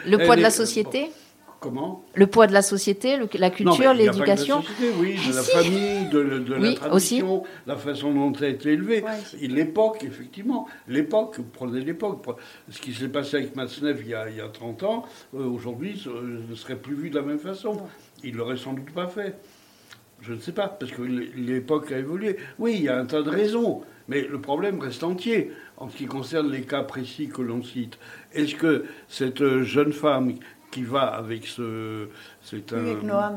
le 0.07 0.17
poids 0.17 0.37
de 0.37 0.41
la 0.41 0.47
est- 0.47 0.51
société, 0.51 1.09
Comment 1.59 2.05
le 2.13 2.27
poids 2.27 2.45
de 2.47 2.53
la 2.53 2.61
société, 2.61 3.17
le- 3.17 3.27
la 3.39 3.49
culture, 3.49 3.91
il 3.93 3.97
l'éducation. 3.97 4.57
la 4.57 4.61
société, 4.61 4.93
oui, 4.99 5.15
de 5.15 5.19
Ah, 5.31 5.35
la 5.35 5.41
si. 5.41 5.51
famille, 5.51 6.09
de, 6.09 6.39
de 6.39 6.53
la 6.53 6.59
Oui, 6.59 6.75
tradition, 6.75 7.43
la 7.65 7.75
façon 7.75 8.13
dont 8.13 8.31
elle 8.33 8.43
a 8.45 8.47
été 8.49 8.73
élevée. 8.73 9.01
Ouais. 9.03 9.47
L'époque, 9.47 10.03
effectivement. 10.05 10.67
L'époque, 10.87 11.37
prenez 11.53 11.81
l'époque. 11.81 12.23
Ce 12.69 12.79
qui 12.79 12.93
s'est 12.93 13.07
passé 13.09 13.37
avec 13.37 13.55
Matzneff 13.55 13.97
il 14.01 14.09
y 14.09 14.13
a, 14.13 14.29
il 14.29 14.37
y 14.37 14.41
a 14.41 14.47
30 14.47 14.83
ans, 14.83 15.05
euh, 15.33 15.43
aujourd'hui, 15.47 16.01
ne 16.49 16.55
serait 16.55 16.75
plus 16.75 16.93
vu 16.95 17.09
de 17.09 17.15
la 17.15 17.23
même 17.23 17.39
façon. 17.39 17.77
Il 18.23 18.35
l'aurait 18.35 18.57
sans 18.57 18.73
doute 18.73 18.91
pas 18.93 19.07
fait. 19.07 19.35
Je 20.25 20.33
ne 20.33 20.39
sais 20.39 20.51
pas, 20.51 20.67
parce 20.67 20.91
que 20.91 21.01
l'é- 21.01 21.31
l'époque 21.35 21.91
a 21.91 21.97
évolué. 21.99 22.37
Oui, 22.59 22.73
il 22.77 22.83
y 22.83 22.89
a 22.89 22.97
un 22.97 23.05
tas 23.05 23.21
de 23.21 23.29
raisons, 23.29 23.81
mais 24.07 24.21
le 24.27 24.39
problème 24.41 24.79
reste 24.79 25.03
entier 25.03 25.51
en 25.77 25.89
ce 25.89 25.97
qui 25.97 26.05
concerne 26.05 26.49
les 26.51 26.61
cas 26.61 26.83
précis 26.83 27.27
que 27.29 27.41
l'on 27.41 27.61
cite. 27.63 27.97
Est-ce 28.33 28.55
que 28.55 28.85
cette 29.07 29.41
euh, 29.41 29.63
jeune 29.63 29.93
femme 29.93 30.33
qui 30.71 30.83
va 30.83 31.03
avec 31.03 31.45
ce... 31.47 32.07
C'est 32.41 32.73
un... 32.73 32.83
Oui, 32.83 32.95
euh. 33.03 33.29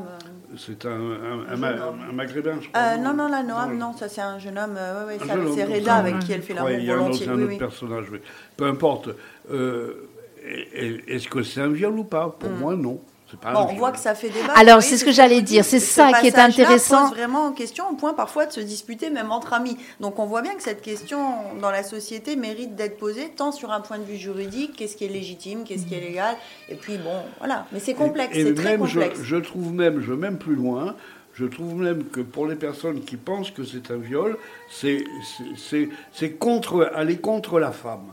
C'est 0.57 0.85
un, 0.85 0.89
un, 0.89 1.53
un, 1.53 2.11
maghrébin, 2.11 2.59
je 2.59 2.69
crois. 2.69 2.81
Euh, 2.81 2.97
non, 2.97 3.13
non, 3.13 3.27
la 3.29 3.43
Noam, 3.43 3.77
non, 3.77 3.93
ça 3.93 4.09
c'est 4.09 4.21
un 4.21 4.39
jeune 4.39 4.57
homme. 4.57 4.75
euh, 4.77 5.05
homme, 5.21 5.51
c'est 5.55 5.65
Reda 5.65 5.95
avec 5.95 6.19
qui 6.19 6.33
elle 6.33 6.41
fait 6.41 6.53
l'amour 6.53 6.69
Ouais, 6.71 6.79
il 6.79 6.85
y 6.85 6.91
a 6.91 6.95
un 6.95 6.97
autre, 6.97 7.03
volontiers. 7.23 7.27
oui, 7.29 7.33
autre 7.43 7.51
oui. 7.51 7.57
personnage, 7.57 8.05
mais 8.11 8.21
peu 8.57 8.65
importe. 8.65 9.09
Euh, 9.51 10.09
est- 10.43 11.03
est-ce 11.07 11.27
que 11.29 11.43
c'est 11.43 11.61
un 11.61 11.69
viol 11.69 11.97
ou 11.99 12.03
pas? 12.03 12.35
Pour 12.39 12.49
moi, 12.49 12.75
non. 12.75 12.99
Pas. 13.37 13.53
Bon, 13.53 13.67
on 13.69 13.75
voit 13.75 13.91
que 13.91 13.99
ça 13.99 14.15
fait 14.15 14.29
débat. 14.29 14.53
Alors, 14.55 14.81
c'est 14.81 14.97
ce 14.97 15.05
que 15.05 15.11
j'allais 15.11 15.41
dire, 15.41 15.63
c'est 15.63 15.79
Ce 15.79 15.93
ça 15.93 16.11
qui 16.19 16.27
est 16.27 16.37
intéressant. 16.37 17.09
pose 17.09 17.17
vraiment 17.17 17.45
en 17.45 17.51
question, 17.51 17.89
au 17.89 17.95
point 17.95 18.13
parfois 18.13 18.45
de 18.45 18.51
se 18.51 18.59
disputer 18.59 19.09
même 19.09 19.31
entre 19.31 19.53
amis. 19.53 19.77
Donc 19.99 20.19
on 20.19 20.25
voit 20.25 20.41
bien 20.41 20.55
que 20.55 20.63
cette 20.63 20.81
question 20.81 21.19
dans 21.61 21.71
la 21.71 21.83
société 21.83 22.35
mérite 22.35 22.75
d'être 22.75 22.97
posée 22.97 23.29
tant 23.35 23.51
sur 23.51 23.71
un 23.71 23.81
point 23.81 23.97
de 23.99 24.03
vue 24.03 24.17
juridique, 24.17 24.75
qu'est-ce 24.77 24.95
qui 24.95 25.05
est 25.05 25.09
légitime, 25.09 25.63
qu'est-ce 25.63 25.85
qui 25.85 25.95
est 25.95 25.99
légal, 26.01 26.35
et 26.69 26.75
puis 26.75 26.97
bon, 26.97 27.21
voilà. 27.39 27.65
Mais 27.71 27.79
c'est 27.79 27.93
complexe, 27.93 28.33
c'est 28.33 28.53
très 28.55 28.73
je- 28.73 28.77
complexe. 28.77 29.19
Je, 29.23 29.35
trouve 29.37 29.73
même, 29.73 30.01
je 30.01 30.11
vais 30.11 30.17
même 30.17 30.37
plus 30.37 30.55
loin, 30.55 30.95
je 31.33 31.45
trouve 31.45 31.75
même 31.75 32.05
que 32.05 32.21
pour 32.21 32.47
les 32.47 32.55
personnes 32.55 33.01
qui 33.01 33.15
pensent 33.17 33.51
que 33.51 33.63
c'est 33.63 33.91
un 33.91 33.97
viol, 33.97 34.37
c'est- 34.69 35.03
c'est- 35.37 35.43
c'est 35.55 35.89
c'est 36.11 36.31
contre, 36.31 36.91
aller 36.95 37.17
contre 37.17 37.59
la 37.59 37.71
femme. 37.71 38.07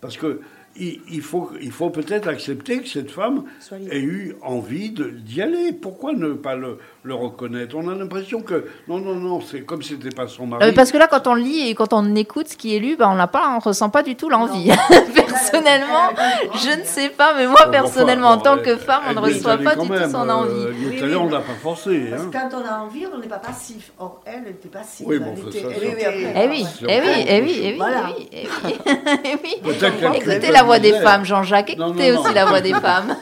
Parce 0.00 0.16
que 0.18 0.40
il, 0.76 1.00
il 1.10 1.22
faut, 1.22 1.50
il 1.60 1.70
faut 1.72 1.90
peut-être 1.90 2.28
accepter 2.28 2.80
que 2.80 2.88
cette 2.88 3.10
femme 3.10 3.44
ait 3.90 4.00
eu 4.00 4.34
envie 4.42 4.90
de- 4.90 5.10
d'y 5.10 5.40
aller. 5.42 5.72
Pourquoi 5.72 6.12
ne 6.12 6.32
pas 6.32 6.56
le, 6.56 6.78
le 7.04 7.14
reconnaître 7.14 7.76
On 7.76 7.86
a 7.88 7.94
l'impression 7.94 8.40
que 8.40 8.64
non, 8.88 8.98
non, 8.98 9.14
non, 9.14 9.40
c'est 9.40 9.60
comme 9.60 9.82
si 9.82 9.90
c'était 9.90 10.14
pas 10.14 10.26
son 10.26 10.46
mari. 10.46 10.64
Euh, 10.64 10.72
parce 10.72 10.90
que 10.90 10.96
là, 10.96 11.06
quand 11.06 11.26
on 11.26 11.34
lit 11.34 11.68
et 11.68 11.74
quand 11.74 11.92
on 11.92 12.14
écoute 12.16 12.48
ce 12.48 12.56
qui 12.56 12.74
est 12.74 12.78
lu, 12.78 12.96
ben, 12.96 13.08
on 13.10 13.14
n'a 13.14 13.26
pas, 13.26 13.54
on 13.54 13.58
ressent 13.58 13.90
pas 13.90 14.02
du 14.02 14.16
tout 14.16 14.30
l'envie. 14.30 14.70
personnellement, 15.14 16.08
je 16.54 16.80
ne 16.80 16.84
sais 16.84 17.10
pas, 17.10 17.34
mais 17.36 17.46
moi, 17.46 17.66
Bon, 17.66 17.70
personnellement, 17.70 18.28
en 18.30 18.38
tant 18.38 18.56
que 18.56 18.70
elle- 18.70 18.78
femme, 18.78 19.02
on 19.06 19.10
elle 19.10 19.16
ne 19.16 19.20
reçoit 19.20 19.58
pas 19.58 19.74
du 19.76 19.86
tout 19.86 19.94
son 20.10 20.28
euh, 20.28 20.32
envie. 20.32 20.66
elle 20.98 21.04
Oui, 21.04 21.14
on 21.14 21.28
l'a 21.28 21.40
pas 21.40 21.52
forcé. 21.62 22.06
Parce 22.10 22.22
hein. 22.22 22.30
que 22.32 22.38
quand 22.38 22.48
on 22.62 22.66
a 22.66 22.78
envie, 22.84 23.04
on 23.12 23.18
n'est 23.18 23.26
pas 23.28 23.38
passif. 23.38 23.92
Or, 23.98 24.22
elle 24.24 24.42
n'était 24.44 24.68
passive. 24.68 25.06
Oui, 25.06 25.16
elle 25.16 25.24
bon, 25.24 25.48
était- 25.48 25.60
ça, 25.60 25.68
elle 25.76 25.84
était- 25.84 26.32
Eh 26.36 26.48
oui, 26.48 26.66
eh 26.88 27.00
oui, 27.00 27.24
eh 27.28 27.42
oui, 27.42 27.60
eh 27.64 27.80
oui, 27.82 28.28
eh 28.32 30.16
Écoutez 30.16 30.50
la 30.50 30.62
voix 30.62 30.78
des 30.78 30.94
femmes, 31.00 31.24
Jean-Jacques. 31.24 31.70
Écoutez 31.70 32.12
aussi 32.12 32.32
la 32.32 32.46
voix 32.46 32.60
des 32.62 32.72
femmes. 32.72 33.14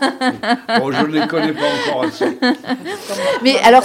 Bon, 0.79 0.93
je 0.93 1.03
ne 1.03 1.07
les 1.21 1.27
connais 1.27 1.53
pas 1.53 1.67
encore 1.89 2.05
assez. 2.05 2.39
Mais 3.43 3.57
alors, 3.73 3.85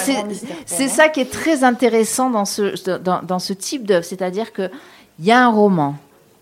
c'est 0.65 0.87
ça 0.87 1.09
qui 1.09 1.21
est 1.21 1.31
très 1.31 1.63
intéressant 1.63 2.29
dans 2.29 2.45
ce, 2.45 2.97
dans, 2.97 3.21
dans 3.21 3.39
ce 3.39 3.53
type 3.53 3.85
d'œuvre. 3.85 4.05
C'est-à-dire 4.05 4.53
qu'il 4.53 4.69
y 5.19 5.31
a 5.31 5.43
un 5.43 5.49
roman, 5.49 5.95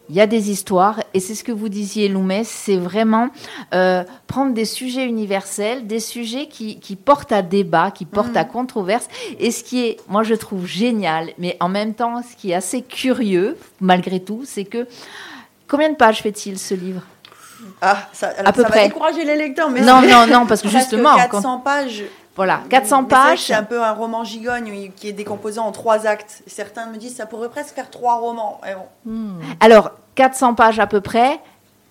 il 0.10 0.16
y 0.16 0.22
a 0.22 0.28
des 0.28 0.52
histoires, 0.52 1.00
et 1.14 1.20
c'est 1.20 1.34
ce 1.34 1.44
que 1.44 1.52
vous 1.52 1.68
disiez, 1.70 2.10
Loumès, 2.10 2.48
c'est 2.48 2.78
vraiment 2.78 3.30
euh, 3.74 4.04
prendre 4.28 4.54
des 4.54 4.66
sujets 4.66 5.06
universels, 5.06 5.88
des 5.88 6.00
sujets 6.00 6.48
qui, 6.48 6.80
qui 6.80 6.96
portent 6.96 7.32
à 7.32 7.42
débat, 7.42 7.90
qui 7.92 8.06
portent 8.06 8.38
à 8.38 8.44
controverse. 8.44 9.08
Et 9.40 9.50
ce 9.50 9.64
qui 9.64 9.86
est, 9.86 9.98
moi, 10.08 10.22
je 10.24 10.36
trouve 10.36 10.68
génial, 10.68 11.32
mais 11.40 11.58
en 11.60 11.70
même 11.70 11.96
temps, 11.96 12.22
ce 12.22 12.36
qui 12.36 12.52
est 12.52 12.56
assez 12.56 12.84
curieux, 12.84 13.58
malgré 13.82 14.20
tout, 14.20 14.44
c'est 14.46 14.66
que 14.66 14.88
combien 15.68 15.90
de 15.90 15.96
pages 15.96 16.22
fait-il 16.22 16.60
ce 16.60 16.76
livre? 16.76 17.02
Ah, 17.82 18.08
ça, 18.14 18.28
alors, 18.38 18.50
À 18.50 18.54
peu 18.54 18.62
ça 18.62 18.70
près. 18.70 18.82
va 18.82 18.88
décourager 18.88 19.26
les 19.26 19.36
lecteurs, 19.36 19.72
mais 19.72 19.82
Non, 19.82 20.02
non, 20.08 20.28
non, 20.28 20.46
parce 20.46 20.62
que 20.62 20.70
justement, 20.70 21.16
400 21.16 21.60
pages. 21.60 22.04
Voilà, 22.36 22.62
400 22.70 23.04
Mais 23.04 23.08
c'est 23.10 23.16
vrai 23.16 23.24
que 23.24 23.30
pages. 23.32 23.44
C'est 23.46 23.54
un 23.54 23.64
peu 23.64 23.82
un 23.82 23.94
roman 23.94 24.24
gigogne 24.24 24.92
qui 24.96 25.08
est 25.08 25.14
décomposé 25.14 25.60
en 25.60 25.72
trois 25.72 26.06
actes. 26.06 26.44
Certains 26.48 26.88
me 26.88 26.98
disent 26.98 27.16
ça 27.16 27.26
pourrait 27.26 27.50
presque 27.50 27.74
faire 27.76 27.90
trois 27.90 28.16
romans. 28.16 28.60
Et 28.70 28.74
bon. 29.06 29.30
Alors, 29.62 29.92
400 30.16 30.54
pages 30.56 30.80
à 30.80 30.88
peu 30.88 31.00
près, 31.02 31.40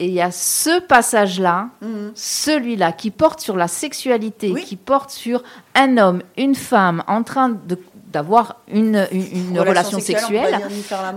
et 0.01 0.07
il 0.07 0.13
y 0.13 0.21
a 0.21 0.31
ce 0.31 0.81
passage-là, 0.81 1.69
Mhm. 1.81 2.13
celui-là, 2.15 2.93
qui 2.93 3.11
porte 3.11 3.41
sur 3.41 3.57
la 3.57 3.69
sexualité, 3.69 4.51
Oui. 4.53 4.65
qui 4.65 4.77
porte 4.77 5.11
sur 5.11 5.43
un 5.75 5.97
homme, 5.99 6.23
une 6.37 6.55
femme 6.55 7.03
en 7.07 7.23
train 7.23 7.49
de 7.51 7.79
d'avoir 8.15 8.61
une, 8.69 9.07
une, 9.13 9.51
une 9.51 9.61
relation, 9.61 9.99
on 9.99 10.01
sexuelle. 10.01 10.61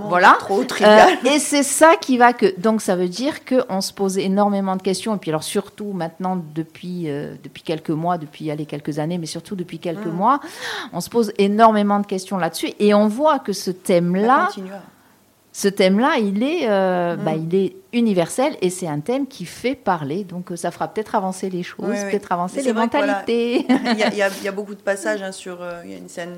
Voilà. 0.10 0.36
trop. 0.40 0.64
Euh, 0.82 0.98
et 1.26 1.40
c'est 1.40 1.64
ça 1.64 1.96
qui 1.96 2.18
va 2.18 2.34
que. 2.34 2.60
Donc 2.60 2.82
ça 2.82 2.96
veut 2.96 3.08
dire 3.08 3.46
qu'on 3.46 3.80
se 3.82 3.94
pose 3.94 4.18
énormément 4.18 4.76
de 4.76 4.82
questions. 4.82 5.16
Et 5.16 5.20
puis 5.20 5.30
alors 5.32 5.44
surtout 5.44 5.94
maintenant, 5.94 6.42
depuis, 6.56 7.04
euh, 7.10 7.36
depuis 7.44 7.62
quelques 7.64 7.92
mois, 7.92 8.18
depuis 8.18 8.50
allez, 8.52 8.66
quelques 8.66 8.98
années, 9.00 9.18
mais 9.20 9.28
surtout 9.28 9.56
depuis 9.56 9.80
quelques 9.80 10.08
Mm. 10.08 10.12
mois, 10.12 10.40
on 10.92 11.00
se 11.02 11.10
pose 11.10 11.32
énormément 11.38 12.00
de 12.00 12.06
questions 12.08 12.38
là-dessus. 12.38 12.72
Et 12.80 12.94
on 12.94 13.08
voit 13.08 13.40
que 13.40 13.54
ce 13.54 13.70
thème-là, 13.72 14.50
ce 15.54 15.68
thème-là, 15.68 16.18
il 16.20 16.44
est, 16.44 16.68
euh, 16.70 17.16
Mm. 17.16 17.24
bah, 17.24 17.32
il 17.36 17.56
est 17.56 17.76
universel 17.94 18.56
et 18.62 18.70
c'est 18.70 18.88
un 18.88 19.00
thème 19.00 19.26
qui 19.28 19.46
fait 19.46 19.74
parler. 19.76 20.24
Donc 20.24 20.52
ça 20.56 20.72
fera 20.72 20.88
peut-être 20.88 21.16
avancer 21.16 21.50
les 21.50 21.64
choses, 21.64 21.86
Oui, 21.90 21.96
oui. 22.04 22.10
peut-être 22.12 22.32
avancer 22.32 22.62
les 22.62 22.72
voilà, 22.74 22.86
mentalités. 22.86 23.66
il, 23.70 23.98
y 24.00 24.22
a, 24.22 24.30
il 24.30 24.46
y 24.46 24.50
beaucoup 24.52 24.76
de 24.76 24.82
passages 24.82 25.22
hein, 25.24 25.32
sur. 25.32 25.62
euh, 25.62 25.82
il 25.86 25.92
y 25.92 25.94
a 25.94 25.98
une 25.98 26.10
scène 26.10 26.38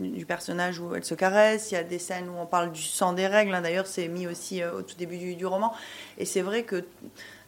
du 0.00 0.26
personnage 0.26 0.78
où 0.80 0.94
elle 0.94 1.04
se 1.04 1.14
caresse. 1.14 1.70
Il 1.70 1.74
y 1.74 1.78
a 1.78 1.84
des 1.84 1.98
scènes 1.98 2.28
où 2.28 2.38
on 2.40 2.46
parle 2.46 2.72
du 2.72 2.82
sang 2.82 3.12
des 3.12 3.26
règles. 3.26 3.54
hein. 3.54 3.60
D'ailleurs, 3.60 3.86
c'est 3.86 4.08
mis 4.08 4.26
aussi 4.26 4.62
euh, 4.62 4.72
au 4.72 4.82
tout 4.82 4.96
début 4.96 5.18
du, 5.34 5.46
roman. 5.46 5.72
Et 6.18 6.24
c'est 6.24 6.42
vrai 6.42 6.62
que 6.62 6.84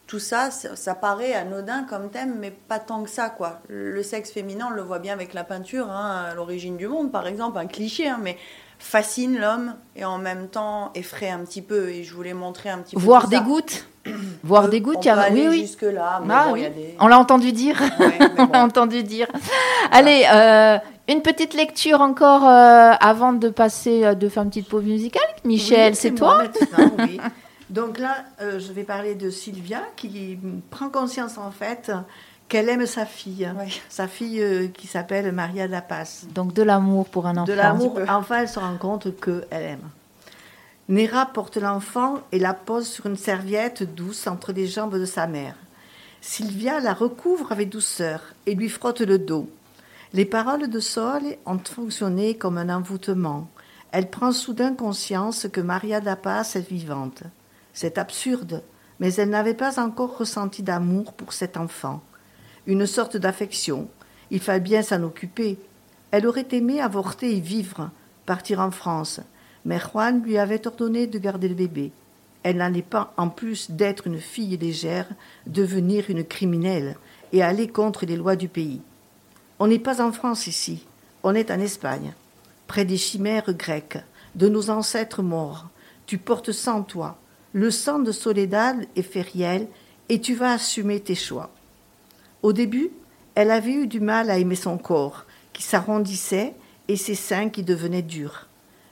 tout 0.07 0.19
ça, 0.19 0.51
ça, 0.51 0.95
paraît 0.95 1.33
anodin 1.33 1.83
comme 1.83 2.09
thème, 2.09 2.37
mais 2.39 2.51
pas 2.51 2.79
tant 2.79 3.03
que 3.03 3.09
ça, 3.09 3.29
quoi. 3.29 3.61
Le 3.69 4.03
sexe 4.03 4.31
féminin, 4.31 4.67
on 4.69 4.73
le 4.73 4.81
voit 4.81 4.99
bien 4.99 5.13
avec 5.13 5.33
la 5.33 5.43
peinture, 5.43 5.89
hein, 5.89 6.33
l'origine 6.35 6.77
du 6.77 6.87
monde, 6.87 7.11
par 7.11 7.25
exemple, 7.25 7.57
un 7.57 7.67
cliché, 7.67 8.07
hein, 8.07 8.19
mais 8.21 8.37
fascine 8.83 9.39
l'homme 9.39 9.75
et 9.95 10.05
en 10.05 10.17
même 10.17 10.47
temps 10.49 10.91
effraie 10.93 11.29
un 11.29 11.39
petit 11.39 11.61
peu. 11.61 11.89
Et 11.89 12.03
je 12.03 12.13
voulais 12.13 12.33
montrer 12.33 12.69
un 12.69 12.79
petit 12.79 12.95
peu. 12.95 13.01
Voir 13.01 13.27
des 13.27 13.37
ça. 13.37 13.41
gouttes. 13.43 13.85
Voir 14.43 14.67
des 14.67 14.81
gouttes. 14.81 14.97
on 14.97 15.01
il 15.01 15.05
y 15.05 15.09
a- 15.09 15.29
Oui, 15.31 15.45
oui. 15.49 15.61
jusque 15.61 15.83
là, 15.83 16.21
mais 16.25 16.33
Ah 16.35 16.47
bon, 16.49 16.55
il 16.57 16.63
y 16.63 16.65
a 16.65 16.69
des. 16.69 16.95
On 16.99 17.07
l'a 17.07 17.17
entendu 17.17 17.51
dire. 17.53 17.81
Ouais, 17.99 18.17
On 18.37 18.45
bon. 18.45 18.51
l'a 18.51 18.63
entendu 18.63 19.01
dire. 19.03 19.27
Allez, 19.91 20.25
euh, 20.31 20.77
une 21.07 21.21
petite 21.21 21.53
lecture 21.53 22.01
encore 22.01 22.43
euh, 22.47 22.91
avant 22.99 23.33
de 23.33 23.49
passer, 23.49 24.03
euh, 24.03 24.13
de 24.15 24.27
faire 24.29 24.43
une 24.43 24.49
petite 24.49 24.67
pause 24.69 24.83
musicale. 24.83 25.23
Michel, 25.45 25.91
Oui, 25.93 25.97
c'est 25.99 26.11
toi 26.15 26.43
maintenant, 26.43 26.91
oui. 26.99 27.19
Donc 27.69 27.97
là, 27.97 28.17
euh, 28.41 28.59
je 28.59 28.71
vais 28.73 28.83
parler 28.83 29.15
de 29.15 29.29
Sylvia 29.29 29.79
qui 29.95 30.37
prend 30.69 30.89
conscience 30.89 31.37
en 31.37 31.49
fait 31.51 31.91
qu'elle 32.53 32.69
aime 32.69 32.85
sa 32.85 33.07
fille. 33.07 33.51
Sa 33.89 34.07
fille 34.07 34.39
euh, 34.39 34.67
qui 34.67 34.85
s'appelle 34.85 35.31
Maria 35.31 35.67
Dapas. 35.67 36.25
Donc 36.35 36.53
de 36.53 36.61
l'amour 36.61 37.09
pour 37.09 37.25
un 37.25 37.37
enfant. 37.37 37.45
De 37.45 37.53
l'amour, 37.53 37.99
enfin 38.07 38.41
elle 38.41 38.47
se 38.47 38.59
rend 38.59 38.77
compte 38.77 39.07
qu'elle 39.19 39.47
aime. 39.49 39.89
Néra 40.87 41.25
porte 41.25 41.57
l'enfant 41.57 42.19
et 42.31 42.37
la 42.37 42.53
pose 42.53 42.87
sur 42.87 43.07
une 43.07 43.17
serviette 43.17 43.95
douce 43.95 44.27
entre 44.27 44.51
les 44.51 44.67
jambes 44.67 44.99
de 44.99 45.05
sa 45.05 45.25
mère. 45.25 45.55
Sylvia 46.21 46.79
la 46.79 46.93
recouvre 46.93 47.51
avec 47.51 47.69
douceur 47.69 48.21
et 48.45 48.53
lui 48.53 48.69
frotte 48.69 49.01
le 49.01 49.17
dos. 49.17 49.49
Les 50.13 50.25
paroles 50.25 50.69
de 50.69 50.79
Sol 50.79 51.23
ont 51.47 51.57
fonctionné 51.57 52.37
comme 52.37 52.59
un 52.59 52.69
envoûtement. 52.69 53.47
Elle 53.91 54.11
prend 54.11 54.31
soudain 54.31 54.75
conscience 54.75 55.47
que 55.51 55.61
Maria 55.61 56.01
Dapas 56.01 56.51
est 56.53 56.69
vivante. 56.69 57.23
C'est 57.73 57.97
absurde, 57.97 58.61
mais 58.99 59.11
elle 59.15 59.29
n'avait 59.29 59.55
pas 59.55 59.83
encore 59.83 60.19
ressenti 60.19 60.61
d'amour 60.61 61.13
pour 61.13 61.33
cet 61.33 61.57
enfant. 61.57 62.03
Une 62.65 62.85
sorte 62.85 63.17
d'affection. 63.17 63.89
Il 64.31 64.39
fallait 64.39 64.61
bien 64.61 64.81
s'en 64.81 65.03
occuper. 65.03 65.57
Elle 66.11 66.25
aurait 66.27 66.47
aimé 66.51 66.79
avorter 66.79 67.35
et 67.35 67.41
vivre, 67.41 67.91
partir 68.25 68.61
en 68.61 68.71
France, 68.71 69.19
mais 69.65 69.79
Juan 69.79 70.23
lui 70.23 70.37
avait 70.37 70.65
ordonné 70.65 71.07
de 71.07 71.19
garder 71.19 71.49
le 71.49 71.55
bébé. 71.55 71.91
Elle 72.43 72.57
n'allait 72.57 72.81
pas, 72.81 73.13
en 73.17 73.29
plus 73.29 73.71
d'être 73.71 74.07
une 74.07 74.19
fille 74.19 74.57
légère, 74.57 75.07
devenir 75.47 76.09
une 76.09 76.23
criminelle 76.23 76.97
et 77.31 77.41
aller 77.41 77.67
contre 77.67 78.05
les 78.05 78.15
lois 78.15 78.35
du 78.35 78.47
pays. 78.47 78.81
On 79.59 79.67
n'est 79.67 79.79
pas 79.79 80.01
en 80.01 80.11
France 80.11 80.47
ici, 80.47 80.85
on 81.23 81.35
est 81.35 81.51
en 81.51 81.59
Espagne, 81.59 82.13
près 82.67 82.85
des 82.85 82.97
chimères 82.97 83.53
grecques, 83.53 83.99
de 84.35 84.49
nos 84.49 84.69
ancêtres 84.69 85.21
morts. 85.21 85.67
Tu 86.05 86.17
portes 86.17 86.51
en 86.67 86.83
toi, 86.83 87.17
le 87.53 87.71
sang 87.71 87.99
de 87.99 88.11
Soledad 88.11 88.85
et 88.95 89.03
Feriel, 89.03 89.67
et 90.09 90.19
tu 90.19 90.33
vas 90.35 90.53
assumer 90.53 90.99
tes 90.99 91.15
choix. 91.15 91.49
Au 92.43 92.51
début, 92.53 92.91
elle 93.35 93.51
avait 93.51 93.73
eu 93.73 93.87
du 93.87 94.01
mal 94.01 94.29
à 94.29 94.37
aimer 94.37 94.55
son 94.55 94.77
corps, 94.77 95.25
qui 95.53 95.63
s'arrondissait, 95.63 96.53
et 96.89 96.97
ses 96.97 97.15
seins 97.15 97.49
qui 97.49 97.63
devenaient 97.63 98.01
durs. 98.01 98.47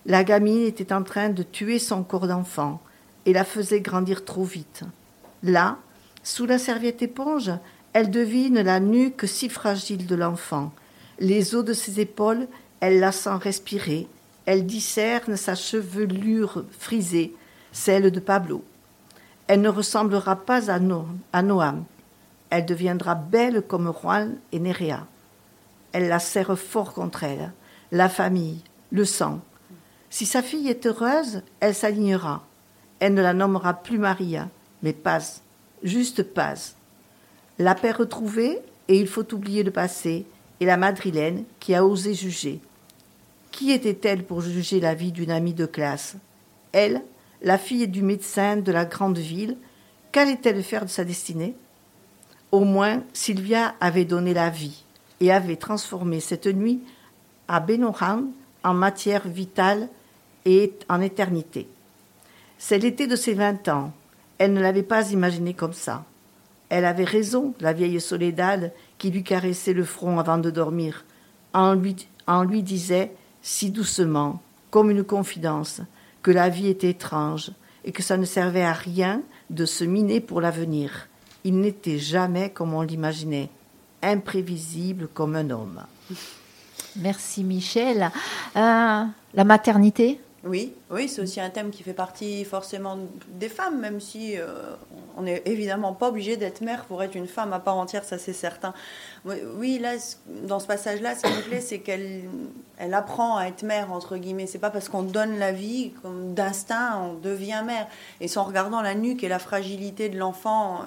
La 0.05 0.23
gamine 0.23 0.65
était 0.65 0.93
en 0.93 1.03
train 1.03 1.29
de 1.29 1.43
tuer 1.43 1.77
son 1.77 2.03
corps 2.03 2.27
d'enfant 2.27 2.81
et 3.25 3.33
la 3.33 3.43
faisait 3.43 3.81
grandir 3.81 4.25
trop 4.25 4.45
vite. 4.45 4.83
Là, 5.43 5.77
sous 6.23 6.45
la 6.45 6.57
serviette 6.57 7.01
éponge, 7.01 7.51
elle 7.93 8.09
devine 8.09 8.61
la 8.61 8.79
nuque 8.79 9.27
si 9.27 9.49
fragile 9.49 10.07
de 10.07 10.15
l'enfant. 10.15 10.71
Les 11.19 11.53
os 11.53 11.65
de 11.65 11.73
ses 11.73 11.99
épaules, 11.99 12.47
elle 12.79 12.99
la 12.99 13.11
sent 13.11 13.35
respirer. 13.35 14.07
Elle 14.45 14.65
discerne 14.65 15.35
sa 15.35 15.55
chevelure 15.55 16.63
frisée, 16.79 17.35
celle 17.71 18.09
de 18.09 18.19
Pablo. 18.19 18.63
Elle 19.47 19.61
ne 19.61 19.69
ressemblera 19.69 20.37
pas 20.37 20.71
à, 20.71 20.79
à 21.33 21.41
Noam. 21.43 21.83
Elle 22.51 22.65
deviendra 22.65 23.15
belle 23.15 23.63
comme 23.63 23.91
Juan 23.91 24.37
et 24.51 24.59
Nerea. 24.59 25.07
Elle 25.93 26.09
la 26.09 26.19
serre 26.19 26.59
fort 26.59 26.93
contre 26.93 27.23
elle, 27.23 27.53
la 27.91 28.09
famille, 28.09 28.61
le 28.91 29.05
sang. 29.05 29.39
Si 30.09 30.25
sa 30.25 30.43
fille 30.43 30.67
est 30.67 30.85
heureuse, 30.85 31.43
elle 31.61 31.73
s'alignera. 31.73 32.45
Elle 32.99 33.13
ne 33.13 33.21
la 33.21 33.33
nommera 33.33 33.73
plus 33.73 33.97
Maria, 33.97 34.49
mais 34.83 34.91
Paz, 34.91 35.41
juste 35.81 36.23
Paz. 36.23 36.75
La 37.57 37.73
paix 37.73 37.91
retrouvée, 37.91 38.59
et 38.89 38.99
il 38.99 39.07
faut 39.07 39.33
oublier 39.33 39.63
le 39.63 39.71
passé, 39.71 40.25
et 40.59 40.65
la 40.65 40.77
madrilène 40.77 41.45
qui 41.61 41.73
a 41.73 41.85
osé 41.85 42.13
juger. 42.13 42.59
Qui 43.51 43.71
était-elle 43.71 44.23
pour 44.23 44.41
juger 44.41 44.81
la 44.81 44.93
vie 44.93 45.13
d'une 45.13 45.31
amie 45.31 45.53
de 45.53 45.65
classe? 45.65 46.15
Elle, 46.73 47.01
la 47.41 47.57
fille 47.57 47.87
du 47.87 48.01
médecin 48.01 48.57
de 48.57 48.71
la 48.71 48.85
grande 48.85 49.17
ville, 49.17 49.57
qu'allait-elle 50.11 50.63
faire 50.63 50.83
de 50.83 50.89
sa 50.89 51.05
destinée? 51.05 51.55
Au 52.51 52.65
moins, 52.65 53.03
Sylvia 53.13 53.75
avait 53.79 54.05
donné 54.05 54.33
la 54.33 54.49
vie 54.49 54.83
et 55.21 55.31
avait 55.31 55.55
transformé 55.55 56.19
cette 56.19 56.47
nuit 56.47 56.81
à 57.47 57.61
Benoran 57.61 58.23
en 58.63 58.73
matière 58.73 59.27
vitale 59.27 59.87
et 60.45 60.73
en 60.89 60.99
éternité. 60.99 61.69
C'est 62.57 62.77
l'été 62.77 63.07
de 63.07 63.15
ses 63.15 63.33
vingt 63.33 63.67
ans. 63.69 63.93
Elle 64.37 64.53
ne 64.53 64.61
l'avait 64.61 64.83
pas 64.83 65.11
imaginé 65.11 65.53
comme 65.53 65.73
ça. 65.73 66.03
Elle 66.69 66.85
avait 66.85 67.05
raison, 67.05 67.53
la 67.59 67.73
vieille 67.73 68.01
Soledad, 68.01 68.73
qui 68.97 69.11
lui 69.11 69.23
caressait 69.23 69.73
le 69.73 69.83
front 69.83 70.19
avant 70.19 70.37
de 70.37 70.49
dormir, 70.49 71.05
en 71.53 71.73
lui, 71.73 71.95
en 72.27 72.43
lui 72.43 72.63
disait 72.63 73.11
si 73.41 73.71
doucement, 73.71 74.41
comme 74.69 74.89
une 74.89 75.03
confidence, 75.03 75.81
que 76.21 76.31
la 76.31 76.49
vie 76.49 76.67
était 76.67 76.89
étrange 76.89 77.51
et 77.83 77.91
que 77.91 78.03
ça 78.03 78.17
ne 78.17 78.25
servait 78.25 78.63
à 78.63 78.73
rien 78.73 79.21
de 79.49 79.65
se 79.65 79.83
miner 79.83 80.21
pour 80.21 80.41
l'avenir. 80.41 81.07
Il 81.43 81.59
n'était 81.59 81.99
jamais 81.99 82.49
comme 82.49 82.73
on 82.73 82.81
l'imaginait, 82.81 83.49
imprévisible 84.01 85.07
comme 85.07 85.35
un 85.35 85.49
homme. 85.49 85.83
Merci 86.97 87.43
Michel. 87.43 88.11
Euh, 88.55 89.03
la 89.33 89.43
maternité? 89.43 90.19
Oui, 90.43 90.73
oui, 90.89 91.07
c'est 91.07 91.21
aussi 91.21 91.39
un 91.39 91.51
thème 91.51 91.69
qui 91.69 91.83
fait 91.83 91.93
partie 91.93 92.43
forcément 92.45 92.97
des 93.27 93.47
femmes, 93.47 93.79
même 93.79 93.99
si 93.99 94.39
euh, 94.39 94.47
on 95.15 95.21
n'est 95.21 95.43
évidemment 95.45 95.93
pas 95.93 96.09
obligé 96.09 96.35
d'être 96.35 96.61
mère 96.61 96.85
pour 96.85 97.03
être 97.03 97.13
une 97.13 97.27
femme 97.27 97.53
à 97.53 97.59
part 97.59 97.77
entière, 97.77 98.03
ça 98.03 98.17
c'est 98.17 98.33
certain. 98.33 98.73
Oui, 99.23 99.77
là, 99.77 99.91
dans 100.47 100.59
ce 100.59 100.65
passage-là, 100.65 101.15
ce 101.15 101.21
qui 101.21 101.31
me 101.31 101.41
plaît, 101.43 101.61
c'est 101.61 101.79
qu'elle 101.79 102.23
elle 102.79 102.95
apprend 102.95 103.37
à 103.37 103.45
être 103.45 103.61
mère, 103.61 103.91
entre 103.91 104.17
guillemets. 104.17 104.47
C'est 104.47 104.57
pas 104.57 104.71
parce 104.71 104.89
qu'on 104.89 105.03
donne 105.03 105.37
la 105.37 105.51
vie, 105.51 105.91
comme 106.01 106.33
d'instinct, 106.33 106.99
on 106.99 107.13
devient 107.13 107.61
mère. 107.63 107.87
Et 108.19 108.27
c'est 108.27 108.39
en 108.39 108.43
regardant 108.43 108.81
la 108.81 108.95
nuque 108.95 109.23
et 109.23 109.29
la 109.29 109.37
fragilité 109.37 110.09
de 110.09 110.17
l'enfant 110.17 110.77
euh, 110.81 110.85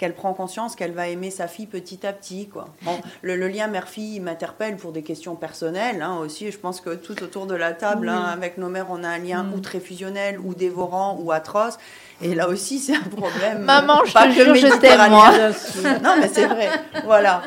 qu'elle 0.00 0.14
prend 0.14 0.32
conscience 0.32 0.76
qu'elle 0.76 0.92
va 0.92 1.08
aimer 1.08 1.30
sa 1.30 1.46
fille 1.46 1.66
petit 1.66 2.06
à 2.06 2.14
petit. 2.14 2.48
Quoi. 2.48 2.70
Bon, 2.82 2.98
le, 3.20 3.36
le 3.36 3.48
lien 3.48 3.66
mère-fille 3.66 4.18
m'interpelle 4.18 4.76
pour 4.78 4.92
des 4.92 5.02
questions 5.02 5.34
personnelles 5.36 6.00
hein, 6.00 6.16
aussi. 6.16 6.50
Je 6.50 6.58
pense 6.58 6.80
que 6.80 6.94
tout 6.94 7.22
autour 7.22 7.44
de 7.44 7.54
la 7.54 7.74
table, 7.74 8.08
hein, 8.08 8.24
avec 8.32 8.56
nos 8.56 8.70
mères, 8.70 8.86
on 8.88 9.04
a 9.04 9.08
un 9.08 9.18
lien 9.18 9.46
ou 9.54 9.60
très 9.60 9.78
fusionnel, 9.78 10.40
ou 10.40 10.54
dévorant, 10.54 11.18
ou 11.20 11.32
atroce. 11.32 11.76
Et 12.22 12.34
là 12.34 12.48
aussi, 12.48 12.78
c'est 12.78 12.96
un 12.96 13.00
problème. 13.00 13.58
Maman, 13.58 14.00
euh, 14.00 14.06
je 14.06 14.12
pas 14.14 14.26
te 14.26 14.38
que 14.38 14.42
jure, 14.42 14.54
je 14.54 14.78
t'aime, 14.78 15.10
moi. 15.10 15.32
Non, 16.02 16.16
mais 16.18 16.28
c'est 16.32 16.46
vrai. 16.46 16.70
Voilà. 17.04 17.42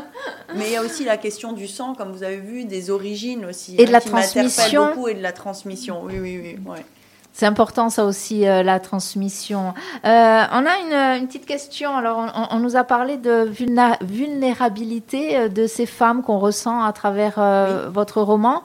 Mais 0.55 0.65
il 0.67 0.71
y 0.73 0.75
a 0.75 0.83
aussi 0.83 1.05
la 1.05 1.17
question 1.17 1.53
du 1.53 1.67
sang, 1.67 1.95
comme 1.95 2.11
vous 2.11 2.21
avez 2.21 2.37
vu, 2.37 2.65
des 2.65 2.91
origines 2.91 3.45
aussi. 3.45 3.75
Et 3.79 3.85
de 3.85 3.91
la 3.91 3.99
qui 3.99 4.11
m'interpelle 4.11 4.43
transmission. 4.43 4.89
beaucoup, 4.89 5.07
et 5.07 5.15
de 5.15 5.23
la 5.23 5.31
transmission. 5.31 6.03
Oui, 6.03 6.19
oui, 6.19 6.39
oui. 6.39 6.59
ouais. 6.67 6.85
C'est 7.33 7.47
important 7.47 7.89
ça 7.89 8.05
aussi, 8.05 8.47
euh, 8.47 8.61
la 8.61 8.79
transmission. 8.79 9.73
Euh, 10.05 10.43
on 10.51 10.65
a 10.65 10.77
une, 10.85 11.21
une 11.21 11.27
petite 11.27 11.47
question. 11.47 11.97
Alors, 11.97 12.19
on, 12.19 12.55
on 12.55 12.59
nous 12.59 12.75
a 12.75 12.83
parlé 12.83 13.17
de 13.17 13.45
vulna- 13.45 13.97
vulnérabilité 14.01 15.37
euh, 15.37 15.47
de 15.49 15.65
ces 15.65 15.87
femmes 15.87 16.21
qu'on 16.21 16.37
ressent 16.37 16.83
à 16.83 16.93
travers 16.93 17.39
euh, 17.39 17.89
votre 17.89 18.21
roman. 18.21 18.61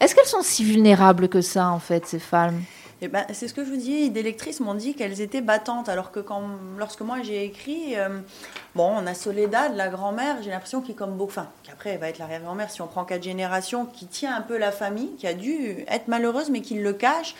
Est-ce 0.00 0.16
qu'elles 0.16 0.26
sont 0.26 0.42
si 0.42 0.64
vulnérables 0.64 1.28
que 1.28 1.40
ça, 1.40 1.70
en 1.70 1.78
fait, 1.78 2.06
ces 2.06 2.18
femmes? 2.18 2.60
Eh 3.00 3.06
ben, 3.06 3.24
c'est 3.32 3.46
ce 3.46 3.54
que 3.54 3.64
je 3.64 3.70
vous 3.70 3.76
dis. 3.76 4.10
Des 4.10 4.24
lectrices 4.24 4.58
m'ont 4.58 4.74
dit 4.74 4.94
qu'elles 4.94 5.20
étaient 5.20 5.40
battantes, 5.40 5.88
alors 5.88 6.10
que 6.10 6.18
quand, 6.18 6.42
lorsque 6.76 7.02
moi 7.02 7.18
j'ai 7.22 7.44
écrit, 7.44 7.94
euh, 7.96 8.08
bon, 8.74 8.92
on 8.96 9.06
a 9.06 9.14
Soledad, 9.14 9.76
la 9.76 9.86
grand-mère, 9.86 10.38
j'ai 10.42 10.50
l'impression 10.50 10.80
qu'il 10.80 10.96
comme 10.96 11.12
beau, 11.12 11.26
enfin, 11.26 11.46
qu'après 11.62 11.90
elle 11.90 12.00
va 12.00 12.08
être 12.08 12.18
l'arrière-grand-mère 12.18 12.70
si 12.72 12.82
on 12.82 12.88
prend 12.88 13.04
quatre 13.04 13.22
générations, 13.22 13.86
qui 13.86 14.06
tient 14.06 14.34
un 14.34 14.40
peu 14.40 14.58
la 14.58 14.72
famille, 14.72 15.14
qui 15.16 15.28
a 15.28 15.34
dû 15.34 15.84
être 15.86 16.08
malheureuse 16.08 16.50
mais 16.50 16.60
qui 16.60 16.74
le 16.74 16.92
cache. 16.92 17.36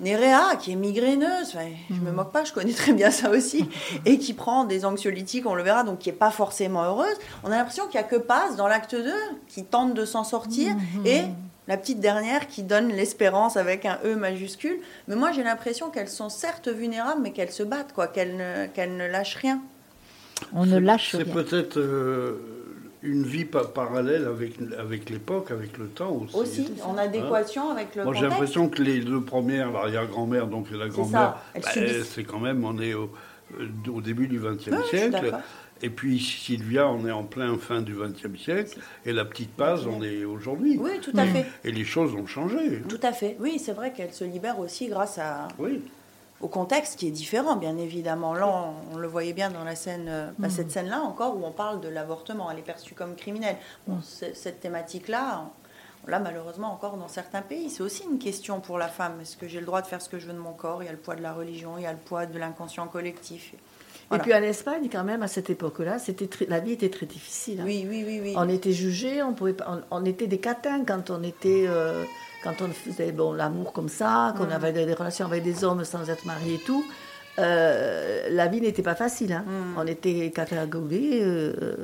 Nerea, 0.00 0.56
qui 0.56 0.72
est 0.72 0.76
migraineuse, 0.76 1.48
enfin, 1.54 1.66
je 1.90 2.00
me 2.00 2.10
moque 2.12 2.30
pas, 2.32 2.44
je 2.44 2.52
connais 2.52 2.72
très 2.72 2.92
bien 2.92 3.10
ça 3.10 3.30
aussi, 3.30 3.66
et 4.04 4.18
qui 4.18 4.34
prend 4.34 4.64
des 4.64 4.84
anxiolytiques, 4.84 5.46
on 5.46 5.54
le 5.54 5.62
verra, 5.62 5.84
donc 5.84 6.00
qui 6.00 6.10
est 6.10 6.12
pas 6.12 6.30
forcément 6.30 6.84
heureuse. 6.84 7.16
On 7.44 7.50
a 7.50 7.56
l'impression 7.56 7.86
qu'il 7.86 7.94
y 7.94 8.02
a 8.02 8.06
que 8.06 8.16
Paz 8.16 8.56
dans 8.56 8.68
l'acte 8.68 8.94
2 8.94 9.10
qui 9.48 9.64
tente 9.64 9.94
de 9.94 10.04
s'en 10.04 10.24
sortir, 10.24 10.74
et 11.04 11.22
la 11.68 11.76
petite 11.76 11.98
dernière 12.00 12.46
qui 12.46 12.62
donne 12.62 12.88
l'espérance 12.88 13.56
avec 13.56 13.86
un 13.86 13.98
E 14.04 14.14
majuscule. 14.14 14.78
Mais 15.08 15.16
moi, 15.16 15.32
j'ai 15.32 15.42
l'impression 15.42 15.90
qu'elles 15.90 16.08
sont 16.08 16.28
certes 16.28 16.68
vulnérables, 16.68 17.20
mais 17.22 17.32
qu'elles 17.32 17.50
se 17.50 17.62
battent, 17.62 17.92
quoi, 17.92 18.06
qu'elles 18.06 18.36
ne, 18.36 18.66
qu'elles 18.66 18.96
ne 18.96 19.06
lâchent 19.06 19.36
rien. 19.36 19.60
On 20.52 20.66
ne 20.66 20.78
lâche 20.78 21.12
C'est 21.12 21.22
rien. 21.24 21.32
peut-être 21.32 21.78
euh, 21.78 22.65
une 23.02 23.22
vie 23.22 23.44
pa- 23.44 23.64
parallèle 23.64 24.24
avec, 24.24 24.54
avec 24.78 25.10
l'époque, 25.10 25.50
avec 25.50 25.78
le 25.78 25.86
temps 25.86 26.12
aussi. 26.12 26.36
Aussi, 26.36 26.68
en 26.84 26.96
adéquation 26.96 27.70
avec 27.70 27.94
le 27.94 28.04
Moi, 28.04 28.14
j'ai 28.14 28.22
l'impression 28.22 28.68
que 28.68 28.82
les 28.82 29.00
deux 29.00 29.20
premières, 29.20 29.70
l'arrière-grand-mère, 29.72 30.46
donc 30.46 30.66
et 30.72 30.76
la 30.76 30.88
grand-mère, 30.88 31.36
bah, 31.54 31.60
c'est 32.04 32.24
quand 32.24 32.40
même, 32.40 32.64
on 32.64 32.78
est 32.80 32.94
au, 32.94 33.10
euh, 33.60 33.90
au 33.92 34.00
début 34.00 34.26
du 34.28 34.38
XXe 34.40 34.62
suis 34.64 34.98
siècle. 34.98 35.32
Et 35.82 35.90
puis 35.90 36.18
Sylvia, 36.18 36.88
on 36.88 37.06
est 37.06 37.12
en 37.12 37.24
plein 37.24 37.58
fin 37.58 37.82
du 37.82 37.94
XXe 37.94 38.40
siècle. 38.42 38.78
Et 39.04 39.12
la 39.12 39.26
petite 39.26 39.50
Paz, 39.52 39.86
on 39.86 40.02
est 40.02 40.24
aujourd'hui. 40.24 40.78
Oui, 40.80 40.92
tout 41.02 41.12
à 41.16 41.26
fait. 41.26 41.44
Et 41.64 41.70
les 41.70 41.84
choses 41.84 42.14
ont 42.14 42.26
changé. 42.26 42.80
Tout 42.88 42.98
à 43.02 43.12
fait. 43.12 43.36
Oui, 43.40 43.58
c'est 43.62 43.72
vrai 43.72 43.92
qu'elle 43.92 44.14
se 44.14 44.24
libère 44.24 44.58
aussi 44.58 44.86
grâce 44.88 45.18
à, 45.18 45.48
Oui. 45.58 45.82
Au 46.40 46.48
contexte 46.48 46.98
qui 46.98 47.06
est 47.08 47.10
différent, 47.12 47.56
bien 47.56 47.76
évidemment. 47.78 48.34
Là, 48.34 48.46
on, 48.46 48.94
on 48.94 48.98
le 48.98 49.08
voyait 49.08 49.32
bien 49.32 49.50
dans 49.50 49.64
la 49.64 49.74
scène, 49.74 50.06
euh, 50.08 50.30
bah, 50.38 50.50
cette 50.50 50.70
scène-là 50.70 51.00
encore, 51.00 51.36
où 51.36 51.44
on 51.44 51.52
parle 51.52 51.80
de 51.80 51.88
l'avortement. 51.88 52.50
Elle 52.50 52.58
est 52.58 52.62
perçue 52.62 52.94
comme 52.94 53.14
criminelle. 53.16 53.56
Bon, 53.86 53.98
c'est- 54.02 54.34
cette 54.34 54.60
thématique-là, 54.60 55.44
là, 56.06 56.18
malheureusement, 56.18 56.72
encore 56.72 56.96
dans 56.98 57.08
certains 57.08 57.42
pays, 57.42 57.70
c'est 57.70 57.82
aussi 57.82 58.04
une 58.10 58.18
question 58.18 58.60
pour 58.60 58.78
la 58.78 58.88
femme. 58.88 59.20
Est-ce 59.22 59.36
que 59.36 59.48
j'ai 59.48 59.60
le 59.60 59.66
droit 59.66 59.80
de 59.82 59.86
faire 59.86 60.02
ce 60.02 60.08
que 60.08 60.18
je 60.18 60.26
veux 60.26 60.34
de 60.34 60.38
mon 60.38 60.52
corps? 60.52 60.82
Il 60.82 60.86
y 60.86 60.88
a 60.88 60.92
le 60.92 60.98
poids 60.98 61.16
de 61.16 61.22
la 61.22 61.32
religion, 61.32 61.78
il 61.78 61.84
y 61.84 61.86
a 61.86 61.92
le 61.92 61.98
poids 61.98 62.26
de 62.26 62.38
l'inconscient 62.38 62.86
collectif. 62.86 63.54
Voilà. 64.08 64.22
Et 64.22 64.24
puis 64.24 64.34
en 64.34 64.42
Espagne, 64.42 64.88
quand 64.92 65.02
même, 65.02 65.22
à 65.24 65.28
cette 65.28 65.50
époque-là, 65.50 65.98
c'était 65.98 66.28
très- 66.28 66.46
la 66.46 66.60
vie 66.60 66.72
était 66.72 66.90
très 66.90 67.06
difficile. 67.06 67.60
hein. 67.60 67.64
Oui, 67.66 67.84
oui, 67.88 68.04
oui, 68.06 68.20
oui. 68.22 68.34
On 68.36 68.48
était 68.48 68.70
jugés, 68.70 69.20
on, 69.22 69.32
pouvait 69.32 69.54
pas- 69.54 69.66
on, 69.90 70.02
on 70.02 70.04
était 70.04 70.28
des 70.28 70.38
catins 70.38 70.84
quand 70.84 71.10
on 71.10 71.24
était, 71.24 71.64
euh, 71.66 72.04
quand 72.46 72.64
on 72.64 72.68
faisait 72.68 73.12
bon 73.12 73.32
l'amour 73.32 73.72
comme 73.72 73.88
ça, 73.88 74.32
Mm. 74.32 74.38
qu'on 74.38 74.50
avait 74.50 74.72
des, 74.72 74.94
relations 74.94 75.26
avec 75.26 75.42
des 75.42 75.64
hommes 75.64 75.84
sans 75.84 76.08
être 76.08 76.24
mariés 76.24 76.54
et 76.54 76.58
tout. 76.64 76.84
Euh, 77.38 78.28
la 78.30 78.46
vie 78.46 78.62
n'était 78.62 78.82
pas 78.82 78.94
facile. 78.94 79.32
hein. 79.32 79.44
Mm. 79.46 79.78
On 79.78 79.86
était 79.86 80.30
catégorisés 80.34 81.20
euh, 81.22 81.74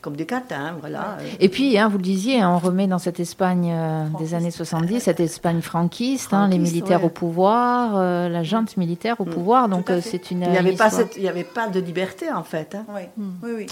comme 0.00 0.16
des 0.16 0.24
catins, 0.24 0.76
voilà. 0.80 1.18
Et 1.40 1.48
puis, 1.50 1.76
hein, 1.78 1.88
vous 1.88 1.98
le 1.98 2.02
disiez, 2.02 2.40
hein, 2.40 2.50
on 2.54 2.58
remet 2.58 2.86
dans 2.86 2.98
cette 2.98 3.20
Espagne 3.20 3.70
euh, 3.70 4.06
des 4.18 4.32
années 4.34 4.50
70, 4.50 5.00
cette 5.00 5.20
Espagne 5.20 5.60
franquiste, 5.60 6.32
hein, 6.32 6.48
les 6.48 6.58
militaires 6.58 7.00
ouais. 7.00 7.06
au 7.06 7.10
pouvoir, 7.10 7.96
euh, 7.96 8.28
la 8.30 8.42
junte 8.42 8.76
militaire 8.78 9.20
au 9.20 9.24
pouvoir. 9.24 9.68
Donc, 9.68 9.90
euh, 9.90 10.00
c'est 10.02 10.30
une. 10.30 10.42
Il 10.42 10.50
n'y 10.50 10.56
avait, 10.56 10.72
pas 11.44 11.64
avait 11.64 11.70
de 11.72 11.80
liberté 11.80 12.32
en 12.32 12.44
fait. 12.44 12.74
hein. 12.74 12.86
Oui, 12.88 13.02
oui, 13.42 13.50
oui. 13.56 13.66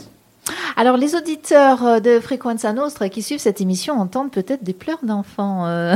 Alors, 0.77 0.97
les 0.97 1.15
auditeurs 1.15 1.87
euh, 1.87 2.01
de 2.01 2.19
Frequenza 2.19 2.73
Nostra 2.73 3.09
qui 3.09 3.23
suivent 3.23 3.39
cette 3.39 3.61
émission 3.61 3.95
entendent 4.01 4.33
peut-être 4.33 4.65
des 4.65 4.73
pleurs 4.73 4.99
d'enfants. 5.03 5.67
euh. 5.67 5.95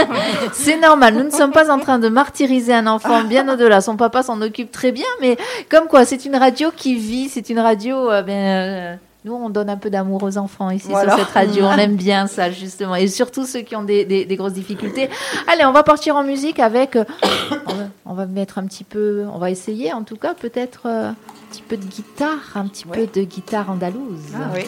C'est 0.52 0.78
normal, 0.78 1.14
nous 1.14 1.24
ne 1.24 1.30
sommes 1.30 1.52
pas 1.52 1.70
en 1.72 1.78
train 1.78 1.98
de 1.98 2.08
martyriser 2.08 2.72
un 2.72 2.86
enfant, 2.86 3.24
bien 3.24 3.48
au-delà. 3.52 3.80
Son 3.80 3.96
papa 3.96 4.22
s'en 4.22 4.40
occupe 4.42 4.70
très 4.70 4.92
bien, 4.92 5.06
mais 5.20 5.36
comme 5.68 5.86
quoi, 5.88 6.04
c'est 6.04 6.24
une 6.24 6.36
radio 6.36 6.70
qui 6.74 6.94
vit, 6.94 7.28
c'est 7.28 7.50
une 7.50 7.58
radio. 7.58 8.10
euh, 8.10 8.22
ben, 8.22 8.98
nous, 9.24 9.34
on 9.34 9.50
donne 9.50 9.68
un 9.68 9.76
peu 9.76 9.90
d'amour 9.90 10.22
aux 10.22 10.38
enfants 10.38 10.70
ici 10.70 10.88
Voilà. 10.88 11.16
sur 11.16 11.24
cette 11.26 11.34
radio. 11.34 11.64
On 11.64 11.72
aime 11.78 11.96
bien 11.96 12.26
ça, 12.26 12.50
justement. 12.50 12.94
Et 12.94 13.06
surtout 13.06 13.44
ceux 13.44 13.60
qui 13.60 13.76
ont 13.76 13.82
des, 13.82 14.04
des- 14.04 14.24
des 14.24 14.36
grosses 14.36 14.54
difficultés. 14.54 15.08
Allez, 15.46 15.64
on 15.64 15.72
va 15.72 15.82
partir 15.82 16.16
en 16.16 16.24
musique 16.24 16.58
avec. 16.58 16.96
euh, 16.96 17.04
on, 17.66 17.74
va, 17.74 17.84
on 18.06 18.14
va 18.14 18.26
mettre 18.26 18.58
un 18.58 18.64
petit 18.66 18.84
peu. 18.84 19.24
On 19.32 19.38
va 19.38 19.50
essayer, 19.50 19.92
en 19.92 20.02
tout 20.04 20.16
cas, 20.16 20.34
peut-être 20.34 20.82
euh, 20.86 21.10
un 21.10 21.14
petit 21.50 21.62
peu 21.62 21.76
de 21.76 21.84
guitare, 21.84 22.38
un 22.54 22.66
petit 22.66 22.86
Ouais. 22.86 23.06
peu 23.06 23.20
de 23.20 23.24
guitare 23.26 23.70
andalouse. 23.70 24.20
Ah 24.34 24.50
oui. 24.54 24.64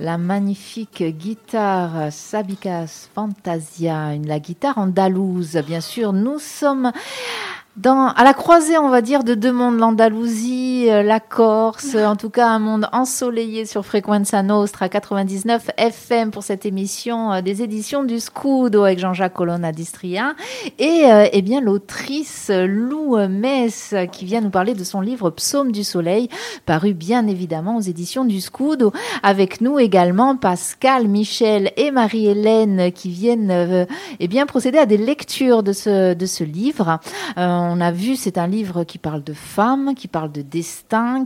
La 0.00 0.16
magnifique 0.16 1.02
guitare 1.02 2.12
Sabicas 2.12 3.08
Fantasia, 3.12 4.14
la 4.24 4.38
guitare 4.38 4.78
andalouse, 4.78 5.56
bien 5.66 5.80
sûr. 5.80 6.12
Nous 6.12 6.38
sommes 6.38 6.92
à 7.84 8.24
la 8.24 8.32
croisée, 8.32 8.78
on 8.78 8.90
va 8.90 9.00
dire, 9.00 9.24
de 9.24 9.34
deux 9.34 9.50
mondes, 9.50 9.78
l'Andalousie, 9.78 10.47
euh, 10.90 11.02
la 11.02 11.20
Corse, 11.20 11.94
en 11.94 12.16
tout 12.16 12.30
cas 12.30 12.48
un 12.48 12.58
monde 12.58 12.88
ensoleillé 12.92 13.64
sur 13.64 13.84
Frequenza 13.84 14.42
Nostra 14.42 14.88
99 14.88 15.70
FM 15.76 16.30
pour 16.30 16.42
cette 16.42 16.66
émission 16.66 17.32
euh, 17.32 17.40
des 17.40 17.62
éditions 17.62 18.04
du 18.04 18.20
Scudo 18.20 18.84
avec 18.84 18.98
Jean-Jacques 18.98 19.34
Colonna 19.34 19.72
d'Istria 19.72 20.34
et 20.78 21.04
euh, 21.04 21.26
eh 21.32 21.42
bien 21.42 21.60
l'autrice 21.60 22.50
Lou 22.50 23.16
Mess 23.28 23.94
qui 24.12 24.24
vient 24.24 24.40
nous 24.40 24.50
parler 24.50 24.74
de 24.74 24.84
son 24.84 25.00
livre 25.00 25.30
Psaume 25.30 25.72
du 25.72 25.84
Soleil, 25.84 26.28
paru 26.66 26.94
bien 26.94 27.26
évidemment 27.26 27.76
aux 27.76 27.82
éditions 27.82 28.24
du 28.24 28.40
Scudo. 28.40 28.92
Avec 29.22 29.60
nous 29.60 29.78
également 29.78 30.36
Pascal, 30.36 31.08
Michel 31.08 31.72
et 31.76 31.90
Marie-Hélène 31.90 32.92
qui 32.92 33.10
viennent 33.10 33.50
euh, 33.50 33.86
eh 34.20 34.28
bien 34.28 34.46
procéder 34.46 34.78
à 34.78 34.86
des 34.86 34.98
lectures 34.98 35.62
de 35.62 35.72
ce, 35.72 36.14
de 36.14 36.26
ce 36.26 36.44
livre. 36.44 37.00
On 37.36 37.80
a 37.80 37.92
vu, 37.92 38.16
c'est 38.16 38.38
un 38.38 38.46
livre 38.46 38.84
qui 38.84 38.98
parle 38.98 39.22
de 39.22 39.32
femmes, 39.32 39.94
qui 39.94 40.08
parle 40.08 40.32
de 40.32 40.42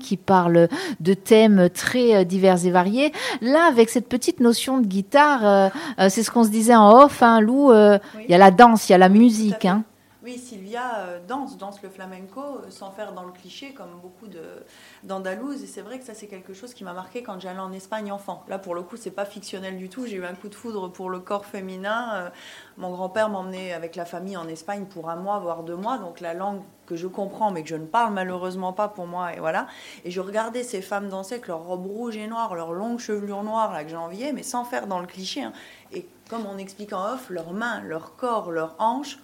qui 0.01 0.17
parle 0.17 0.69
de 1.01 1.15
thèmes 1.15 1.69
très 1.71 2.15
euh, 2.15 2.25
divers 2.25 2.65
et 2.67 2.71
variés. 2.71 3.13
Là, 3.41 3.67
avec 3.69 3.91
cette 3.91 4.09
petite 4.09 4.41
notion 4.41 4.79
de 4.79 4.87
guitare, 4.87 5.47
euh, 5.47 5.69
euh, 5.99 6.09
c'est 6.09 6.23
ce 6.23 6.31
qu'on 6.31 6.45
se 6.45 6.51
disait 6.51 6.75
en 6.75 6.91
off, 7.05 7.23
hein, 7.23 7.41
Lou, 7.41 7.73
il 7.73 8.01
Oui. 8.17 8.25
y 8.29 8.35
a 8.35 8.39
la 8.39 8.51
danse, 8.51 8.89
il 8.89 8.93
y 8.93 8.95
a 8.95 8.99
la 8.99 9.09
musique. 9.09 9.65
Hein. 9.65 9.85
Oui, 10.25 10.39
Sylvia 10.39 10.99
euh, 10.99 11.19
danse, 11.27 11.57
danse 11.57 11.83
le 11.83 11.89
flamenco 11.89 12.41
euh, 12.41 12.71
sans 12.71 12.93
faire 12.93 13.13
dans 13.13 13.25
le 13.25 13.33
cliché 13.33 13.75
comme 13.75 13.91
beaucoup 14.01 14.29
de 14.29 14.41
d'Andalouse. 15.03 15.65
Et 15.65 15.67
c'est 15.67 15.81
vrai 15.81 15.99
que 15.99 16.05
ça, 16.05 16.15
c'est 16.15 16.29
quelque 16.29 16.55
chose 16.55 16.75
qui 16.75 16.85
m'a 16.85 16.93
marqué 16.93 17.25
quand 17.25 17.41
j'allais 17.41 17.59
en 17.59 17.73
Espagne 17.73 18.13
enfant. 18.13 18.45
Là, 18.47 18.61
pour 18.61 18.77
le 18.77 18.83
coup, 18.83 18.97
c'est 18.97 19.11
pas 19.11 19.25
fictionnel 19.25 19.77
du 19.77 19.89
tout. 19.89 20.07
J'ai 20.07 20.17
eu 20.17 20.25
un 20.25 20.35
coup 20.35 20.49
de 20.49 20.55
foudre 20.55 20.87
pour 20.93 21.11
le 21.11 21.19
corps 21.19 21.45
féminin. 21.45 22.15
Euh, 22.15 22.31
mon 22.77 22.93
grand-père 22.93 23.31
m'emmenait 23.31 23.73
avec 23.73 23.97
la 23.97 24.05
famille 24.05 24.37
en 24.37 24.47
Espagne 24.47 24.85
pour 24.85 25.11
un 25.11 25.17
mois, 25.17 25.41
voire 25.41 25.65
deux 25.65 25.75
mois. 25.75 25.99
Donc 25.99 26.21
la 26.21 26.35
langue 26.35 26.63
que 26.87 26.95
je 26.95 27.09
comprends, 27.09 27.51
mais 27.51 27.65
que 27.65 27.69
je 27.69 27.77
ne 27.77 27.87
parle 27.87 28.13
malheureusement 28.15 28.73
pas 28.73 28.87
pour 28.87 29.09
moi. 29.09 29.35
Et 29.35 29.41
voilà. 29.41 29.67
Et 30.05 30.13
je 30.13 30.21
regardais 30.21 30.63
ces 30.63 30.83
femmes 30.83 31.09
danser 31.09 31.35
avec 31.35 31.49
leurs 31.49 31.65
robes 31.65 31.87
rouges 31.87 32.17
et 32.17 32.29
noires, 32.29 32.55
leurs 32.55 32.73
longues 32.73 33.01
chevelures 33.01 33.43
noires, 33.43 33.73
là, 33.73 33.83
que 33.83 33.91
j'enviais, 33.91 34.33
mais 34.33 34.45
sans 34.45 34.65
faire 34.65 34.87
dans 34.87 35.01
le 35.01 35.09
cliché. 35.09 35.43
hein. 35.43 35.53
Et 35.93 36.07
comme 36.31 36.47
on 36.47 36.59
explique 36.59 36.93
en 36.93 37.15
off, 37.15 37.29
leurs 37.29 37.53
mains, 37.53 37.81
leur 37.81 38.15
corps, 38.15 38.53
leurs 38.53 38.77
hanches. 38.79 39.19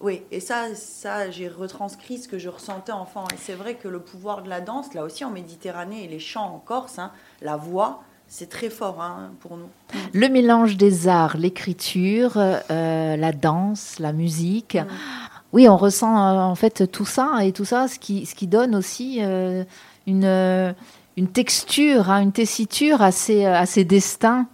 Oui, 0.00 0.22
et 0.30 0.40
ça, 0.40 0.74
ça 0.74 1.30
j'ai 1.30 1.48
retranscrit 1.48 2.18
ce 2.18 2.28
que 2.28 2.38
je 2.38 2.48
ressentais 2.48 2.92
enfant. 2.92 3.24
Et 3.32 3.36
c'est 3.36 3.54
vrai 3.54 3.74
que 3.74 3.88
le 3.88 4.00
pouvoir 4.00 4.42
de 4.42 4.48
la 4.48 4.60
danse, 4.60 4.94
là 4.94 5.02
aussi 5.04 5.24
en 5.24 5.30
Méditerranée 5.30 6.04
et 6.04 6.08
les 6.08 6.20
chants 6.20 6.54
en 6.54 6.58
Corse, 6.58 6.98
hein, 6.98 7.10
la 7.42 7.56
voix, 7.56 8.02
c'est 8.28 8.48
très 8.48 8.70
fort 8.70 9.00
hein, 9.02 9.32
pour 9.40 9.56
nous. 9.56 9.68
Le 10.12 10.28
mélange 10.28 10.76
des 10.76 11.08
arts, 11.08 11.36
l'écriture, 11.36 12.34
euh, 12.36 13.16
la 13.16 13.32
danse, 13.32 13.98
la 13.98 14.12
musique. 14.12 14.76
Mm. 14.76 14.86
Oui, 15.52 15.68
on 15.68 15.76
ressent 15.76 16.16
euh, 16.16 16.40
en 16.40 16.54
fait 16.54 16.90
tout 16.92 17.06
ça 17.06 17.38
et 17.42 17.52
tout 17.52 17.64
ça, 17.64 17.88
ce 17.88 17.98
qui, 17.98 18.26
ce 18.26 18.34
qui 18.34 18.46
donne 18.46 18.76
aussi 18.76 19.18
euh, 19.20 19.64
une, 20.06 20.74
une 21.16 21.28
texture, 21.28 22.10
hein, 22.10 22.20
une 22.20 22.32
tessiture 22.32 23.02
à 23.02 23.10
ces, 23.10 23.46
à 23.46 23.66
ces 23.66 23.84
destins. 23.84 24.46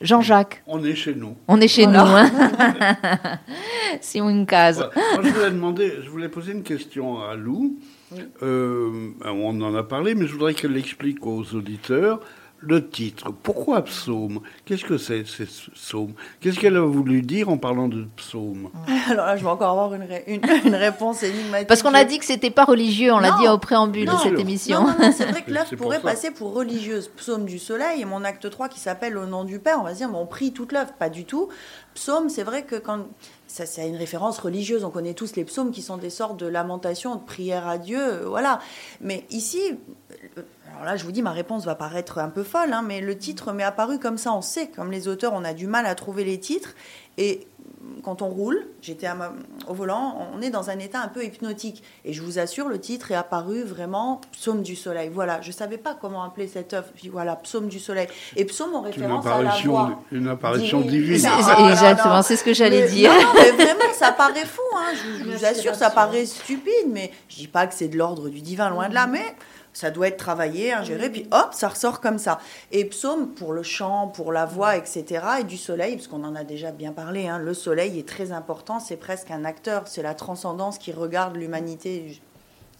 Jean-Jacques, 0.00 0.62
On 0.66 0.82
est 0.84 0.94
chez 0.94 1.14
nous. 1.14 1.36
on 1.48 1.60
est 1.60 1.68
chez 1.68 1.84
Voilà. 1.84 2.04
nous. 2.04 2.16
Hein 2.16 3.38
si 4.00 4.20
on 4.20 4.44
case. 4.46 4.78
Ouais. 4.80 5.02
Moi, 5.14 5.22
je 5.24 5.28
voulais 5.30 5.50
demander, 5.50 5.92
je 6.02 6.08
voulais 6.10 6.28
poser 6.28 6.52
une 6.52 6.62
question 6.62 7.22
à 7.22 7.34
Lou. 7.34 7.78
Oui. 8.12 8.20
Euh, 8.42 9.10
on 9.24 9.60
en 9.60 9.74
a 9.74 9.82
parlé, 9.82 10.14
mais 10.14 10.26
je 10.26 10.32
voudrais 10.32 10.54
qu'elle 10.54 10.72
l'explique 10.72 11.24
aux 11.26 11.44
auditeurs. 11.54 12.20
Le 12.62 12.88
titre, 12.88 13.32
pourquoi 13.42 13.82
psaume? 13.84 14.40
Qu'est-ce 14.64 14.84
que 14.84 14.98
c'est, 14.98 15.26
ces 15.26 15.46
psaumes? 15.46 16.12
Qu'est-ce 16.40 16.58
qu'elle 16.60 16.76
a 16.76 16.84
voulu 16.84 17.22
dire 17.22 17.48
en 17.48 17.56
parlant 17.56 17.88
de 17.88 18.06
psaume? 18.16 18.68
Alors 19.10 19.26
là, 19.26 19.36
je 19.36 19.42
vais 19.42 19.48
encore 19.50 19.70
avoir 19.70 19.94
une, 19.94 20.02
ré- 20.02 20.24
une, 20.26 20.40
une 20.66 20.74
réponse 20.74 21.22
énigmatique. 21.22 21.68
Parce 21.68 21.82
qu'on 21.82 21.94
a 21.94 22.04
dit 22.04 22.18
que 22.18 22.24
c'était 22.26 22.50
pas 22.50 22.64
religieux, 22.64 23.12
on 23.12 23.18
l'a 23.18 23.36
dit 23.40 23.48
au 23.48 23.56
préambule 23.58 24.06
de 24.06 24.10
Non. 24.12 24.18
cette 24.18 24.32
Non, 24.34 24.38
émission. 24.38 24.80
Non, 24.82 24.86
non, 24.88 24.94
non, 25.06 25.12
c'est 25.16 25.24
vrai 25.26 25.42
que 25.42 25.50
l'œuvre 25.54 25.70
pour 25.70 25.78
pourrait 25.78 25.96
ça. 25.96 26.02
passer 26.02 26.30
pour 26.30 26.52
religieuse. 26.52 27.08
Psaume 27.16 27.46
du 27.46 27.58
soleil 27.58 28.02
et 28.02 28.04
mon 28.04 28.24
acte 28.24 28.50
3 28.50 28.68
qui 28.68 28.78
s'appelle 28.80 29.16
Au 29.16 29.26
nom 29.26 29.44
du 29.44 29.58
Père, 29.58 29.78
on 29.80 29.84
va 29.84 29.92
se 29.92 29.96
dire, 29.98 30.08
mais 30.10 30.18
on 30.18 30.26
prie 30.26 30.52
toute 30.52 30.72
l'œuvre. 30.72 30.92
Pas 30.98 31.08
du 31.08 31.24
tout. 31.24 31.48
Psaume, 31.94 32.28
c'est 32.28 32.42
vrai 32.44 32.62
que 32.64 32.76
quand. 32.76 33.00
Ça, 33.46 33.66
c'est 33.66 33.88
une 33.88 33.96
référence 33.96 34.38
religieuse. 34.38 34.84
On 34.84 34.90
connaît 34.90 35.14
tous 35.14 35.34
les 35.34 35.44
psaumes 35.44 35.72
qui 35.72 35.82
sont 35.82 35.96
des 35.96 36.08
sortes 36.10 36.38
de 36.38 36.46
lamentations, 36.46 37.16
de 37.16 37.20
prières 37.24 37.66
à 37.66 37.78
Dieu. 37.78 37.98
euh, 38.00 38.22
voilà. 38.28 38.60
Mais 39.00 39.24
ici. 39.30 39.58
Alors 40.70 40.84
là, 40.84 40.96
je 40.96 41.04
vous 41.04 41.12
dis, 41.12 41.22
ma 41.22 41.32
réponse 41.32 41.64
va 41.64 41.74
paraître 41.74 42.18
un 42.18 42.28
peu 42.28 42.42
folle, 42.42 42.72
hein, 42.72 42.82
mais 42.82 43.00
le 43.00 43.18
titre 43.18 43.52
m'est 43.52 43.64
apparu 43.64 43.98
comme 43.98 44.18
ça. 44.18 44.32
On 44.32 44.40
sait, 44.40 44.68
comme 44.68 44.90
les 44.90 45.08
auteurs, 45.08 45.32
on 45.34 45.44
a 45.44 45.52
du 45.52 45.66
mal 45.66 45.84
à 45.84 45.94
trouver 45.94 46.24
les 46.24 46.38
titres. 46.38 46.74
Et 47.18 47.46
quand 48.02 48.22
on 48.22 48.28
roule, 48.28 48.66
j'étais 48.82 49.08
au 49.68 49.74
volant, 49.74 50.28
on 50.34 50.42
est 50.42 50.50
dans 50.50 50.70
un 50.70 50.78
état 50.78 51.00
un 51.00 51.08
peu 51.08 51.24
hypnotique. 51.24 51.82
Et 52.04 52.12
je 52.12 52.22
vous 52.22 52.38
assure, 52.38 52.68
le 52.68 52.78
titre 52.78 53.10
est 53.10 53.14
apparu 53.14 53.62
vraiment 53.62 54.20
Psaume 54.32 54.62
du 54.62 54.76
soleil. 54.76 55.10
Voilà, 55.12 55.40
je 55.40 55.48
ne 55.48 55.52
savais 55.52 55.78
pas 55.78 55.96
comment 56.00 56.22
appeler 56.22 56.48
cette 56.48 56.72
œuvre. 56.72 56.88
Puis 56.94 57.08
voilà, 57.08 57.36
Psaume 57.36 57.68
du 57.68 57.78
soleil. 57.78 58.08
Et 58.36 58.44
psaume 58.44 58.74
en 58.74 58.80
Une 58.80 58.86
référence 58.86 59.26
à 59.26 59.42
la 59.42 59.56
voix. 59.64 60.00
une 60.12 60.28
apparition 60.28 60.80
divine. 60.80 61.22
Non, 61.22 61.68
exactement, 61.68 62.22
c'est 62.22 62.36
ce 62.36 62.44
que 62.44 62.54
j'allais 62.54 62.88
dire. 62.88 63.12
Non, 63.12 63.32
mais 63.34 63.50
vraiment, 63.50 63.92
ça 63.94 64.12
paraît 64.12 64.46
fou. 64.46 64.62
Hein. 64.76 64.92
Je, 64.94 65.24
je 65.24 65.30
vous 65.30 65.44
assure, 65.44 65.74
ça 65.74 65.90
paraît 65.90 66.26
stupide, 66.26 66.88
mais 66.88 67.10
je 67.28 67.36
dis 67.36 67.48
pas 67.48 67.66
que 67.66 67.74
c'est 67.74 67.88
de 67.88 67.96
l'ordre 67.96 68.28
du 68.28 68.40
divin, 68.40 68.70
loin 68.70 68.88
de 68.88 68.94
là, 68.94 69.06
mais 69.06 69.34
ça 69.72 69.90
doit 69.90 70.08
être 70.08 70.16
travaillé, 70.16 70.72
ingéré, 70.72 71.10
puis 71.10 71.26
hop, 71.30 71.50
ça 71.52 71.68
ressort 71.68 72.00
comme 72.00 72.18
ça. 72.18 72.40
Et 72.72 72.84
psaume 72.84 73.28
pour 73.28 73.52
le 73.52 73.62
chant, 73.62 74.08
pour 74.08 74.32
la 74.32 74.44
voix, 74.44 74.76
etc. 74.76 75.24
Et 75.40 75.44
du 75.44 75.56
soleil, 75.56 75.96
parce 75.96 76.08
qu'on 76.08 76.24
en 76.24 76.34
a 76.34 76.44
déjà 76.44 76.72
bien 76.72 76.92
parlé, 76.92 77.28
hein, 77.28 77.38
le 77.38 77.49
soleil 77.54 77.98
est 77.98 78.08
très 78.08 78.32
important, 78.32 78.80
c'est 78.80 78.96
presque 78.96 79.30
un 79.30 79.44
acteur, 79.44 79.82
c'est 79.86 80.02
la 80.02 80.14
transcendance 80.14 80.78
qui 80.78 80.92
regarde 80.92 81.36
l'humanité 81.36 82.20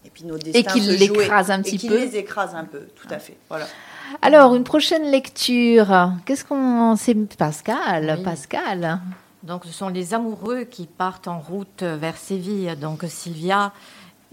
et 0.05 0.09
puis 0.09 0.23
nos 0.25 0.37
destins 0.37 0.61
qui 0.73 0.81
se 0.81 0.91
jouer. 0.97 1.07
l'écrase 1.07 1.51
un 1.51 1.59
Et 1.59 1.63
petit 1.63 1.77
qui 1.77 1.87
peu. 1.87 1.97
les 1.97 2.15
écrase 2.17 2.55
un 2.55 2.65
peu, 2.65 2.87
tout 2.95 3.07
à 3.11 3.19
fait. 3.19 3.37
Voilà. 3.49 3.65
Alors, 4.21 4.55
une 4.55 4.63
prochaine 4.63 5.09
lecture. 5.11 6.11
Qu'est-ce 6.25 6.43
qu'on. 6.43 6.95
C'est 6.97 7.15
Pascal? 7.37 8.15
Oui. 8.17 8.23
Pascal. 8.23 8.99
Donc, 9.43 9.63
ce 9.65 9.71
sont 9.71 9.89
les 9.89 10.13
amoureux 10.13 10.63
qui 10.65 10.85
partent 10.87 11.27
en 11.27 11.39
route 11.39 11.83
vers 11.83 12.17
Séville. 12.17 12.75
Donc, 12.81 13.03
Sylvia 13.07 13.71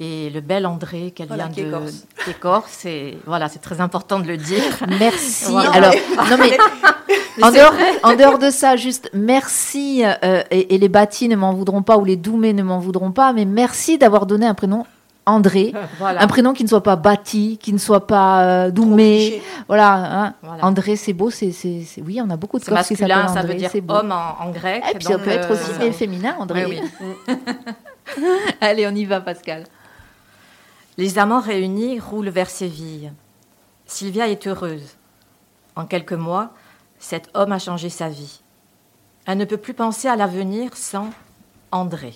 et 0.01 0.31
le 0.31 0.41
bel 0.41 0.67
André 0.67 1.13
qu'elle 1.13 1.29
Voilà, 1.29 1.47
vient 1.49 1.55
qui 1.55 1.65
de 1.65 1.71
corse. 1.71 2.05
qui 2.25 2.31
est 2.31 2.39
corse. 2.41 2.85
Et 2.87 3.19
voilà, 3.27 3.49
c'est 3.49 3.59
très 3.61 3.81
important 3.81 4.19
de 4.21 4.27
le 4.27 4.37
dire. 4.37 4.63
Merci. 4.99 5.51
Voilà. 5.53 5.71
Alors, 5.71 5.95
non 6.31 6.37
mais. 6.39 6.57
En 7.43 7.51
dehors, 7.51 7.73
en 8.03 8.15
dehors 8.17 8.39
de 8.39 8.51
ça, 8.51 8.77
juste 8.77 9.11
merci, 9.15 10.03
euh, 10.05 10.43
et, 10.51 10.75
et 10.75 10.79
les 10.79 10.89
bâtis 10.89 11.29
ne 11.29 11.37
m'en 11.37 11.53
voudront 11.55 11.83
pas, 11.83 11.97
ou 11.99 12.05
les 12.05 12.17
doumés 12.17 12.53
ne 12.53 12.63
m'en 12.63 12.79
voudront 12.79 13.13
pas, 13.13 13.33
mais 13.33 13.45
merci 13.45 13.99
d'avoir 13.99 14.27
donné 14.27 14.47
un 14.47 14.55
prénom 14.55 14.85
André, 15.27 15.75
Voilà. 15.99 16.23
un 16.23 16.27
prénom 16.27 16.55
qui 16.55 16.63
ne 16.65 16.69
soit 16.69 16.83
pas 16.83 16.97
bâti, 16.97 17.59
qui 17.61 17.75
ne 17.75 17.79
soit 17.79 18.07
pas 18.07 18.45
euh, 18.45 18.71
doumé. 18.71 19.43
Voilà, 19.67 19.95
hein. 20.25 20.35
Voilà. 20.43 20.65
André, 20.65 20.97
c'est 20.97 21.13
beau, 21.13 21.29
c'est, 21.31 21.53
c'est, 21.53 21.83
c'est- 21.87 22.01
oui, 22.01 22.19
on 22.25 22.31
a 22.31 22.37
beaucoup 22.39 22.59
de 22.59 22.65
Corses 22.65 22.89
qui 22.89 22.97
s'appellent 22.97 23.15
masculin, 23.17 23.35
ça 23.35 23.41
André, 23.41 23.53
veut 23.53 23.59
dire 23.59 23.71
c'est 23.71 23.83
beau. 23.83 23.93
homme 23.95 24.11
en, 24.13 24.43
en 24.43 24.51
grec. 24.51 24.83
Et 24.91 24.95
puis 24.95 25.05
ça 25.05 25.19
peut 25.19 25.29
être 25.29 25.51
aussi 25.53 25.71
euh, 25.87 25.93
féminin, 25.93 26.35
André. 26.39 26.65
oui, 26.67 26.81
oui. 27.29 27.35
Allez, 28.63 28.87
on 28.87 28.95
y 28.95 29.05
va, 29.05 29.21
Pascal. 29.21 29.65
Les 30.97 31.19
amants 31.19 31.41
réunis 31.41 32.01
roulent 32.01 32.31
vers 32.31 32.49
Séville. 32.51 33.13
Sylvia 33.87 34.29
est 34.29 34.47
heureuse. 34.47 34.97
En 35.77 35.85
quelques 35.85 36.13
mois, 36.15 36.51
cet 36.99 37.31
homme 37.35 37.53
a 37.53 37.59
changé 37.59 37.91
sa 37.91 38.09
vie. 38.09 38.41
Elle 39.27 39.39
ne 39.39 39.45
peut 39.45 39.57
plus 39.57 39.75
penser 39.75 40.09
à 40.09 40.17
l'avenir 40.17 40.77
sans 40.77 41.11
André. 41.71 42.15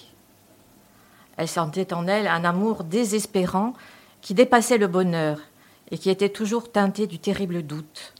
Elle 1.37 1.49
sentait 1.49 1.93
en 1.93 2.07
elle 2.07 2.27
un 2.27 2.45
amour 2.45 2.85
désespérant 2.85 3.75
qui 4.21 4.35
dépassait 4.35 4.79
le 4.79 4.87
bonheur 4.87 5.41
et 5.91 5.99
qui 5.99 6.11
était 6.11 6.31
toujours 6.31 6.71
teinté 6.73 7.07
du 7.07 7.19
terrible 7.19 7.63
doute. 7.63 8.15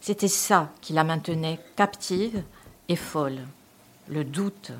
C'était 0.00 0.28
ça 0.28 0.70
qui 0.80 0.92
la 0.92 1.04
maintenait 1.04 1.60
captive 1.76 2.42
et 2.88 2.96
folle, 2.96 3.40
le 4.08 4.24
doute. 4.24 4.72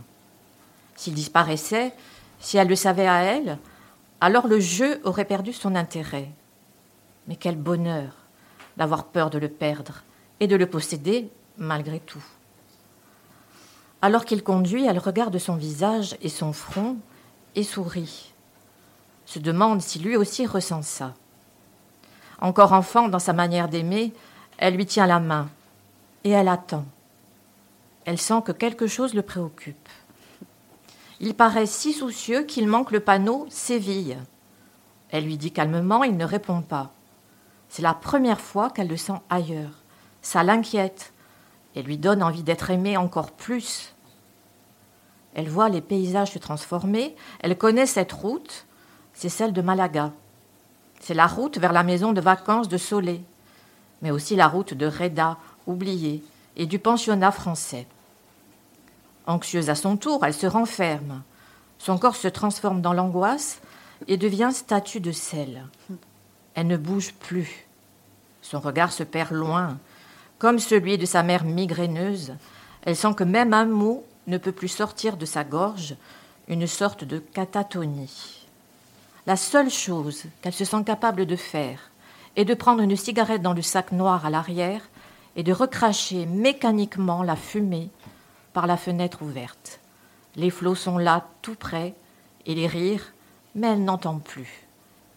S'il 0.97 1.15
disparaissait, 1.15 1.95
si 2.41 2.57
elle 2.59 2.69
le 2.69 2.77
savait 2.77 3.07
à 3.07 3.23
elle, 3.23 3.59
alors 4.21 4.47
le 4.47 4.61
jeu 4.61 5.01
aurait 5.05 5.25
perdu 5.25 5.53
son 5.53 5.75
intérêt. 5.75 6.29
Mais 7.29 7.37
quel 7.37 7.57
bonheur 7.57 8.13
d'avoir 8.77 9.05
peur 9.05 9.31
de 9.31 9.39
le 9.39 9.49
perdre 9.49 10.03
et 10.41 10.47
de 10.47 10.57
le 10.57 10.67
posséder 10.67 11.31
malgré 11.59 12.01
tout. 12.01 12.23
Alors 14.01 14.25
qu'il 14.25 14.43
conduit, 14.43 14.85
elle 14.85 14.99
regarde 14.99 15.39
son 15.39 15.55
visage 15.55 16.17
et 16.21 16.29
son 16.29 16.53
front 16.53 16.97
et 17.55 17.63
sourit. 17.63 18.33
Se 19.27 19.39
demande 19.39 19.81
si 19.81 19.99
lui 19.99 20.17
aussi 20.17 20.47
ressent 20.47 20.83
ça. 20.83 21.15
Encore 22.41 22.73
enfant 22.73 23.09
dans 23.09 23.21
sa 23.21 23.33
manière 23.33 23.69
d'aimer, 23.69 24.13
elle 24.59 24.75
lui 24.75 24.87
tient 24.87 25.07
la 25.07 25.21
main 25.21 25.49
et 26.25 26.31
elle 26.31 26.49
attend. 26.49 26.85
Elle 28.05 28.19
sent 28.19 28.43
que 28.45 28.53
quelque 28.53 28.89
chose 28.89 29.15
le 29.15 29.23
préoccupe. 29.23 29.89
Il 31.21 31.35
paraît 31.35 31.67
si 31.67 31.93
soucieux 31.93 32.43
qu'il 32.43 32.67
manque 32.67 32.91
le 32.91 32.99
panneau 32.99 33.47
Séville. 33.49 34.19
Elle 35.11 35.25
lui 35.25 35.37
dit 35.37 35.53
calmement, 35.53 36.03
il 36.03 36.17
ne 36.17 36.25
répond 36.25 36.63
pas. 36.63 36.93
C'est 37.69 37.83
la 37.83 37.95
première 37.95 38.41
fois 38.41 38.71
qu'elle 38.71 38.89
le 38.89 38.97
sent 38.97 39.21
ailleurs. 39.31 39.82
Ça 40.23 40.43
l'inquiète 40.43 41.13
et 41.75 41.83
lui 41.83 41.99
donne 41.99 42.23
envie 42.23 42.43
d'être 42.43 42.71
aimée 42.71 42.97
encore 42.97 43.33
plus. 43.33 43.95
Elle 45.35 45.49
voit 45.49 45.69
les 45.69 45.81
paysages 45.81 46.33
se 46.33 46.39
transformer, 46.39 47.17
elle 47.41 47.57
connaît 47.57 47.87
cette 47.87 48.13
route, 48.13 48.67
c'est 49.15 49.29
celle 49.29 49.53
de 49.53 49.63
Malaga. 49.63 50.13
C'est 51.01 51.15
la 51.15 51.27
route 51.27 51.59
vers 51.59 51.73
la 51.73 51.83
maison 51.83 52.13
de 52.13 52.21
vacances 52.21 52.69
de 52.69 52.77
Solé, 52.77 53.23
mais 54.03 54.11
aussi 54.11 54.37
la 54.37 54.49
route 54.49 54.75
de 54.75 54.87
Reda, 54.87 55.39
oubliée, 55.67 56.23
et 56.57 56.67
du 56.67 56.79
pensionnat 56.79 57.33
français. 57.33 57.87
Anxieuse 59.27 59.71
à 59.71 59.75
son 59.75 59.97
tour, 59.97 60.25
elle 60.25 60.35
se 60.35 60.47
renferme. 60.47 61.23
Son 61.79 61.99
corps 61.99 62.17
se 62.17 62.29
transforme 62.29 62.83
dans 62.83 62.93
l'angoisse 62.93 63.61
et 64.07 64.17
devient 64.17 64.51
statue 64.53 65.01
de 65.01 65.13
sel. 65.13 65.67
Elle 66.55 66.67
ne 66.67 66.77
bouge 66.77 67.15
plus. 67.15 67.67
Son 68.43 68.61
regard 68.61 68.93
se 68.93 69.03
perd 69.03 69.33
loin, 69.33 69.79
comme 70.43 70.59
celui 70.59 70.99
de 70.99 71.07
sa 71.07 71.23
mère 71.23 71.45
migraineuse. 71.45 72.35
Elle 72.83 72.97
sent 72.97 73.15
que 73.15 73.23
même 73.23 73.55
un 73.55 73.65
mot 73.65 74.05
ne 74.27 74.39
peut 74.39 74.51
plus 74.51 74.67
sortir 74.67 75.17
de 75.17 75.25
sa 75.25 75.45
gorge, 75.45 75.95
une 76.49 76.67
sorte 76.67 77.05
de 77.05 77.21
catatonie. 77.21 78.49
La 79.25 79.37
seule 79.37 79.71
chose 79.71 80.25
qu'elle 80.41 80.53
se 80.53 80.65
sent 80.65 80.83
capable 80.85 81.27
de 81.27 81.37
faire 81.37 81.79
est 82.35 82.45
de 82.45 82.55
prendre 82.55 82.83
une 82.83 82.97
cigarette 82.97 83.41
dans 83.41 83.53
le 83.53 83.63
sac 83.63 83.93
noir 83.93 84.27
à 84.27 84.31
l'arrière 84.31 84.81
et 85.37 85.45
de 85.45 85.53
recracher 85.53 86.27
mécaniquement 86.27 87.23
la 87.23 87.37
fumée 87.37 87.91
par 88.53 88.67
la 88.67 88.77
fenêtre 88.77 89.23
ouverte. 89.23 89.79
Les 90.35 90.51
flots 90.51 90.75
sont 90.75 90.99
là, 90.99 91.25
tout 91.43 91.55
près, 91.55 91.95
et 92.47 92.57
les 92.57 92.67
rires, 92.67 93.13
mais 93.55 93.69
elle 93.69 93.85
n'entend 93.85 94.19
plus, 94.19 94.67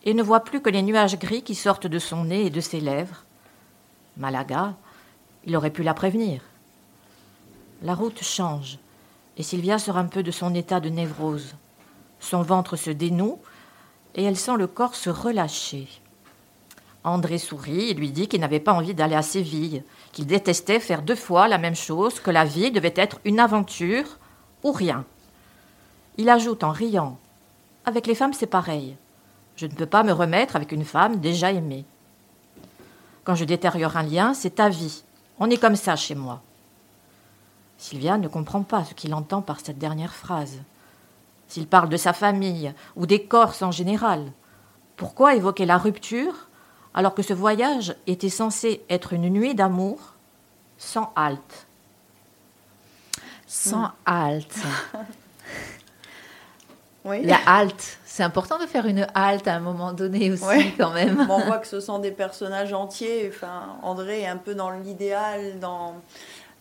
et 0.04 0.14
ne 0.14 0.22
voit 0.22 0.44
plus 0.44 0.62
que 0.62 0.70
les 0.70 0.84
nuages 0.84 1.18
gris 1.18 1.42
qui 1.42 1.56
sortent 1.56 1.88
de 1.88 1.98
son 1.98 2.26
nez 2.26 2.46
et 2.46 2.52
de 2.52 2.62
ses 2.62 2.80
lèvres. 2.80 3.24
Malaga, 4.18 4.76
il 5.46 5.56
aurait 5.56 5.72
pu 5.72 5.84
la 5.84 5.94
prévenir. 5.94 6.42
La 7.82 7.94
route 7.94 8.24
change, 8.24 8.80
et 9.38 9.44
Sylvia 9.44 9.80
sort 9.80 9.98
un 9.98 10.06
peu 10.06 10.24
de 10.24 10.32
son 10.32 10.54
état 10.56 10.80
de 10.80 10.90
névrose. 10.90 11.56
Son 12.20 12.42
ventre 12.42 12.76
se 12.76 12.90
dénoue, 12.90 13.40
et 14.16 14.24
elle 14.24 14.38
sent 14.38 14.58
le 14.58 14.68
corps 14.68 14.96
se 14.96 15.10
relâcher. 15.10 15.88
André 17.04 17.38
sourit 17.38 17.92
et 17.92 17.94
lui 17.94 18.10
dit 18.10 18.28
qu'il 18.28 18.42
n'avait 18.42 18.60
pas 18.60 18.74
envie 18.74 18.96
d'aller 18.96 19.16
à 19.16 19.22
Séville, 19.22 19.84
qu'il 20.12 20.26
détestait 20.26 20.80
faire 20.80 21.04
deux 21.04 21.16
fois 21.16 21.48
la 21.48 21.60
même 21.60 21.76
chose, 21.76 22.20
que 22.20 22.32
la 22.32 22.46
vie 22.46 22.72
devait 22.72 22.94
être 22.96 23.20
une 23.26 23.40
aventure 23.40 24.18
ou 24.64 24.72
rien. 24.72 25.06
Il 26.18 26.30
ajoute 26.30 26.64
en 26.64 26.72
riant 26.72 27.20
Avec 27.86 28.08
les 28.08 28.16
femmes, 28.16 28.34
c'est 28.34 28.48
pareil. 28.48 28.98
Je 29.56 29.68
ne 29.68 29.74
peux 29.74 29.86
pas 29.86 30.04
me 30.04 30.12
remettre 30.12 30.56
avec 30.56 30.72
une 30.72 30.84
femme 30.84 31.20
déjà 31.20 31.52
aimée. 31.52 31.86
Quand 33.24 33.36
je 33.36 33.46
détériore 33.46 33.98
un 33.98 34.04
lien, 34.04 34.34
c'est 34.34 34.56
ta 34.56 34.70
vie. 34.70 35.05
On 35.40 35.50
est 35.50 35.58
comme 35.58 35.76
ça 35.76 35.96
chez 35.96 36.16
moi. 36.16 36.42
Sylvia 37.78 38.18
ne 38.18 38.28
comprend 38.28 38.64
pas 38.64 38.86
ce 38.86 38.94
qu'il 38.94 39.14
entend 39.14 39.42
par 39.42 39.60
cette 39.60 39.78
dernière 39.78 40.14
phrase. 40.14 40.62
S'il 41.48 41.68
parle 41.68 41.90
de 41.90 41.98
sa 41.98 42.14
famille 42.14 42.74
ou 42.96 43.06
des 43.06 43.26
Corses 43.26 43.62
en 43.62 43.72
général, 43.72 44.32
pourquoi 44.96 45.36
évoquer 45.36 45.66
la 45.66 45.78
rupture 45.78 46.48
alors 46.94 47.14
que 47.14 47.22
ce 47.22 47.34
voyage 47.34 47.96
était 48.08 48.30
censé 48.30 48.84
être 48.90 49.14
une 49.14 49.30
nuit 49.30 49.54
d'amour 49.54 50.14
sans 50.78 51.12
halte? 51.16 51.68
Sans 53.46 53.92
halte. 54.06 54.58
Oui. 57.06 57.24
La 57.24 57.38
halte. 57.46 58.00
C'est 58.04 58.24
important 58.24 58.58
de 58.60 58.66
faire 58.66 58.86
une 58.88 59.06
halte 59.14 59.48
à 59.48 59.54
un 59.56 59.60
moment 59.60 59.94
donné 59.94 60.32
aussi, 60.32 60.44
Ouais. 60.44 60.74
quand 60.78 60.92
même. 60.92 61.26
Bon, 61.28 61.36
on 61.36 61.46
voit 61.46 61.60
que 61.60 61.68
ce 61.68 61.80
sont 61.80 62.00
des 62.00 62.12
personnages 62.12 62.74
entiers. 62.74 63.30
Enfin, 63.32 63.78
André 63.84 64.22
est 64.22 64.28
un 64.28 64.38
peu 64.38 64.56
dans 64.56 64.72
l'idéal, 64.72 65.60
dans 65.60 65.94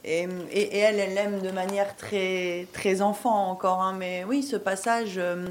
et, 0.05 0.29
et- 0.53 0.77
et 0.77 0.79
elle, 0.81 1.01
elle 1.01 1.15
l'aime 1.15 1.41
de 1.41 1.51
manière 1.51 1.97
très 1.97 2.67
très 2.75 3.01
enfant 3.01 3.49
encore. 3.51 3.81
hein. 3.83 3.95
Mais 3.99 4.25
oui, 4.29 4.43
ce 4.43 4.57
passage 4.57 5.15
euh, 5.17 5.47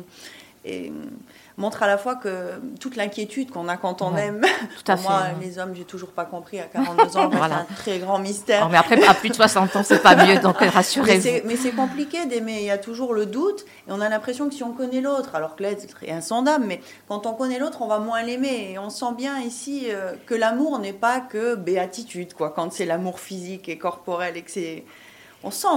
est- 0.64 0.91
montre 1.58 1.84
à 1.84 1.88
la 1.88 1.97
fois 1.97 2.16
que 2.16 2.60
toute 2.80 2.95
l'inquiétude 2.95 3.51
qu'on 3.51 3.68
a 3.68 3.78
quand 3.78 4.01
on 4.01 4.14
Ouais, 4.14 4.28
aime. 4.28 4.41
Tout 4.84 4.91
à 4.91 4.97
fait. 4.97 5.04
moi, 5.04 5.24
les 5.41 5.60
hommes, 5.60 5.74
j'ai 5.76 5.84
toujours 5.86 6.12
pas 6.12 6.26
compris 6.26 6.60
à 6.60 6.64
42 6.66 7.18
ans. 7.18 7.30
Voilà. 7.32 7.66
C'est 7.68 7.74
un 7.74 7.76
très 7.76 7.99
grand 7.99 8.20
mystère. 8.20 8.64
Oh, 8.66 8.70
mais 8.72 8.78
après, 8.78 9.01
à 9.06 9.14
plus 9.14 9.30
de 9.30 9.36
60 9.36 9.76
ans, 9.76 9.84
c'est 9.84 10.01
pas 10.01 10.16
mieux, 10.16 10.39
donc 10.39 10.62
euh, 10.62 10.70
rassurez-vous. 10.70 11.47
mais 11.47 11.56
c'est 11.56 11.72
compliqué 11.72 12.26
d'aimer, 12.26 12.60
il 12.60 12.66
y 12.66 12.72
a 12.72 12.78
toujours 12.78 13.14
le 13.14 13.26
doute, 13.26 13.66
et 13.88 13.91
on 13.91 14.01
a 14.01 14.10
l'impression 14.10 14.47
que 14.49 14.56
si 14.56 14.64
on 14.64 14.72
connaît 14.74 15.01
l'autre, 15.01 15.36
alors 15.36 15.56
que 15.56 15.64
l'être 15.64 16.04
est 16.04 16.12
insondable, 16.12 16.66
mais 16.68 16.82
quand 17.08 17.26
on 17.26 17.34
connaît 17.34 17.60
l'autre, 17.60 17.82
on 17.82 17.88
va 17.88 17.99
moins 17.99 18.22
l'aimer. 18.24 18.72
Et 18.72 18.80
on 18.80 18.89
sent 18.89 19.14
bien 19.18 19.39
ici 19.39 19.86
euh, 19.88 20.14
que 20.26 20.36
l'amour 20.36 20.80
n'est 20.80 20.93
pas 20.93 21.20
que 21.20 21.56
béatitude, 21.56 22.34
quoi, 22.34 22.51
quand 22.51 22.72
c'est 22.72 22.86
l'amour 22.86 23.20
physique 23.20 23.70
et 23.70 23.78
corporel, 23.78 24.38
et 24.38 24.41
que 24.41 24.51
c'est... 24.51 24.84
On 25.46 25.52
sent, 25.52 25.68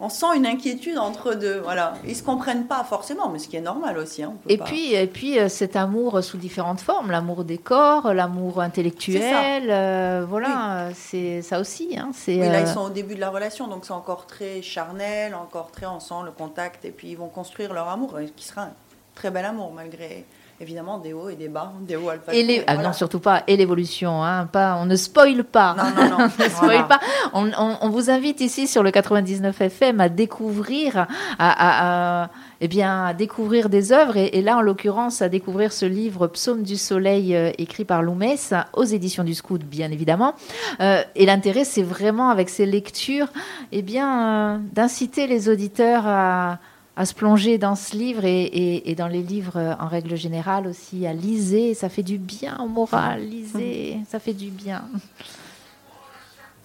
on 0.00 0.08
sent 0.08 0.26
une 0.36 0.46
inquiétude 0.46 0.96
entre 0.96 1.34
deux, 1.34 1.58
voilà. 1.60 1.92
Ils 2.06 2.16
se 2.16 2.22
comprennent 2.22 2.64
pas 2.66 2.84
forcément, 2.84 3.28
mais 3.28 3.38
ce 3.38 3.48
qui 3.48 3.56
est 3.56 3.60
normal 3.60 3.98
aussi. 3.98 4.22
hein, 4.22 4.32
on 4.32 4.36
peut 4.38 4.50
Et 4.50 4.56
pas- 4.56 4.64
puis, 4.64 4.94
et 4.94 5.06
puis 5.06 5.38
euh, 5.38 5.48
cet 5.50 5.76
amour 5.76 6.24
sous 6.24 6.38
différentes 6.38 6.80
formes, 6.80 7.10
l'amour 7.10 7.44
des 7.44 7.58
corps, 7.58 8.14
l'amour 8.14 8.60
intellectuel, 8.62 9.64
euh, 9.70 10.24
voilà, 10.28 10.88
c'est 10.94 11.42
ça 11.42 11.60
aussi. 11.60 11.98
Hein, 11.98 12.10
c'est, 12.14 12.32
Oui, 12.36 12.48
là, 12.48 12.58
euh, 12.58 12.60
ils 12.62 12.66
sont 12.68 12.80
au 12.80 12.90
début 12.90 13.14
de 13.14 13.20
la 13.20 13.28
relation, 13.30 13.66
donc 13.66 13.84
c'est 13.84 13.92
encore 13.92 14.26
très 14.26 14.62
charnel, 14.62 15.34
encore 15.34 15.70
très 15.70 15.86
on 15.86 16.00
sent 16.00 16.14
le 16.24 16.30
contact, 16.30 16.84
et 16.86 16.90
puis 16.90 17.08
ils 17.10 17.16
vont 17.18 17.28
construire 17.28 17.74
leur 17.74 17.88
amour, 17.88 18.18
qui 18.36 18.46
sera 18.46 18.62
un 18.62 18.72
très 19.14 19.30
bel 19.30 19.44
amour, 19.44 19.72
malgré 19.74 20.24
évidemment 20.60 20.98
des 20.98 21.12
hauts 21.14 21.30
et 21.30 21.36
des 21.36 21.48
bas, 21.48 21.72
des 21.80 21.96
hauts 21.96 22.10
alpha. 22.10 22.34
et 22.34 22.42
les- 22.42 22.62
ah 22.66 22.76
non, 22.76 22.92
surtout 22.92 23.18
pas, 23.18 23.42
et 23.46 23.56
l'évolution, 23.56 24.22
hein, 24.22 24.46
pas, 24.46 24.76
on 24.78 24.84
ne 24.84 24.94
spoile 24.94 25.42
pas. 25.44 25.74
Non, 25.74 25.84
non, 25.84 26.10
non. 26.10 26.16
on 26.38 26.42
ne 26.42 26.48
Voilà. 26.50 26.82
pas. 26.84 27.00
On, 27.32 27.50
on- 27.58 27.76
on 27.80 27.88
vous 27.88 28.10
invite 28.10 28.40
ici 28.42 28.66
sur 28.66 28.82
le 28.82 28.90
99 28.90 29.58
FM 29.60 30.00
à 30.00 30.08
découvrir, 30.10 30.96
à, 30.98 31.06
à- 31.38 32.24
à- 32.24 32.30
eh 32.60 32.68
bien, 32.68 33.06
à 33.06 33.14
découvrir 33.14 33.70
des 33.70 33.90
œuvres, 33.92 34.18
et, 34.18 34.26
et 34.38 34.42
là, 34.42 34.58
en 34.58 34.60
l'occurrence, 34.60 35.22
à 35.22 35.30
découvrir 35.30 35.72
ce 35.72 35.86
livre 35.86 36.26
Psaume 36.26 36.62
du 36.62 36.76
Soleil, 36.76 37.34
euh, 37.34 37.52
écrit 37.56 37.86
par 37.86 38.02
Loumès, 38.02 38.52
aux 38.74 38.84
éditions 38.84 39.24
du 39.24 39.32
Scout, 39.34 39.62
bien 39.64 39.90
évidemment. 39.90 40.34
Euh, 40.82 41.02
et 41.16 41.24
l'intérêt, 41.24 41.64
c'est 41.64 41.82
vraiment, 41.82 42.28
avec 42.28 42.50
ces 42.50 42.66
lectures, 42.66 43.28
eh 43.72 43.80
bien, 43.80 44.56
euh, 44.56 44.58
d'inciter 44.74 45.26
les 45.26 45.48
auditeurs 45.48 46.02
à, 46.06 46.58
à 47.00 47.06
se 47.06 47.14
plonger 47.14 47.56
dans 47.56 47.76
ce 47.76 47.96
livre 47.96 48.24
et, 48.26 48.42
et- 48.42 48.90
et 48.90 48.94
dans 48.94 49.08
les 49.08 49.22
livres 49.22 49.56
euh, 49.56 49.72
en 49.80 49.88
règle 49.88 50.16
générale 50.16 50.66
aussi, 50.66 51.06
à 51.06 51.12
liser. 51.14 51.72
Ça 51.74 51.88
fait 51.88 52.02
du 52.02 52.18
bien 52.18 52.58
au 52.62 52.68
moral, 52.68 53.22
liser, 53.22 53.96
ça 54.08 54.18
fait 54.18 54.34
du 54.34 54.50
bien. 54.50 54.82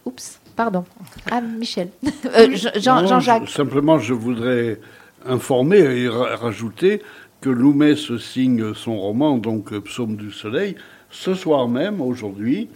Oups, 0.06 0.40
pardon. 0.56 0.84
Ah, 1.32 1.42
Michel. 1.42 1.90
Euh, 2.26 2.56
Jean-Jacques. 2.76 3.46
je- 3.48 3.52
simplement, 3.52 3.98
je 4.00 4.14
voudrais 4.14 4.80
informer 5.26 5.80
et 5.80 6.10
ra- 6.10 6.36
rajouter 6.36 7.02
que 7.42 7.50
Loumès 7.50 8.18
signe 8.18 8.74
son 8.74 8.98
roman, 9.00 9.38
donc 9.38 9.72
euh, 9.72 9.80
Psaume 9.82 10.16
du 10.18 10.32
Soleil, 10.32 10.76
ce 11.10 11.34
soir 11.34 11.68
même, 11.70 12.02
aujourd'hui, 12.02 12.70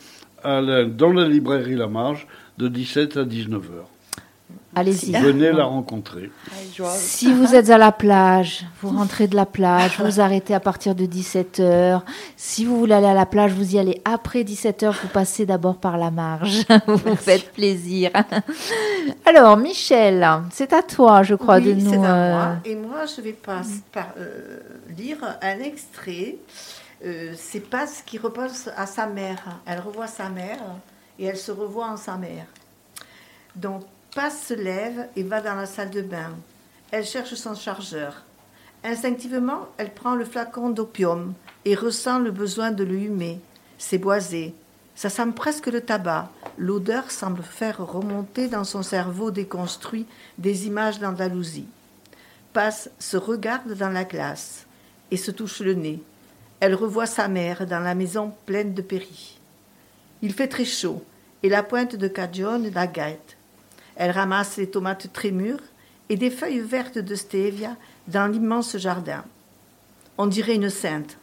dans 0.43 1.11
la 1.13 1.27
librairie 1.27 1.75
La 1.75 1.87
Marge, 1.87 2.25
de 2.57 2.67
17 2.69 3.17
à 3.17 3.25
19 3.25 3.61
heures. 3.75 3.89
Allez-y. 4.75 5.11
Venez 5.11 5.51
la 5.51 5.65
rencontrer. 5.65 6.31
Si 6.95 7.33
vous 7.33 7.55
êtes 7.55 7.71
à 7.71 7.77
la 7.77 7.91
plage, 7.91 8.65
vous 8.81 8.89
rentrez 8.89 9.27
de 9.27 9.35
la 9.35 9.45
plage, 9.47 9.99
vous 9.99 10.19
arrêtez 10.19 10.53
à 10.53 10.59
partir 10.59 10.93
de 10.93 11.05
17h. 11.05 12.01
Si 12.37 12.65
vous 12.65 12.77
voulez 12.77 12.93
aller 12.93 13.07
à 13.07 13.13
la 13.15 13.25
plage, 13.25 13.51
vous 13.51 13.75
y 13.75 13.79
allez 13.79 14.01
après 14.05 14.43
17h, 14.43 14.91
vous 14.91 15.07
passez 15.07 15.45
d'abord 15.45 15.77
par 15.77 15.97
la 15.97 16.11
marge. 16.11 16.65
Vous 16.87 16.97
vous 16.97 17.15
faites 17.15 17.51
plaisir. 17.51 18.11
Alors, 19.25 19.57
Michel, 19.57 20.27
c'est 20.51 20.73
à 20.73 20.81
toi, 20.81 21.23
je 21.23 21.35
crois, 21.35 21.57
oui, 21.57 21.73
de 21.73 21.73
nous... 21.73 21.89
c'est 21.89 21.97
à 21.97 22.15
euh, 22.15 22.33
moi. 22.33 22.55
Et 22.65 22.75
moi, 22.75 23.05
je 23.05 23.21
vais 23.21 23.33
pas 23.33 23.61
par- 23.91 24.13
euh, 24.17 24.59
lire 24.97 25.17
un 25.41 25.59
extrait. 25.59 26.37
Euh, 27.05 27.33
c'est 27.37 27.69
pas 27.69 27.87
ce 27.87 28.03
qui 28.03 28.17
repose 28.17 28.71
à 28.75 28.85
sa 28.85 29.07
mère. 29.07 29.59
Elle 29.65 29.79
revoit 29.79 30.07
sa 30.07 30.29
mère 30.29 30.59
et 31.17 31.25
elle 31.25 31.37
se 31.37 31.51
revoit 31.51 31.87
en 31.87 31.97
sa 31.97 32.17
mère. 32.17 32.45
Donc, 33.55 33.83
Paz 34.15 34.41
se 34.47 34.55
lève 34.55 35.07
et 35.15 35.21
va 35.21 35.39
dans 35.39 35.53
la 35.53 35.67
salle 35.67 35.91
de 35.91 36.01
bain. 36.01 36.35
Elle 36.89 37.05
cherche 37.05 37.35
son 37.35 37.53
chargeur. 37.53 38.23
Instinctivement, 38.83 39.67
elle 39.77 39.93
prend 39.93 40.15
le 40.15 40.25
flacon 40.25 40.71
d'opium 40.71 41.35
et 41.63 41.75
ressent 41.75 42.17
le 42.17 42.31
besoin 42.31 42.71
de 42.71 42.83
le 42.83 42.95
humer. 42.95 43.39
C'est 43.77 43.99
boisé. 43.99 44.55
Ça 44.95 45.09
sent 45.09 45.31
presque 45.35 45.67
le 45.67 45.81
tabac. 45.81 46.31
L'odeur 46.57 47.11
semble 47.11 47.43
faire 47.43 47.85
remonter 47.85 48.47
dans 48.47 48.63
son 48.63 48.81
cerveau 48.81 49.29
déconstruit 49.29 50.07
des 50.39 50.65
images 50.65 50.99
d'Andalousie. 50.99 51.67
Passe 52.51 52.89
se 52.97 53.15
regarde 53.15 53.73
dans 53.73 53.89
la 53.89 54.05
glace 54.05 54.65
et 55.11 55.17
se 55.17 55.29
touche 55.29 55.59
le 55.59 55.75
nez. 55.75 56.01
Elle 56.59 56.73
revoit 56.73 57.05
sa 57.05 57.27
mère 57.27 57.67
dans 57.67 57.79
la 57.79 57.93
maison 57.93 58.33
pleine 58.47 58.73
de 58.73 58.81
péris. 58.81 59.39
Il 60.23 60.33
fait 60.33 60.47
très 60.47 60.65
chaud 60.65 61.03
et 61.43 61.49
la 61.49 61.61
pointe 61.61 61.95
de 61.95 62.07
cagione 62.07 62.71
la 62.73 62.87
guette. 62.87 63.37
Elle 63.99 64.11
ramasse 64.11 64.55
les 64.55 64.69
tomates 64.69 65.11
très 65.11 65.29
mûres 65.29 65.59
et 66.07 66.15
des 66.15 66.31
feuilles 66.31 66.61
vertes 66.61 66.97
de 66.97 67.15
stevia 67.15 67.75
dans 68.07 68.31
l'immense 68.31 68.77
jardin. 68.77 69.25
On 70.17 70.25
dirait 70.25 70.55
une 70.55 70.69
sainte. 70.69 71.17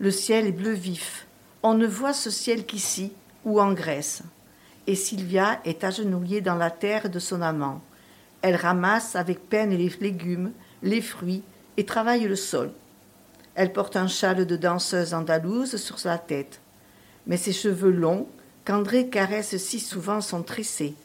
Le 0.00 0.10
ciel 0.10 0.48
est 0.48 0.52
bleu 0.52 0.72
vif. 0.72 1.28
On 1.62 1.74
ne 1.74 1.86
voit 1.86 2.12
ce 2.12 2.28
ciel 2.28 2.66
qu'ici 2.66 3.12
ou 3.44 3.60
en 3.60 3.72
Grèce. 3.72 4.22
Et 4.88 4.96
Sylvia 4.96 5.60
est 5.64 5.84
agenouillée 5.84 6.40
dans 6.40 6.56
la 6.56 6.72
terre 6.72 7.10
de 7.10 7.20
son 7.20 7.42
amant. 7.42 7.80
Elle 8.42 8.56
ramasse 8.56 9.14
avec 9.14 9.48
peine 9.48 9.70
les 9.70 9.92
légumes, 10.00 10.50
les 10.82 11.02
fruits 11.02 11.44
et 11.76 11.86
travaille 11.86 12.24
le 12.24 12.34
sol. 12.34 12.72
Elle 13.54 13.72
porte 13.72 13.94
un 13.94 14.08
châle 14.08 14.46
de 14.46 14.56
danseuse 14.56 15.14
andalouse 15.14 15.76
sur 15.76 16.00
sa 16.00 16.18
tête. 16.18 16.60
Mais 17.28 17.36
ses 17.36 17.52
cheveux 17.52 17.92
longs, 17.92 18.26
qu'André 18.64 19.06
caresse 19.06 19.56
si 19.58 19.78
souvent, 19.78 20.20
sont 20.20 20.42
tressés. 20.42 20.96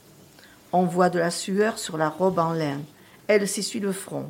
On 0.78 0.84
voit 0.84 1.10
de 1.10 1.20
la 1.20 1.32
sueur 1.32 1.80
sur 1.80 1.96
la 1.96 2.10
robe 2.10 2.38
en 2.38 2.52
lin. 2.52 2.82
Elle 3.28 3.48
s'essuie 3.48 3.80
le 3.80 3.94
front. 3.94 4.30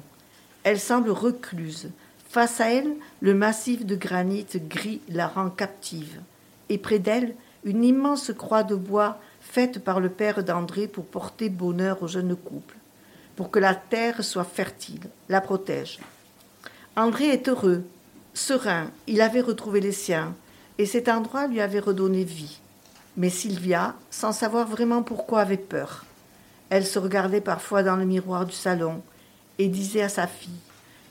Elle 0.63 0.79
semble 0.79 1.09
recluse. 1.09 1.89
Face 2.29 2.61
à 2.61 2.71
elle, 2.71 2.93
le 3.19 3.33
massif 3.33 3.83
de 3.83 3.95
granit 3.95 4.45
gris 4.53 5.01
la 5.09 5.27
rend 5.27 5.49
captive. 5.49 6.21
Et 6.69 6.77
près 6.77 6.99
d'elle, 6.99 7.33
une 7.63 7.83
immense 7.83 8.31
croix 8.31 8.61
de 8.61 8.75
bois 8.75 9.17
faite 9.41 9.83
par 9.83 9.99
le 9.99 10.09
père 10.09 10.43
d'André 10.43 10.87
pour 10.87 11.05
porter 11.05 11.49
bonheur 11.49 12.03
au 12.03 12.07
jeune 12.07 12.35
couple, 12.35 12.75
pour 13.35 13.49
que 13.49 13.57
la 13.57 13.73
terre 13.73 14.23
soit 14.23 14.43
fertile, 14.43 15.09
la 15.29 15.41
protège. 15.41 15.97
André 16.95 17.29
est 17.29 17.49
heureux, 17.49 17.83
serein, 18.35 18.91
il 19.07 19.21
avait 19.21 19.41
retrouvé 19.41 19.81
les 19.81 19.91
siens, 19.91 20.35
et 20.77 20.85
cet 20.85 21.09
endroit 21.09 21.47
lui 21.47 21.59
avait 21.59 21.79
redonné 21.79 22.23
vie. 22.23 22.59
Mais 23.17 23.31
Sylvia, 23.31 23.95
sans 24.11 24.31
savoir 24.31 24.67
vraiment 24.67 25.01
pourquoi, 25.01 25.41
avait 25.41 25.57
peur. 25.57 26.04
Elle 26.69 26.85
se 26.85 26.99
regardait 26.99 27.41
parfois 27.41 27.83
dans 27.83 27.95
le 27.95 28.05
miroir 28.05 28.45
du 28.45 28.55
salon 28.55 29.01
et 29.59 29.67
disait 29.67 30.01
à 30.01 30.09
sa 30.09 30.27
fille 30.27 30.59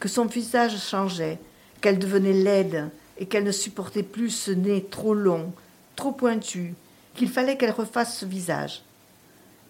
que 0.01 0.09
son 0.09 0.27
visage 0.27 0.79
changeait, 0.79 1.39
qu'elle 1.81 1.99
devenait 1.99 2.33
laide 2.33 2.91
et 3.19 3.27
qu'elle 3.27 3.45
ne 3.45 3.53
supportait 3.53 4.03
plus 4.03 4.31
ce 4.31 4.51
nez 4.51 4.85
trop 4.85 5.15
long, 5.15 5.53
trop 5.97 6.13
pointu, 6.13 6.75
qu'il 7.15 7.31
fallait 7.31 7.57
qu'elle 7.57 7.71
refasse 7.71 8.19
ce 8.19 8.27
visage. 8.27 8.83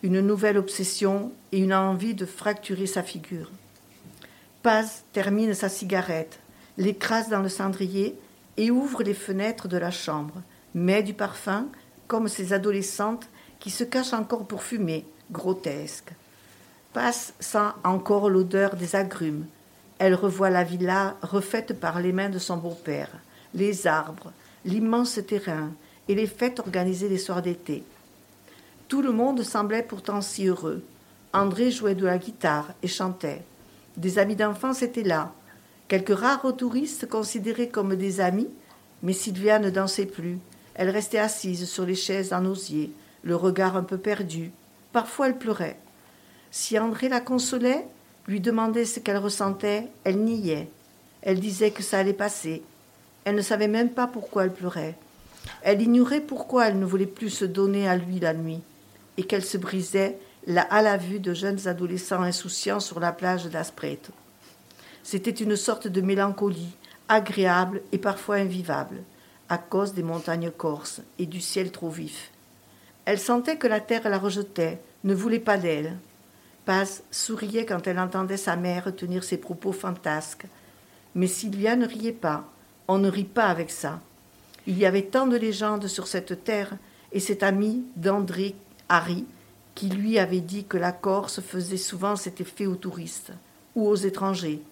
Une 0.02 0.20
nouvelle 0.20 0.58
obsession 0.58 1.32
et 1.52 1.58
une 1.58 1.74
envie 1.74 2.14
de 2.14 2.26
fracturer 2.26 2.86
sa 2.86 3.02
figure. 3.02 3.50
Paz 4.62 5.04
termine 5.12 5.54
sa 5.54 5.68
cigarette, 5.68 6.40
l'écrase 6.78 7.28
dans 7.28 7.42
le 7.42 7.48
cendrier 7.48 8.18
et 8.56 8.70
ouvre 8.70 9.02
les 9.02 9.14
fenêtres 9.14 9.68
de 9.68 9.76
la 9.76 9.90
chambre, 9.90 10.42
met 10.74 11.02
du 11.02 11.14
parfum 11.14 11.66
comme 12.08 12.28
ces 12.28 12.52
adolescentes 12.52 13.28
qui 13.60 13.70
se 13.70 13.84
cachent 13.84 14.14
encore 14.14 14.46
pour 14.46 14.62
fumer, 14.62 15.04
grotesques. 15.30 16.12
Paz 16.92 17.34
sent 17.40 17.72
encore 17.82 18.30
l'odeur 18.30 18.76
des 18.76 18.96
agrumes. 18.96 19.46
Elle 19.98 20.14
revoit 20.14 20.50
la 20.50 20.64
villa 20.64 21.16
refaite 21.22 21.78
par 21.78 22.00
les 22.00 22.12
mains 22.12 22.28
de 22.28 22.38
son 22.38 22.56
beau-père, 22.56 23.10
les 23.54 23.86
arbres, 23.86 24.32
l'immense 24.64 25.18
terrain 25.26 25.70
et 26.08 26.14
les 26.14 26.26
fêtes 26.26 26.60
organisées 26.60 27.08
les 27.08 27.18
soirs 27.18 27.42
d'été. 27.42 27.84
Tout 28.88 29.02
le 29.02 29.12
monde 29.12 29.42
semblait 29.42 29.82
pourtant 29.82 30.20
si 30.20 30.46
heureux. 30.46 30.84
André 31.32 31.70
jouait 31.70 31.94
de 31.94 32.06
la 32.06 32.18
guitare 32.18 32.72
et 32.82 32.88
chantait. 32.88 33.42
Des 33.96 34.18
amis 34.18 34.36
d'enfance 34.36 34.82
étaient 34.82 35.02
là. 35.02 35.32
Quelques 35.88 36.16
rares 36.16 36.56
touristes 36.56 37.08
considérés 37.08 37.68
comme 37.68 37.96
des 37.96 38.20
amis, 38.20 38.48
mais 39.02 39.12
Sylvia 39.12 39.58
ne 39.58 39.70
dansait 39.70 40.06
plus. 40.06 40.38
Elle 40.74 40.90
restait 40.90 41.18
assise 41.18 41.68
sur 41.68 41.86
les 41.86 41.94
chaises 41.94 42.32
en 42.32 42.44
osier, 42.44 42.92
le 43.22 43.36
regard 43.36 43.76
un 43.76 43.82
peu 43.82 43.98
perdu. 43.98 44.52
Parfois 44.94 45.26
elle 45.26 45.38
pleurait. 45.38 45.76
Si 46.52 46.78
André 46.78 47.08
la 47.08 47.20
consolait, 47.20 47.84
lui 48.28 48.40
demandait 48.40 48.84
ce 48.84 49.00
qu'elle 49.00 49.16
ressentait, 49.16 49.88
elle 50.04 50.20
niait. 50.20 50.70
Elle 51.22 51.40
disait 51.40 51.72
que 51.72 51.82
ça 51.82 51.98
allait 51.98 52.12
passer. 52.12 52.62
Elle 53.24 53.34
ne 53.34 53.42
savait 53.42 53.66
même 53.66 53.90
pas 53.90 54.06
pourquoi 54.06 54.44
elle 54.44 54.52
pleurait. 54.52 54.94
Elle 55.62 55.82
ignorait 55.82 56.20
pourquoi 56.20 56.68
elle 56.68 56.78
ne 56.78 56.84
voulait 56.84 57.06
plus 57.06 57.30
se 57.30 57.44
donner 57.44 57.88
à 57.88 57.96
lui 57.96 58.20
la 58.20 58.34
nuit 58.34 58.62
et 59.16 59.24
qu'elle 59.24 59.44
se 59.44 59.58
brisait 59.58 60.16
à 60.70 60.80
la 60.80 60.96
vue 60.96 61.18
de 61.18 61.34
jeunes 61.34 61.66
adolescents 61.66 62.22
insouciants 62.22 62.78
sur 62.78 63.00
la 63.00 63.10
plage 63.10 63.46
d'Aspreto. 63.46 64.12
C'était 65.02 65.32
une 65.32 65.56
sorte 65.56 65.88
de 65.88 66.00
mélancolie, 66.02 66.76
agréable 67.08 67.82
et 67.90 67.98
parfois 67.98 68.36
invivable, 68.36 69.02
à 69.48 69.58
cause 69.58 69.92
des 69.92 70.04
montagnes 70.04 70.52
corses 70.52 71.00
et 71.18 71.26
du 71.26 71.40
ciel 71.40 71.72
trop 71.72 71.90
vif. 71.90 72.30
Elle 73.04 73.18
sentait 73.18 73.56
que 73.56 73.66
la 73.66 73.80
terre 73.80 74.08
la 74.08 74.18
rejetait, 74.18 74.80
ne 75.04 75.14
voulait 75.14 75.38
pas 75.38 75.58
d'elle. 75.58 75.96
Paz 76.64 77.02
souriait 77.10 77.66
quand 77.66 77.86
elle 77.86 77.98
entendait 77.98 78.38
sa 78.38 78.56
mère 78.56 78.94
tenir 78.96 79.24
ses 79.24 79.36
propos 79.36 79.72
fantasques. 79.72 80.46
Mais 81.14 81.26
Sylvia 81.26 81.76
ne 81.76 81.86
riait 81.86 82.12
pas. 82.12 82.44
On 82.88 82.98
ne 82.98 83.10
rit 83.10 83.24
pas 83.24 83.46
avec 83.46 83.70
ça. 83.70 84.00
Il 84.66 84.78
y 84.78 84.86
avait 84.86 85.02
tant 85.02 85.26
de 85.26 85.36
légendes 85.36 85.86
sur 85.86 86.06
cette 86.06 86.44
terre, 86.44 86.76
et 87.12 87.20
cet 87.20 87.42
ami 87.42 87.84
d'André, 87.96 88.54
Harry, 88.88 89.24
qui 89.74 89.88
lui 89.88 90.18
avait 90.18 90.40
dit 90.40 90.64
que 90.64 90.76
la 90.76 90.92
Corse 90.92 91.40
faisait 91.40 91.76
souvent 91.76 92.16
cet 92.16 92.40
effet 92.40 92.66
aux 92.66 92.76
touristes 92.76 93.32
ou 93.74 93.86
aux 93.86 93.94
étrangers. 93.94 94.62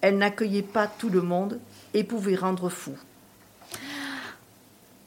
Elle 0.00 0.18
n'accueillait 0.18 0.62
pas 0.62 0.86
tout 0.86 1.08
le 1.08 1.22
monde 1.22 1.60
et 1.94 2.04
pouvait 2.04 2.36
rendre 2.36 2.68
fou. 2.68 2.92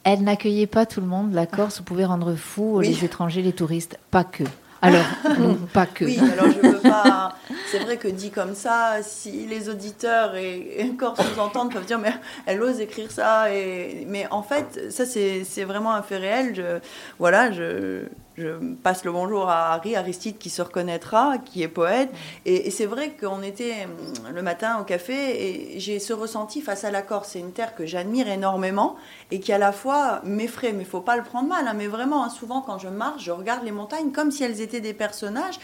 Elle 0.04 0.22
n'accueillait 0.22 0.66
pas 0.66 0.86
tout 0.86 1.00
le 1.00 1.06
monde, 1.06 1.32
la 1.34 1.46
Corse 1.46 1.80
pouvait 1.80 2.04
rendre 2.06 2.34
fou 2.34 2.78
Oui. 2.78 2.88
les 2.88 3.04
étrangers, 3.04 3.42
les 3.42 3.52
touristes, 3.52 3.98
pas 4.10 4.24
que. 4.24 4.44
Alors, 4.82 5.04
non, 5.38 5.56
pas 5.72 5.86
que. 5.86 6.04
Oui, 6.06 6.18
alors 6.18 6.50
je 6.50 6.66
veux 6.66 6.78
pas. 6.78 7.36
C'est 7.70 7.80
vrai 7.80 7.98
que 7.98 8.08
dit 8.08 8.30
comme 8.30 8.54
ça, 8.54 9.02
si 9.02 9.46
les 9.46 9.68
auditeurs 9.68 10.34
et, 10.36 10.90
encore 10.90 11.16
nous 11.18 11.40
entendent 11.40 11.72
peuvent 11.72 11.84
dire 11.84 11.98
mais 11.98 12.12
elle 12.46 12.62
ose 12.62 12.80
écrire 12.80 13.10
ça 13.10 13.52
et 13.52 14.06
mais 14.08 14.26
en 14.30 14.42
fait 14.42 14.90
ça 14.90 15.04
c'est 15.04 15.44
c'est 15.44 15.64
vraiment 15.64 15.92
un 15.92 16.02
fait 16.02 16.16
réel. 16.16 16.54
Je, 16.54 16.78
voilà, 17.18 17.52
je, 17.52 18.04
je 18.40 18.74
passe 18.82 19.04
le 19.04 19.12
bonjour 19.12 19.48
à 19.48 19.74
Harry 19.74 19.94
Aristide 19.94 20.38
qui 20.38 20.50
se 20.50 20.62
reconnaîtra, 20.62 21.38
qui 21.38 21.62
est 21.62 21.68
poète 21.68 22.10
et, 22.46 22.70
c'est 22.70 22.86
vrai 22.86 23.12
qu'on 23.20 23.42
était 23.42 23.84
hum, 23.84 24.32
le 24.32 24.42
matin 24.42 24.78
au 24.80 24.84
café 24.84 25.74
et 25.74 25.80
j'ai 25.80 25.98
ce 25.98 26.12
ressenti 26.12 26.60
face 26.60 26.84
à 26.84 26.90
la 26.90 27.02
Corse. 27.02 27.30
C'est 27.32 27.40
une 27.40 27.52
terre 27.52 27.74
que 27.74 27.84
j'admire 27.84 28.28
énormément 28.28 28.96
et 29.30 29.40
qui 29.40 29.52
à 29.52 29.58
la 29.58 29.72
fois 29.72 30.20
m'effraie, 30.24 30.72
mais 30.72 30.84
faut 30.84 31.00
pas 31.00 31.16
le 31.16 31.22
prendre 31.22 31.48
mal. 31.48 31.68
hein, 31.68 31.74
mais 31.76 31.86
vraiment, 31.86 32.24
hein, 32.24 32.30
souvent 32.30 32.62
quand 32.62 32.78
je 32.78 32.88
marche, 32.88 33.24
je 33.24 33.30
regarde 33.30 33.64
les 33.64 33.72
montagnes 33.72 34.10
comme 34.10 34.30
si 34.30 34.42
elles 34.42 34.60
étaient 34.60 34.80
des 34.80 34.94
personnages. 34.94 35.58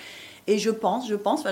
Et 0.48 0.58
je 0.58 0.70
pense, 0.70 1.08
je 1.08 1.16
pense, 1.16 1.44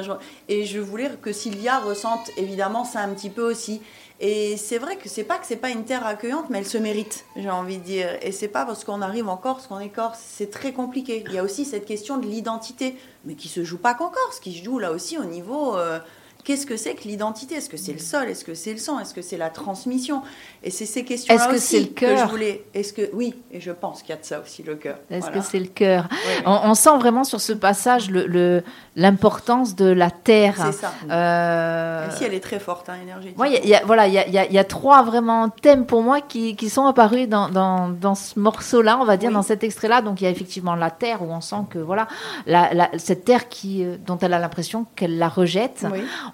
et 0.49 0.65
je 0.65 0.79
voulais 0.79 1.11
que 1.21 1.33
Sylvia 1.33 1.81
ressente 1.81 2.31
évidemment 2.37 2.85
ça 2.85 3.01
un 3.01 3.09
petit 3.09 3.31
peu 3.31 3.43
aussi. 3.43 3.83
Et 4.21 4.57
c'est 4.57 4.79
vrai 4.79 4.97
que 4.97 5.09
c'est 5.09 5.25
pas 5.25 5.39
que 5.39 5.47
c'est 5.47 5.57
pas 5.57 5.71
une 5.71 5.85
terre 5.85 6.07
accueillante, 6.07 6.49
mais 6.49 6.59
elle 6.59 6.67
se 6.67 6.79
mérite, 6.79 7.25
j'ai 7.37 7.51
envie 7.51 7.79
de 7.79 7.83
dire. 7.83 8.09
Et 8.23 8.31
c'est 8.33 8.49
pas 8.49 8.65
parce 8.65 8.85
qu'on 8.85 9.03
arrive 9.03 9.29
en 9.29 9.37
Corse 9.37 9.67
qu'on 9.67 9.81
est 9.81 9.89
Corse, 9.89 10.21
c'est 10.25 10.51
très 10.51 10.73
compliqué. 10.73 11.25
Il 11.27 11.33
y 11.35 11.39
a 11.39 11.43
aussi 11.43 11.65
cette 11.65 11.85
question 11.85 12.17
de 12.19 12.27
l'identité, 12.27 12.97
mais 13.25 13.35
qui 13.35 13.49
se 13.49 13.65
joue 13.65 13.79
pas 13.79 13.95
qu'en 13.95 14.11
Corse, 14.11 14.39
qui 14.41 14.57
se 14.57 14.65
joue 14.65 14.79
là 14.79 14.93
aussi 14.93 15.19
au 15.19 15.25
niveau. 15.25 15.77
euh, 15.77 15.99
Qu'est-ce 16.45 16.67
que 16.67 16.77
c'est 16.77 16.95
que 16.95 17.05
l'identité? 17.09 17.55
Est-ce 17.55 17.71
que 17.71 17.79
c'est 17.79 17.95
le 17.95 17.99
sol? 17.99 18.29
Est-ce 18.29 18.45
que 18.45 18.53
c'est 18.55 18.73
le 18.73 18.79
sang? 18.79 18.99
Est-ce 19.01 19.15
que 19.15 19.23
c'est 19.23 19.39
la 19.39 19.49
transmission? 19.49 20.23
Et 20.63 20.71
c'est 20.71 20.85
ces 20.85 21.03
questions-là 21.03 21.47
que 21.47 21.57
aussi 21.57 21.81
le 21.81 21.87
cœur 21.87 22.19
je 22.27 22.31
voulais. 22.31 22.65
Est-ce 22.75 22.93
que 22.93 23.09
oui 23.15 23.35
Et 23.51 23.61
je 23.61 23.71
pense 23.73 24.03
qu'il 24.03 24.11
y 24.11 24.13
a 24.13 24.21
de 24.21 24.25
ça 24.27 24.41
aussi 24.41 24.63
le 24.63 24.75
cœur. 24.75 24.97
Est-ce 25.11 25.21
Voilà. 25.27 25.39
que 25.39 25.45
c'est 25.45 25.59
le 25.59 25.67
cœur? 25.69 26.07
Oui, 26.11 26.17
oui. 26.37 26.43
on, 26.47 26.71
on 26.71 26.75
sent 26.75 26.97
vraiment 26.99 27.25
sur 27.25 27.41
ce 27.41 27.55
passage 27.55 28.11
le- 28.11 28.27
le- 28.27 28.63
l'importance 28.95 29.75
de 29.75 29.87
la 29.87 30.11
terre. 30.11 30.55
C'est 30.59 30.73
ça. 30.73 30.93
Euh, 31.11 32.09
si 32.17 32.25
elle 32.25 32.35
est 32.35 32.41
très 32.41 32.61
forte, 32.61 32.89
hein, 32.89 32.97
énergétique. 33.03 33.37
Moi, 33.39 33.49
il 33.49 33.67
y 33.69 33.75
a- 33.75 33.83
voilà, 33.85 34.07
il 34.07 34.13
y 34.15 34.19
a, 34.19 34.27
il 34.27 34.35
y 34.35 34.39
a- 34.39 34.47
il 34.47 34.53
y 34.53 34.59
a 34.59 34.65
trois 34.65 35.03
vraiment 35.03 35.49
thèmes 35.49 35.87
pour 35.87 36.03
moi 36.03 36.21
qui, 36.21 36.57
qui 36.57 36.69
sont 36.69 36.85
apparus 36.87 37.29
dans, 37.29 37.49
dans, 37.49 37.89
dans 37.89 38.15
ce 38.15 38.39
morceau-là, 38.39 38.99
on 39.01 39.05
va 39.05 39.17
dire, 39.17 39.29
Oui. 39.31 39.35
dans 39.35 39.43
cet 39.43 39.65
extrait-là. 39.65 40.03
Donc, 40.03 40.21
il 40.21 40.25
y 40.25 40.27
a 40.27 40.31
effectivement 40.31 40.75
la 40.75 40.91
terre 40.91 41.23
où 41.23 41.27
on 41.33 41.41
sent 41.41 41.57
que 41.71 41.79
voilà, 41.79 42.07
la, 42.47 42.73
la- 42.75 42.91
cette 42.99 43.25
terre 43.25 43.49
qui, 43.49 43.85
euh, 43.85 43.97
dont 44.07 44.19
elle 44.19 44.35
a 44.35 44.39
l'impression 44.39 44.87
qu'elle 44.95 45.19
la 45.19 45.29
rejette. 45.29 45.87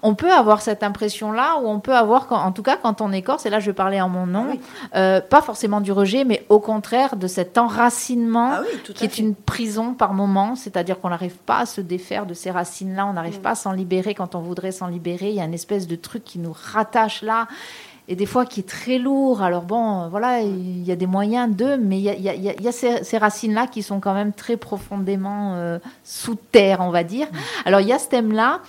On 0.03 0.15
peut 0.15 0.31
avoir 0.31 0.61
cette 0.61 0.81
impression-là, 0.83 1.57
ou 1.61 1.67
on 1.67 1.79
peut 1.79 1.95
avoir, 1.95 2.27
quand- 2.27 2.39
en 2.41 2.51
tout 2.51 2.63
cas, 2.63 2.77
quand 2.77 3.01
on 3.01 3.11
est 3.11 3.21
corse, 3.21 3.45
et 3.45 3.49
là, 3.49 3.59
je 3.59 3.67
vais 3.67 3.73
parler 3.73 4.01
en 4.01 4.09
mon 4.09 4.25
nom, 4.25 4.45
Ah 4.49 4.51
oui. 4.53 4.59
euh, 4.95 5.21
pas 5.21 5.41
forcément 5.41 5.79
du 5.81 5.91
rejet, 5.91 6.23
mais 6.25 6.45
au 6.49 6.59
contraire 6.59 7.15
de 7.15 7.27
cet 7.27 7.57
enracinement 7.57 8.51
Ah 8.53 8.61
oui, 8.63 8.93
qui 8.93 9.05
est 9.05 9.09
fait. 9.09 9.21
une 9.21 9.35
prison 9.35 9.93
par 9.93 10.13
moment, 10.13 10.55
c'est-à-dire 10.55 10.99
qu'on 10.99 11.09
n'arrive 11.09 11.35
pas 11.37 11.59
à 11.59 11.65
se 11.65 11.81
défaire 11.81 12.25
de 12.25 12.33
ces 12.33 12.51
racines-là, 12.51 13.05
on 13.05 13.13
n'arrive 13.13 13.39
Mm. 13.39 13.43
pas 13.43 13.49
à 13.51 13.55
s'en 13.55 13.71
libérer 13.73 14.15
quand 14.15 14.35
on 14.35 14.39
voudrait 14.39 14.71
s'en 14.71 14.87
libérer. 14.87 15.29
Il 15.29 15.35
y 15.35 15.41
a 15.41 15.45
une 15.45 15.53
espèce 15.53 15.87
de 15.87 15.95
truc 15.95 16.23
qui 16.23 16.39
nous 16.39 16.55
rattache 16.73 17.21
là. 17.21 17.47
Et 18.11 18.15
des 18.15 18.25
fois 18.25 18.45
qui 18.45 18.59
est 18.59 18.67
très 18.67 18.97
lourd. 18.97 19.41
Alors 19.41 19.61
bon, 19.61 20.09
voilà, 20.09 20.41
il 20.41 20.83
y 20.83 20.91
a 20.91 20.97
des 20.97 21.07
moyens 21.07 21.49
d'eux, 21.55 21.77
mais 21.77 21.97
il 21.97 22.03
y 22.03 22.09
a, 22.09 22.33
y 22.35 22.47
y 22.61 22.73
ces, 22.73 23.03
ces 23.05 23.17
racines-là 23.17 23.67
qui 23.67 23.83
sont 23.83 24.01
quand 24.01 24.13
même 24.13 24.33
très 24.33 24.57
profondément 24.57 25.53
euh, 25.55 25.79
sous 26.03 26.35
terre, 26.35 26.79
on 26.81 26.89
va 26.89 27.03
dire. 27.05 27.27
Alors 27.65 27.79
il 27.79 27.87
y 27.87 27.93
a 27.93 27.99
ce 27.99 28.09
thème-là. 28.09 28.59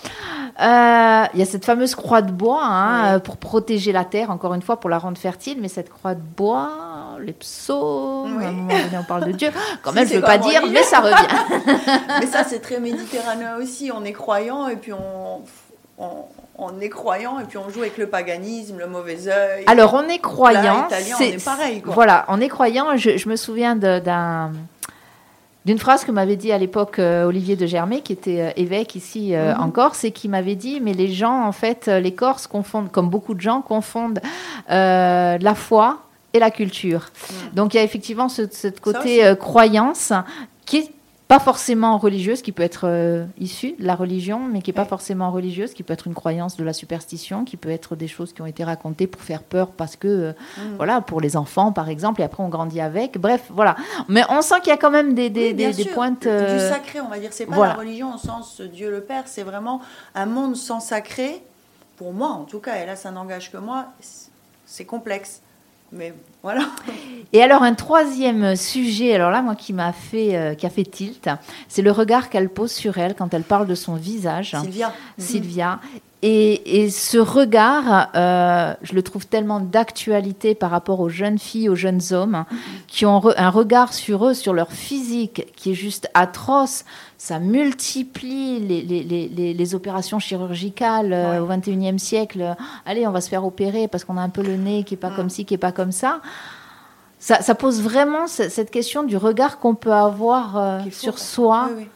Euh, 0.61 1.25
il 1.33 1.39
y 1.39 1.41
a 1.41 1.45
cette 1.45 1.65
fameuse 1.65 1.93
croix 1.95 2.21
de 2.21 2.31
bois 2.31 2.63
hein, 2.63 3.03
Ouais. 3.09 3.15
euh, 3.15 3.19
pour 3.19 3.35
protéger 3.37 3.91
la 3.91 4.05
terre, 4.05 4.29
encore 4.31 4.53
une 4.53 4.61
fois, 4.61 4.79
pour 4.79 4.89
la 4.89 4.97
rendre 4.99 5.17
fertile. 5.17 5.57
Mais 5.59 5.67
cette 5.67 5.89
croix 5.89 6.15
de 6.15 6.21
bois, 6.21 7.17
les 7.19 7.33
psaumes, 7.33 8.37
Oui. 8.37 8.45
à 8.45 8.47
un 8.47 8.51
moment 8.51 8.67
donné, 8.69 8.97
on 8.99 9.03
parle 9.03 9.25
de 9.25 9.31
Dieu. 9.33 9.49
Quand 9.83 9.89
Si, 9.91 9.95
même, 9.97 10.07
je 10.07 10.13
ne 10.13 10.19
veux 10.19 10.25
pas 10.25 10.37
dire, 10.37 10.61
religieux. 10.61 10.71
mais 10.79 10.83
ça 10.83 10.99
revient. 11.01 11.67
Mais 12.21 12.27
ça, 12.27 12.43
c'est 12.45 12.59
très 12.59 12.79
méditerranéen 12.79 13.57
aussi. 13.57 13.91
On 13.93 14.05
est 14.05 14.13
croyant 14.13 14.67
et 14.69 14.75
puis 14.77 14.93
on, 14.93 15.41
on, 15.97 16.25
on 16.57 16.79
est 16.79 16.89
croyant 16.89 17.39
et 17.39 17.45
puis 17.45 17.57
on 17.57 17.69
joue 17.69 17.81
avec 17.81 17.97
le 17.97 18.07
paganisme, 18.07 18.77
le 18.77 18.87
mauvais 18.87 19.27
œil. 19.27 19.63
Alors, 19.67 19.93
on 19.95 20.07
est 20.07 20.19
croyant. 20.19 20.87
C'est- 20.89 21.29
est 21.29 21.43
pareil, 21.43 21.81
quoi. 21.81 21.93
Voilà, 21.93 22.25
on 22.27 22.39
est 22.39 22.47
croyant. 22.49 22.95
Je, 22.95 23.17
je 23.17 23.27
me 23.29 23.35
souviens 23.35 23.75
d'un. 23.75 24.51
D'une 25.65 25.79
phrase 25.79 26.03
que 26.03 26.11
m'avait 26.11 26.35
dit 26.35 26.51
à 26.51 26.57
l'époque 26.57 26.99
euh, 26.99 27.23
Olivier 27.23 27.55
de 27.55 27.65
Germay, 27.65 28.01
qui 28.01 28.11
était 28.11 28.41
euh, 28.41 28.49
évêque 28.57 28.95
ici 28.95 29.33
euh, 29.33 29.55
Mhm. 29.55 29.61
en 29.61 29.69
Corse, 29.71 30.03
et 30.03 30.11
qui 30.11 30.27
m'avait 30.27 30.55
dit 30.55 30.81
Mais 30.81 30.91
les 30.91 31.07
gens, 31.13 31.45
en 31.45 31.53
fait, 31.53 31.87
les 31.87 32.13
Corses 32.13 32.47
confondent, 32.47 32.91
comme 32.91 33.09
beaucoup 33.09 33.33
de 33.33 33.39
gens, 33.39 33.61
confondent 33.61 34.19
la 34.67 35.55
foi 35.55 35.99
et 36.33 36.39
la 36.39 36.51
culture. 36.51 37.09
Mhm. 37.31 37.49
Donc 37.55 37.73
il 37.73 37.77
y 37.77 37.79
a 37.79 37.83
effectivement 37.83 38.27
ce, 38.27 38.43
ce 38.51 38.67
côté 38.67 39.33
croyance 39.39 40.11
qui 40.65 40.77
est 40.77 40.91
pas 41.33 41.39
forcément 41.39 41.97
religieuse, 41.97 42.43
qui 42.43 42.51
peut 42.51 42.61
être 42.61 42.87
euh, 42.87 43.25
issue 43.39 43.71
de 43.79 43.85
la 43.87 43.95
religion, 43.95 44.39
mais 44.51 44.61
qui 44.61 44.69
est 44.69 44.73
pas 44.73 44.85
forcément 44.85 45.31
religieuse, 45.31 45.73
qui 45.73 45.81
peut 45.81 45.93
être 45.93 46.05
une 46.05 46.13
croyance 46.13 46.57
de 46.57 46.63
la 46.63 46.73
superstition, 46.73 47.43
qui 47.43 47.57
peut 47.57 47.71
être 47.71 47.95
des 47.95 48.07
choses 48.07 48.33
qui 48.33 48.43
ont 48.43 48.45
été 48.45 48.63
racontées 48.63 49.07
pour 49.07 49.19
faire 49.23 49.41
peur 49.41 49.69
parce 49.71 49.95
que 49.95 50.07
euh, 50.07 50.33
Mm. 50.57 50.75
voilà, 50.77 51.01
pour 51.01 51.21
les 51.21 51.35
enfants 51.35 51.71
par 51.71 51.89
exemple, 51.89 52.21
et 52.21 52.23
après 52.23 52.43
on 52.43 52.49
grandit 52.49 52.81
avec. 52.81 53.17
Bref, 53.17 53.45
voilà. 53.49 53.75
Mais 54.09 54.21
on 54.29 54.43
sent 54.43 54.59
qu'il 54.61 54.69
y 54.69 54.73
a 54.73 54.77
quand 54.77 54.91
même 54.91 55.15
des, 55.15 55.31
des, 55.31 55.53
Oui, 55.53 55.73
des- 55.73 55.85
pointes. 55.85 56.21
Du 56.23 56.27
euh, 56.29 56.69
sacré, 56.69 57.01
on 57.01 57.07
va 57.09 57.17
dire. 57.17 57.33
C'est 57.33 57.47
pas 57.47 57.55
voilà. 57.55 57.73
la 57.73 57.79
religion 57.79 58.13
au 58.13 58.17
sens 58.19 58.61
Dieu 58.61 58.91
le 58.91 59.01
Père, 59.01 59.23
c'est 59.25 59.41
vraiment 59.43 59.81
un 60.13 60.27
monde 60.27 60.55
sans 60.55 60.79
sacré. 60.79 61.41
Pour 61.97 62.13
moi, 62.13 62.27
en 62.29 62.43
tout 62.43 62.59
cas, 62.59 62.75
et 62.75 62.85
là, 62.85 62.95
ça 62.95 63.09
n'engage 63.09 63.51
que 63.51 63.57
moi, 63.57 63.87
c'est 64.67 64.85
complexe. 64.85 65.41
Mais 65.91 66.13
voilà. 66.43 66.65
Et 67.31 67.41
alors 67.41 67.63
un 67.63 67.73
troisième 67.73 68.55
sujet, 68.55 69.15
alors 69.15 69.31
là 69.31 69.41
moi 69.41 69.55
qui 69.55 69.73
m'a 69.73 69.91
fait, 69.91 70.35
euh, 70.35 70.53
qui 70.53 70.65
a 70.65 70.69
fait 70.69 70.83
tilt, 70.83 71.29
c'est 71.67 71.81
le 71.81 71.89
regard 71.91 72.29
qu'elle 72.29 72.49
pose 72.49 72.71
sur 72.71 72.99
elle 72.99 73.15
quand 73.15 73.33
elle 73.33 73.43
parle 73.43 73.65
de 73.65 73.73
son 73.73 73.95
visage, 73.95 74.55
Sylvia. 74.61 74.93
Sylvia. 75.17 75.79
Et, 76.25 76.83
et 76.85 76.89
ce 76.89 77.17
regard, 77.17 78.09
euh, 78.15 78.73
je 78.81 78.93
le 78.93 79.03
trouve 79.03 79.27
tellement 79.27 79.59
d'actualité 79.59 80.55
par 80.55 80.71
rapport 80.71 81.01
aux 81.01 81.09
jeunes 81.09 81.37
filles, 81.37 81.67
aux 81.67 81.75
jeunes 81.75 81.99
hommes, 82.11 82.45
qui 82.87 83.05
ont 83.05 83.19
re- 83.19 83.33
un 83.35 83.49
regard 83.49 83.91
sur 83.93 84.25
eux, 84.25 84.33
sur 84.33 84.53
leur 84.53 84.71
physique, 84.71 85.45
qui 85.57 85.71
est 85.71 85.75
juste 85.75 86.09
atroce. 86.13 86.85
Ça 87.17 87.39
multiplie 87.39 88.59
les, 88.61 88.81
les- 88.83 89.03
les- 89.03 89.27
les- 89.27 89.53
les 89.53 89.75
opérations 89.75 90.17
chirurgicales 90.19 91.11
euh, 91.11 91.31
Ouais. 91.33 91.39
au 91.39 91.45
21e 91.45 91.97
siècle. 91.99 92.55
Allez, 92.85 93.05
on 93.05 93.11
va 93.11 93.19
se 93.19 93.27
faire 93.27 93.43
opérer 93.45 93.89
parce 93.89 94.05
qu'on 94.05 94.15
a 94.15 94.21
un 94.21 94.29
peu 94.29 94.43
le 94.43 94.55
nez 94.55 94.85
qui 94.85 94.93
est 94.93 94.97
pas 94.97 95.09
Mm. 95.09 95.15
comme 95.17 95.29
ci, 95.29 95.43
qui 95.43 95.53
est 95.55 95.57
pas 95.57 95.73
comme 95.73 95.91
ça. 95.91 96.21
Ça, 97.19 97.41
ça 97.41 97.53
pose 97.55 97.81
vraiment 97.81 98.27
ce- 98.27 98.47
cette 98.49 98.71
question 98.71 99.03
du 99.03 99.17
regard 99.17 99.59
qu'on 99.59 99.75
peut 99.75 99.91
avoir 99.93 100.57
euh, 100.57 100.79
sur 100.91 101.19
soi 101.19 101.67
Oui, 101.69 101.75
oui. 101.79 101.87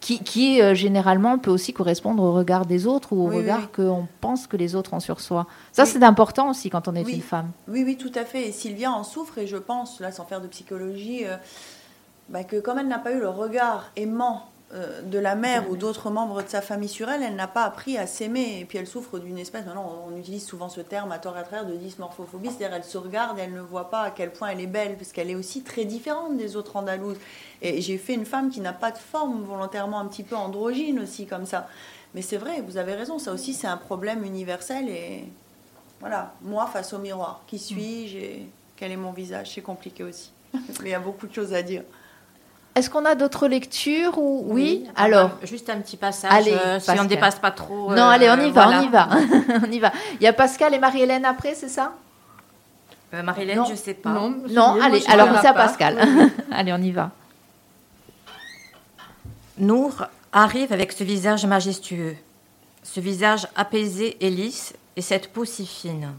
Qui, 0.00 0.18
qui, 0.20 0.60
euh, 0.62 0.74
généralement 0.74 1.38
peut 1.38 1.50
aussi 1.50 1.72
correspondre 1.72 2.22
au 2.22 2.32
regard 2.32 2.66
des 2.66 2.86
autres 2.86 3.12
ou 3.12 3.22
au 3.26 3.28
Oui, 3.28 3.36
regard 3.36 3.60
oui. 3.60 3.84
qu'on 3.84 4.06
pense 4.20 4.46
que 4.46 4.56
les 4.56 4.74
autres 4.74 4.94
ont 4.94 5.00
sur 5.00 5.20
soi. 5.20 5.46
Ça, 5.72 5.84
c'est 5.84 6.02
important 6.02 6.50
aussi 6.50 6.70
quand 6.70 6.88
on 6.88 6.94
est 6.94 7.02
une 7.02 7.20
femme. 7.20 7.50
Oui, 7.68 7.82
oui, 7.84 7.96
tout 7.96 8.12
à 8.14 8.24
fait. 8.24 8.48
Et 8.48 8.52
Sylvia 8.52 8.90
en 8.90 9.04
souffre, 9.04 9.38
et 9.38 9.46
je 9.46 9.58
pense, 9.58 10.00
là, 10.00 10.10
sans 10.10 10.24
faire 10.24 10.40
de 10.40 10.46
psychologie, 10.48 11.26
euh, 11.26 11.36
bah, 12.30 12.44
que 12.44 12.60
comme 12.60 12.78
elle 12.78 12.88
n'a 12.88 12.98
pas 12.98 13.12
eu 13.12 13.20
le 13.20 13.28
regard 13.28 13.90
aimant 13.96 14.49
de 14.72 15.18
la 15.18 15.34
mère 15.34 15.68
ou 15.68 15.76
d'autres 15.76 16.10
membres 16.10 16.42
de 16.42 16.48
sa 16.48 16.62
famille 16.62 16.88
sur 16.88 17.08
elle, 17.08 17.24
elle 17.24 17.34
n'a 17.34 17.48
pas 17.48 17.64
appris 17.64 17.98
à 17.98 18.06
s'aimer. 18.06 18.60
Et 18.60 18.64
puis 18.64 18.78
elle 18.78 18.86
souffre 18.86 19.18
d'une 19.18 19.38
espèce, 19.38 19.64
maintenant 19.66 20.06
on 20.08 20.16
utilise 20.16 20.46
souvent 20.46 20.68
ce 20.68 20.80
terme 20.80 21.10
à 21.10 21.18
tort 21.18 21.36
et 21.36 21.40
à 21.40 21.42
travers, 21.42 21.66
de 21.66 21.74
dysmorphophobie, 21.74 22.48
c'est-à-dire 22.48 22.76
elle 22.76 22.84
se 22.84 22.96
regarde 22.96 23.38
et 23.38 23.42
elle 23.42 23.52
ne 23.52 23.60
voit 23.60 23.90
pas 23.90 24.02
à 24.02 24.10
quel 24.10 24.30
point 24.32 24.48
elle 24.48 24.60
est 24.60 24.68
belle, 24.68 24.96
parce 24.96 25.10
qu'elle 25.10 25.28
est 25.28 25.34
aussi 25.34 25.62
très 25.62 25.84
différente 25.84 26.36
des 26.36 26.54
autres 26.56 26.76
andalouses. 26.76 27.18
Et 27.62 27.80
j'ai 27.80 27.98
fait 27.98 28.14
une 28.14 28.26
femme 28.26 28.50
qui 28.50 28.60
n'a 28.60 28.72
pas 28.72 28.92
de 28.92 28.98
forme, 28.98 29.42
volontairement 29.42 29.98
un 29.98 30.06
petit 30.06 30.22
peu 30.22 30.36
androgyne 30.36 31.00
aussi, 31.00 31.26
comme 31.26 31.46
ça. 31.46 31.68
Mais 32.14 32.22
c'est 32.22 32.36
vrai, 32.36 32.60
vous 32.60 32.76
avez 32.76 32.94
raison, 32.94 33.18
ça 33.18 33.32
aussi 33.32 33.54
c'est 33.54 33.66
un 33.66 33.76
problème 33.76 34.24
universel 34.24 34.88
et 34.88 35.24
voilà, 36.00 36.34
moi 36.42 36.66
face 36.66 36.92
au 36.92 36.98
miroir. 36.98 37.42
Qui 37.46 37.58
suis-je 37.58 38.16
et 38.16 38.46
quel 38.76 38.90
est 38.90 38.96
mon 38.96 39.12
visage? 39.12 39.52
C'est 39.54 39.60
compliqué 39.60 40.02
aussi. 40.02 40.32
Mais 40.54 40.60
il 40.80 40.88
y 40.88 40.94
a 40.94 41.00
beaucoup 41.00 41.26
de 41.26 41.34
choses 41.34 41.52
à 41.52 41.62
dire. 41.62 41.82
Est-ce 42.74 42.88
qu'on 42.88 43.04
a 43.04 43.14
d'autres 43.14 43.48
lectures 43.48 44.16
ou 44.18 44.44
oui, 44.46 44.86
Alors, 44.96 45.32
Juste 45.42 45.68
un 45.70 45.80
petit 45.80 45.96
passage, 45.96 46.32
Allez, 46.32 46.52
euh, 46.52 46.78
si 46.78 46.86
Pascal. 46.86 47.00
on 47.00 47.04
ne 47.04 47.08
dépasse 47.08 47.38
pas 47.38 47.50
trop. 47.50 47.90
non, 47.90 48.02
euh, 48.02 48.10
allez, 48.10 48.30
on 48.30 48.40
y 48.40 48.50
va, 48.50 48.64
voilà. 48.64 48.80
on 48.80 48.84
y 48.84 48.88
va, 48.88 49.08
on 49.66 49.70
y 49.70 49.78
va. 49.80 49.92
Il 50.20 50.22
y 50.22 50.26
a 50.28 50.32
Pascal 50.32 50.72
et 50.72 50.78
Marie-Hélène 50.78 51.24
après, 51.24 51.54
c'est 51.54 51.68
ça? 51.68 51.92
Euh, 53.12 53.22
Marie-Hélène, 53.24 53.64
je 53.66 53.72
ne 53.72 53.76
sais 53.76 53.94
pas. 53.94 54.10
Non, 54.10 54.80
allez, 54.80 55.02
alors 55.08 55.28
c'est 55.40 55.48
à 55.48 55.52
pas. 55.52 55.66
Pascal. 55.66 55.98
allez, 56.52 56.72
on 56.72 56.80
y 56.80 56.92
va. 56.92 57.10
Nour 59.58 60.04
arrive 60.32 60.72
avec 60.72 60.92
ce 60.92 61.02
visage 61.02 61.44
majestueux, 61.44 62.16
ce 62.84 63.00
visage 63.00 63.48
apaisé 63.56 64.16
et 64.24 64.30
lisse, 64.30 64.74
et 64.96 65.02
cette 65.02 65.32
peau 65.32 65.44
si 65.44 65.66
fine. 65.66 66.12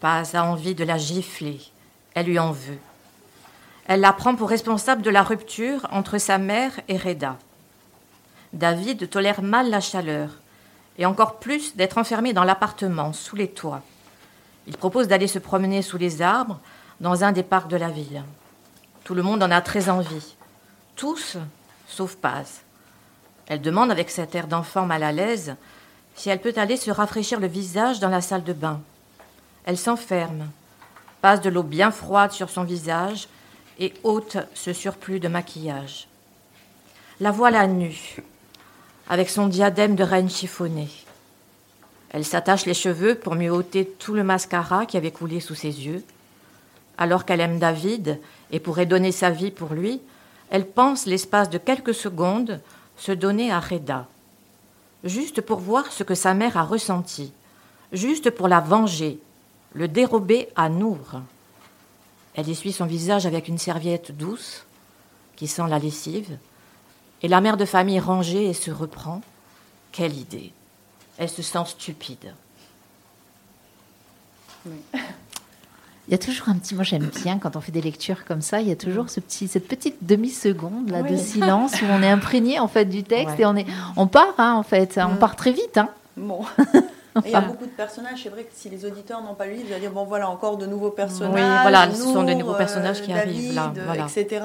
Paz 0.00 0.34
a 0.34 0.44
envie 0.44 0.74
de 0.74 0.84
la 0.84 0.98
gifler. 0.98 1.60
Elle 2.14 2.26
lui 2.26 2.38
en 2.38 2.50
veut. 2.50 2.78
Elle 3.86 4.00
la 4.00 4.12
prend 4.12 4.34
pour 4.34 4.48
responsable 4.48 5.02
de 5.02 5.10
la 5.10 5.22
rupture 5.22 5.86
entre 5.90 6.18
sa 6.18 6.38
mère 6.38 6.72
et 6.88 6.96
Reda. 6.96 7.36
David 8.52 9.08
tolère 9.10 9.42
mal 9.42 9.70
la 9.70 9.80
chaleur, 9.80 10.30
et 10.98 11.06
encore 11.06 11.38
plus 11.38 11.74
d'être 11.74 11.98
enfermé 11.98 12.32
dans 12.32 12.44
l'appartement, 12.44 13.12
sous 13.12 13.34
les 13.34 13.48
toits. 13.48 13.82
Il 14.66 14.76
propose 14.76 15.08
d'aller 15.08 15.26
se 15.26 15.38
promener 15.38 15.82
sous 15.82 15.98
les 15.98 16.22
arbres 16.22 16.60
dans 17.00 17.24
un 17.24 17.32
des 17.32 17.42
parcs 17.42 17.68
de 17.68 17.76
la 17.76 17.88
ville. 17.88 18.22
Tout 19.04 19.14
le 19.14 19.22
monde 19.22 19.42
en 19.42 19.50
a 19.50 19.60
très 19.60 19.88
envie. 19.88 20.36
Tous, 20.94 21.36
sauf 21.88 22.16
Paz. 22.16 22.60
Elle 23.48 23.60
demande 23.60 23.90
avec 23.90 24.10
cet 24.10 24.34
air 24.34 24.46
d'enfant 24.46 24.86
mal 24.86 25.02
à 25.02 25.12
l'aise 25.12 25.56
si 26.14 26.28
elle 26.28 26.40
peut 26.40 26.52
aller 26.56 26.76
se 26.76 26.90
rafraîchir 26.90 27.40
le 27.40 27.46
visage 27.46 27.98
dans 27.98 28.08
la 28.08 28.20
salle 28.20 28.44
de 28.44 28.52
bain. 28.52 28.80
Elle 29.64 29.78
s'enferme, 29.78 30.48
passe 31.20 31.40
de 31.40 31.50
l'eau 31.50 31.62
bien 31.62 31.90
froide 31.90 32.32
sur 32.32 32.50
son 32.50 32.64
visage 32.64 33.28
et 33.78 33.94
ôte 34.02 34.36
ce 34.54 34.72
surplus 34.72 35.20
de 35.20 35.28
maquillage. 35.28 36.08
La 37.20 37.30
voilà 37.30 37.66
nue, 37.66 38.16
avec 39.08 39.28
son 39.28 39.46
diadème 39.46 39.96
de 39.96 40.04
reine 40.04 40.30
chiffonné. 40.30 40.88
Elle 42.10 42.24
s'attache 42.24 42.66
les 42.66 42.74
cheveux 42.74 43.14
pour 43.14 43.34
mieux 43.34 43.50
ôter 43.50 43.86
tout 43.86 44.14
le 44.14 44.24
mascara 44.24 44.86
qui 44.86 44.96
avait 44.96 45.10
coulé 45.10 45.40
sous 45.40 45.54
ses 45.54 45.86
yeux. 45.86 46.04
Alors 46.98 47.24
qu'elle 47.24 47.40
aime 47.40 47.58
David 47.58 48.20
et 48.50 48.60
pourrait 48.60 48.86
donner 48.86 49.12
sa 49.12 49.30
vie 49.30 49.50
pour 49.50 49.72
lui, 49.72 50.00
elle 50.50 50.66
pense 50.66 51.06
l'espace 51.06 51.48
de 51.48 51.56
quelques 51.56 51.94
secondes 51.94 52.60
se 52.98 53.12
donner 53.12 53.50
à 53.50 53.58
Reda, 53.58 54.06
juste 55.02 55.40
pour 55.40 55.58
voir 55.58 55.90
ce 55.90 56.02
que 56.02 56.14
sa 56.14 56.34
mère 56.34 56.58
a 56.58 56.62
ressenti, 56.62 57.32
juste 57.92 58.30
pour 58.30 58.48
la 58.48 58.60
venger, 58.60 59.18
le 59.72 59.88
dérober 59.88 60.48
à 60.54 60.68
Nour. 60.68 61.22
Elle 62.34 62.48
essuie 62.48 62.72
son 62.72 62.86
visage 62.86 63.26
avec 63.26 63.48
une 63.48 63.58
serviette 63.58 64.16
douce 64.16 64.64
qui 65.36 65.46
sent 65.48 65.64
la 65.68 65.78
lessive, 65.78 66.38
et 67.22 67.28
la 67.28 67.40
mère 67.40 67.56
de 67.56 67.64
famille 67.64 68.00
rangée 68.00 68.46
et 68.46 68.54
se 68.54 68.70
reprend. 68.70 69.20
Quelle 69.92 70.16
idée 70.16 70.52
Elle 71.18 71.28
se 71.28 71.42
sent 71.42 71.64
stupide. 71.66 72.34
Il 76.08 76.10
y 76.10 76.14
a 76.14 76.18
toujours 76.18 76.48
un 76.48 76.56
petit, 76.56 76.74
moi 76.74 76.82
j'aime 76.82 77.10
bien 77.22 77.38
quand 77.38 77.54
on 77.54 77.60
fait 77.60 77.70
des 77.70 77.80
lectures 77.80 78.24
comme 78.24 78.42
ça, 78.42 78.60
il 78.60 78.66
y 78.66 78.72
a 78.72 78.76
toujours 78.76 79.08
ce 79.08 79.20
petit, 79.20 79.46
cette 79.46 79.68
petite 79.68 79.98
demi-seconde 80.04 80.90
là 80.90 81.02
de 81.02 81.16
silence 81.16 81.80
où 81.80 81.84
on 81.88 82.02
est 82.02 82.08
imprégné 82.10 82.58
en 82.58 82.66
fait 82.66 82.86
du 82.86 83.04
texte 83.04 83.36
Ouais. 83.36 83.42
et 83.42 83.46
on 83.46 83.54
est, 83.56 83.66
on 83.96 84.08
part 84.08 84.34
hein, 84.38 84.54
en 84.54 84.64
fait, 84.64 84.98
on 85.00 85.14
Mm. 85.14 85.18
part 85.20 85.36
très 85.36 85.52
vite. 85.52 85.78
Hein. 85.78 85.88
Bon. 86.16 86.44
Il 87.24 87.30
y 87.30 87.34
a 87.34 87.40
beaucoup 87.40 87.66
de 87.66 87.70
personnages. 87.70 88.20
C'est 88.22 88.28
vrai 88.30 88.42
que 88.44 88.52
si 88.54 88.70
les 88.70 88.84
auditeurs 88.84 89.22
n'ont 89.22 89.34
pas 89.34 89.46
lu, 89.46 89.56
ils 89.64 89.72
vont 89.72 89.78
dire 89.78 89.90
bon 89.90 90.04
voilà 90.04 90.28
encore 90.30 90.56
de 90.56 90.66
nouveaux 90.66 90.90
personnages. 90.90 91.34
Oui, 91.34 91.60
voilà, 91.62 91.90
ce 91.92 92.02
sont 92.02 92.22
des 92.22 92.34
Nour, 92.34 92.44
nouveaux 92.46 92.58
personnages 92.58 93.02
qui 93.02 93.12
David, 93.12 93.18
arrivent, 93.36 93.54
là, 93.54 93.72
euh, 93.76 93.82
voilà. 93.86 94.06
etc. 94.14 94.42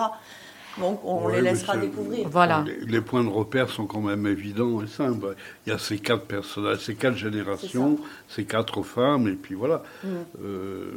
Donc 0.79 0.99
on 1.03 1.25
Ouais, 1.25 1.37
les 1.41 1.49
laissera 1.49 1.75
découvrir. 1.75 2.27
Voilà. 2.29 2.63
Les, 2.67 2.85
les 2.85 3.01
points 3.01 3.23
de 3.23 3.29
repère 3.29 3.69
sont 3.69 3.85
quand 3.87 4.01
même 4.01 4.27
évidents 4.27 4.79
et 4.83 4.87
simples. 4.87 5.35
Il 5.65 5.71
y 5.71 5.75
a 5.75 5.79
ces 5.79 5.97
quatre 5.97 6.25
personnages, 6.25 6.79
ces 6.79 6.93
quatre 6.93 7.15
générations, 7.17 7.97
ces 8.29 8.45
quatre 8.45 8.83
femmes, 8.83 9.27
et 9.27 9.31
puis 9.33 9.55
voilà. 9.55 9.81
Mm. 10.03 10.07
Euh, 10.43 10.91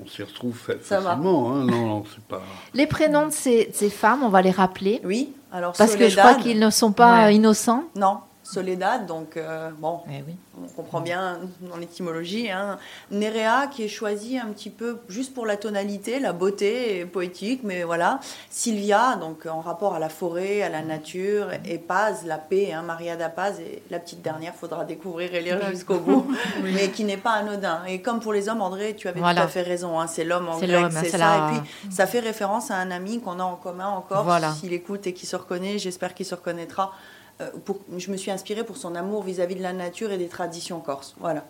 on 0.00 0.06
s'y 0.06 0.22
retrouve 0.22 0.56
fa- 0.56 0.74
Ça 0.84 1.00
facilement. 1.00 1.52
Hein. 1.52 1.64
Non, 1.64 1.86
non, 1.86 2.04
c'est 2.14 2.22
pas. 2.24 2.42
Les 2.74 2.86
prénoms 2.86 3.26
de 3.26 3.32
ces, 3.32 3.66
de 3.66 3.74
ces 3.74 3.90
femmes, 3.90 4.22
on 4.22 4.28
va 4.28 4.40
les 4.42 4.50
rappeler 4.52 5.00
Oui. 5.04 5.32
Alors 5.52 5.72
parce 5.76 5.96
que 5.96 6.08
je 6.08 6.16
crois 6.16 6.34
qu'ils 6.34 6.60
ne 6.60 6.70
sont 6.70 6.92
pas 6.92 7.24
Ouais. 7.26 7.34
innocents. 7.34 7.84
non. 7.96 8.18
Soledad, 8.44 9.06
donc 9.06 9.36
euh, 9.36 9.70
bon, 9.78 10.00
Eh 10.10 10.22
oui. 10.26 10.36
on 10.60 10.66
comprend 10.68 11.00
bien 11.00 11.38
dans 11.60 11.76
l'étymologie. 11.76 12.50
Hein. 12.50 12.78
Nerea 13.10 13.68
qui 13.70 13.84
est 13.84 13.88
choisie 13.88 14.38
un 14.38 14.46
petit 14.48 14.68
peu 14.70 14.98
juste 15.08 15.32
pour 15.32 15.46
la 15.46 15.56
tonalité, 15.56 16.18
la 16.18 16.32
beauté 16.32 16.98
est 16.98 17.04
poétique, 17.06 17.60
mais 17.62 17.84
voilà. 17.84 18.18
Sylvia, 18.50 19.16
donc 19.16 19.46
en 19.46 19.60
rapport 19.60 19.94
à 19.94 19.98
la 19.98 20.08
forêt, 20.08 20.62
à 20.62 20.68
la 20.68 20.82
nature, 20.82 21.48
et 21.64 21.78
Paz, 21.78 22.24
la 22.26 22.38
paix, 22.38 22.72
hein, 22.72 22.82
Maria 22.82 23.16
da 23.16 23.28
Paz, 23.28 23.60
et 23.60 23.82
la 23.90 23.98
petite 24.00 24.22
dernière, 24.22 24.54
faudra 24.54 24.84
découvrir 24.84 25.32
et 25.34 25.40
lire 25.40 25.60
jusqu'au 25.70 25.98
bout, 26.00 26.26
mais 26.62 26.90
qui 26.90 27.04
n'est 27.04 27.16
pas 27.16 27.32
anodin. 27.32 27.84
Et 27.86 28.02
comme 28.02 28.20
pour 28.20 28.32
les 28.32 28.48
hommes, 28.48 28.60
André, 28.62 28.96
tu 28.96 29.08
avais 29.08 29.20
Voilà. 29.20 29.42
tout 29.42 29.46
à 29.46 29.50
fait 29.50 29.62
raison, 29.62 30.00
hein, 30.00 30.06
c'est 30.08 30.24
l'homme 30.24 30.48
en 30.48 30.58
grec, 30.58 30.86
c'est 30.90 31.04
c'est 31.04 31.10
ça. 31.10 31.18
la- 31.18 31.52
Et 31.56 31.60
puis 31.60 31.92
ça 31.92 32.06
fait 32.06 32.20
référence 32.20 32.70
à 32.70 32.76
un 32.76 32.90
ami 32.90 33.20
qu'on 33.20 33.38
a 33.38 33.44
en 33.44 33.56
commun 33.56 33.88
encore, 33.88 34.24
Voilà. 34.24 34.52
s'il 34.52 34.72
écoute 34.72 35.06
et 35.06 35.14
qui 35.14 35.26
se 35.26 35.36
reconnaît, 35.36 35.78
j'espère 35.78 36.12
qu'il 36.14 36.26
se 36.26 36.34
reconnaîtra. 36.34 36.92
Euh, 37.40 37.48
pour- 37.64 37.78
je 37.96 38.10
me 38.10 38.16
suis 38.16 38.30
inspirée 38.30 38.62
pour 38.62 38.76
son 38.76 38.94
amour 38.94 39.22
vis-à-vis 39.22 39.54
de 39.56 39.62
la 39.62 39.72
nature 39.72 40.12
et 40.12 40.18
des 40.18 40.28
traditions 40.28 40.80
corses. 40.80 41.14
Voilà. 41.18 41.44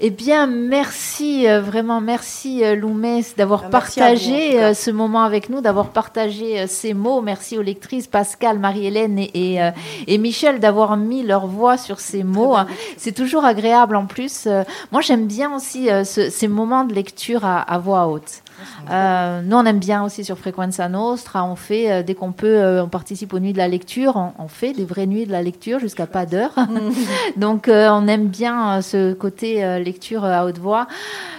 Eh 0.00 0.10
bien, 0.10 0.48
merci, 0.48 1.48
euh, 1.48 1.60
vraiment 1.60 2.00
merci 2.00 2.64
euh, 2.64 2.74
Loumès 2.74 3.36
d'avoir 3.36 3.60
Ah, 3.60 3.64
vous, 3.66 3.70
partagé 3.70 4.74
ce 4.74 4.90
moment 4.90 5.22
avec 5.22 5.48
nous, 5.48 5.60
d'avoir 5.60 5.90
partagé 5.90 6.66
ces 6.66 6.92
mots. 6.94 7.20
Merci 7.20 7.56
aux 7.58 7.62
lectrices 7.62 8.08
Pascal, 8.08 8.58
Marie-Hélène 8.58 9.18
et, 9.20 9.30
et, 9.56 9.70
et 10.08 10.18
Michel 10.18 10.58
d'avoir 10.58 10.96
mis 10.96 11.22
leur 11.22 11.46
voix 11.46 11.76
sur 11.78 12.00
ces 12.00 12.24
mots. 12.24 12.56
hein. 12.56 12.66
C'est 12.96 13.12
toujours 13.12 13.44
agréable 13.44 13.94
en 13.96 14.06
plus. 14.06 14.48
Moi, 14.90 15.00
j'aime 15.00 15.26
bien 15.26 15.54
aussi 15.54 15.88
ce- 16.04 16.28
ces 16.28 16.48
moments 16.48 16.84
de 16.84 16.92
lecture 16.94 17.44
à, 17.44 17.60
à 17.60 17.78
voix 17.78 18.08
haute. 18.08 18.42
Euh, 18.90 19.40
nous, 19.42 19.56
on 19.56 19.64
aime 19.64 19.78
bien 19.78 20.04
aussi 20.04 20.24
sur 20.24 20.38
Frequenza 20.38 20.88
Nostra. 20.88 21.44
On 21.44 21.56
fait, 21.56 21.90
euh, 21.90 22.02
dès 22.02 22.14
qu'on 22.14 22.32
peut, 22.32 22.46
euh, 22.46 22.84
on 22.84 22.88
participe 22.88 23.32
aux 23.32 23.38
nuits 23.38 23.52
de 23.52 23.58
la 23.58 23.68
lecture. 23.68 24.16
On, 24.16 24.32
on 24.38 24.48
fait 24.48 24.72
des 24.72 24.84
vraies 24.84 25.06
nuits 25.06 25.26
de 25.26 25.32
la 25.32 25.42
lecture 25.42 25.78
jusqu'à 25.78 26.06
pas 26.06 26.26
d'heure. 26.26 26.54
Donc, 27.36 27.68
on 27.68 28.08
aime 28.08 28.26
bien 28.26 28.82
ce 28.82 29.12
côté 29.12 29.78
lecture 29.78 30.24
à 30.24 30.44
haute 30.44 30.58
voix. 30.58 30.86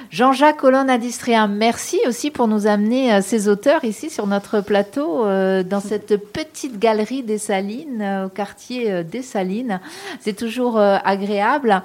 Jean-Jacques 0.10 0.58
Colonna 0.58 1.00
d'Istria, 1.00 1.48
merci 1.48 2.00
aussi 2.08 2.30
pour 2.30 2.48
nous 2.48 2.68
amener 2.68 3.20
ces 3.24 3.48
auteurs 3.48 3.84
ici 3.84 4.12
sur 4.12 4.28
notre 4.28 4.62
plateau, 4.62 5.26
dans 5.26 5.80
cette 5.80 6.18
petite 6.32 6.78
galerie 6.78 7.24
des 7.24 7.40
Salines, 7.40 8.24
au 8.26 8.30
quartier 8.30 9.04
des 9.04 9.24
Salines. 9.24 9.80
C'est 10.20 10.36
toujours 10.36 10.80
agréable. 10.80 11.82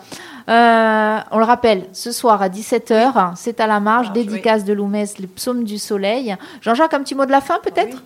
On 0.46 1.38
le 1.38 1.44
rappelle, 1.44 1.84
ce 1.92 2.12
soir 2.12 2.42
à 2.42 2.50
17h, 2.50 3.32
c'est 3.36 3.60
à 3.60 3.66
la 3.66 3.80
marge, 3.80 3.98
Marge, 3.98 4.12
dédicace 4.12 4.64
de 4.64 4.72
Loumès, 4.72 5.18
les 5.28 5.34
psaumes 5.34 5.64
du 5.64 5.78
soleil. 5.78 6.34
Jean-Jacques, 6.60 6.94
un 6.94 7.02
petit 7.02 7.14
mot 7.14 7.26
de 7.26 7.30
la 7.30 7.40
fin 7.40 7.58
peut-être 7.62 8.02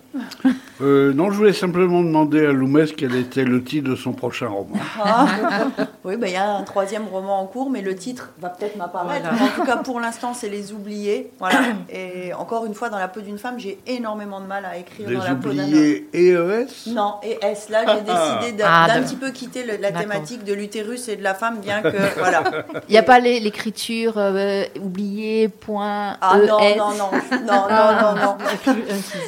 Euh, 0.81 1.13
non, 1.13 1.31
je 1.31 1.37
voulais 1.37 1.53
simplement 1.53 2.01
demander 2.01 2.45
à 2.45 2.51
Loumès 2.51 2.91
quel 2.95 3.15
était 3.15 3.43
le 3.45 3.63
titre 3.63 3.89
de 3.89 3.95
son 3.95 4.11
prochain 4.11 4.47
roman. 4.47 4.75
Ah. 5.03 5.25
oui, 6.03 6.17
bah, 6.17 6.27
il 6.27 6.33
y 6.33 6.37
a 6.37 6.49
un 6.49 6.63
troisième 6.63 7.07
roman 7.07 7.39
en 7.39 7.45
cours, 7.45 7.69
mais 7.69 7.81
le 7.81 7.95
titre 7.95 8.31
va 8.39 8.49
peut-être 8.49 8.75
m'apparaître. 8.75 9.27
Voilà. 9.29 9.43
En 9.45 9.47
tout 9.55 9.63
cas, 9.63 9.77
pour 9.77 9.99
l'instant, 9.99 10.33
c'est 10.33 10.49
Les 10.49 10.73
Oubliés. 10.73 11.31
Voilà. 11.39 11.59
Et 11.89 12.33
encore 12.33 12.65
une 12.65 12.73
fois, 12.73 12.89
dans 12.89 12.97
la 12.97 13.07
peau 13.07 13.21
d'une 13.21 13.37
femme, 13.37 13.59
j'ai 13.59 13.79
énormément 13.87 14.41
de 14.41 14.47
mal 14.47 14.65
à 14.65 14.77
écrire 14.77 15.07
Les 15.09 15.15
dans 15.15 15.23
la 15.23 15.35
peau 15.35 15.49
d'un 15.53 15.63
homme. 15.63 15.69
oubliés 15.69 16.07
EES 16.13 16.91
Non, 16.93 17.15
et 17.23 17.37
S, 17.41 17.69
là, 17.69 17.83
j'ai 17.87 18.01
décidé 18.01 18.57
d'un 18.57 18.67
Ah, 18.67 18.87
d'un 18.87 19.03
petit 19.03 19.15
peu 19.15 19.29
quitter 19.31 19.63
le- 19.63 19.73
la 19.77 19.91
D'accord. 19.91 20.01
thématique 20.01 20.43
de 20.43 20.53
l'utérus 20.53 21.07
et 21.07 21.15
de 21.15 21.23
la 21.23 21.33
femme, 21.33 21.59
bien 21.61 21.81
que, 21.81 21.89
voilà. 22.19 22.43
Il 22.89 22.91
n'y 22.91 22.97
a 22.97 23.03
pas 23.03 23.19
l'écriture 23.19 24.13
euh, 24.17 24.63
oublié, 24.81 25.47
point, 25.49 26.17
Ah 26.21 26.37
non, 26.47 26.59
ES. 26.59 26.77
non, 26.77 26.91
non, 27.11 27.45
non, 27.45 27.65
non, 27.69 28.15
non, 28.15 28.21
non. 28.25 28.37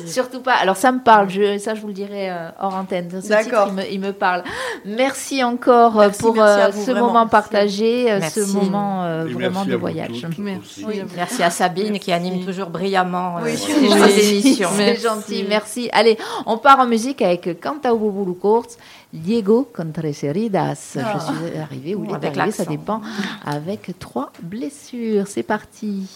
Surtout 0.06 0.42
pas. 0.42 0.54
Alors 0.54 0.78
ça 0.78 0.92
me 0.92 1.00
parle, 1.00 1.30
je, 1.30 1.58
ça 1.58 1.76
je 1.76 1.82
vous 1.82 1.88
le 1.88 1.94
dirai 1.94 2.30
euh, 2.30 2.50
hors 2.60 2.76
antenne. 2.76 3.10
Ce 3.10 3.18
titre, 3.18 3.30
D'accord. 3.30 3.68
il 3.70 3.74
me, 3.74 3.92
il 3.94 4.00
me 4.00 4.14
parle. 4.14 4.44
Merci 4.86 5.44
encore 5.44 5.96
Merci, 5.96 6.22
pour 6.22 6.36
merci 6.36 6.62
à 6.62 6.66
euh, 6.66 6.70
vous, 6.70 6.86
ce 6.86 6.92
vraiment. 6.92 7.08
moment 7.08 7.28
partagé, 7.28 8.06
Merci. 8.06 8.42
ce 8.46 8.54
moment 8.54 9.04
euh, 9.04 9.26
vraiment 9.26 9.66
de 9.66 9.76
voyage. 9.76 10.26
Merci. 10.38 10.60
aussi. 10.82 10.86
Oui. 10.86 11.02
Merci 11.16 11.44
à 11.44 11.50
Sabine 11.50 12.00
qui 12.00 12.12
anime 12.12 12.44
toujours 12.46 12.70
brillamment 12.70 13.38
euh, 13.38 13.42
Oui. 13.46 13.58
ces 13.58 13.74
Oui. 13.74 14.30
émissions. 14.30 14.70
C'est 14.76 14.98
gentil, 15.02 15.46
merci. 15.48 15.90
Allez, 15.94 16.18
on 16.46 16.58
part 16.58 16.80
en 16.80 16.86
musique 16.86 17.22
avec 17.22 17.48
Bubulu 17.48 18.34
Courts, 18.36 18.68
Diego 19.16 19.70
contre 19.74 20.12
Seridas. 20.14 20.98
Ah. 20.98 21.18
Je 21.18 21.48
suis 21.48 21.58
arrivée, 21.58 21.96
ou 21.96 22.04
il 22.04 22.12
est 22.12 22.16
Avec 22.16 22.38
arrivé, 22.38 22.52
ça 22.56 22.66
dépend, 22.66 23.02
avec 23.46 23.98
trois 23.98 24.32
blessures. 24.42 25.28
C'est 25.28 25.44
parti. 25.44 26.08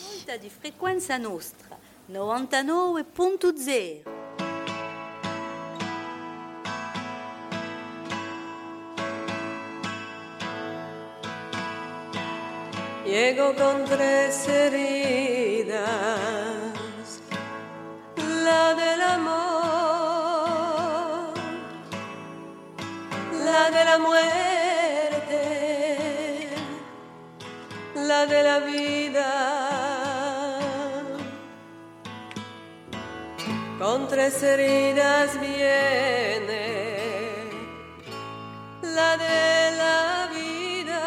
Di 0.41 0.49
frequenza 0.49 1.17
nostra 1.17 1.77
99.0 2.11 4.03
Io 13.05 13.15
Llego 13.15 13.53
con 13.55 13.85
tres 13.85 14.47
heridas, 14.47 15.80
la 18.43 18.73
del 18.76 19.01
amor, 19.01 20.09
la 23.60 23.69
de 23.72 23.84
la 23.84 23.98
muerte, 23.98 25.41
la 27.95 28.26
de 28.26 28.44
la 28.44 28.60
vida. 28.60 29.30
Con 33.80 34.07
tres 34.07 34.41
heridas 34.44 35.40
viene 35.40 36.65
la 38.81 39.18
de 39.18 39.72
la 39.81 40.30
vida, 40.38 41.02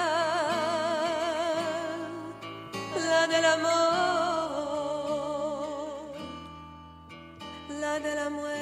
la 3.11 3.23
del 3.33 3.45
amor, 3.57 3.73
la 7.81 7.95
de 8.01 8.15
la 8.15 8.29
muerte. 8.31 8.62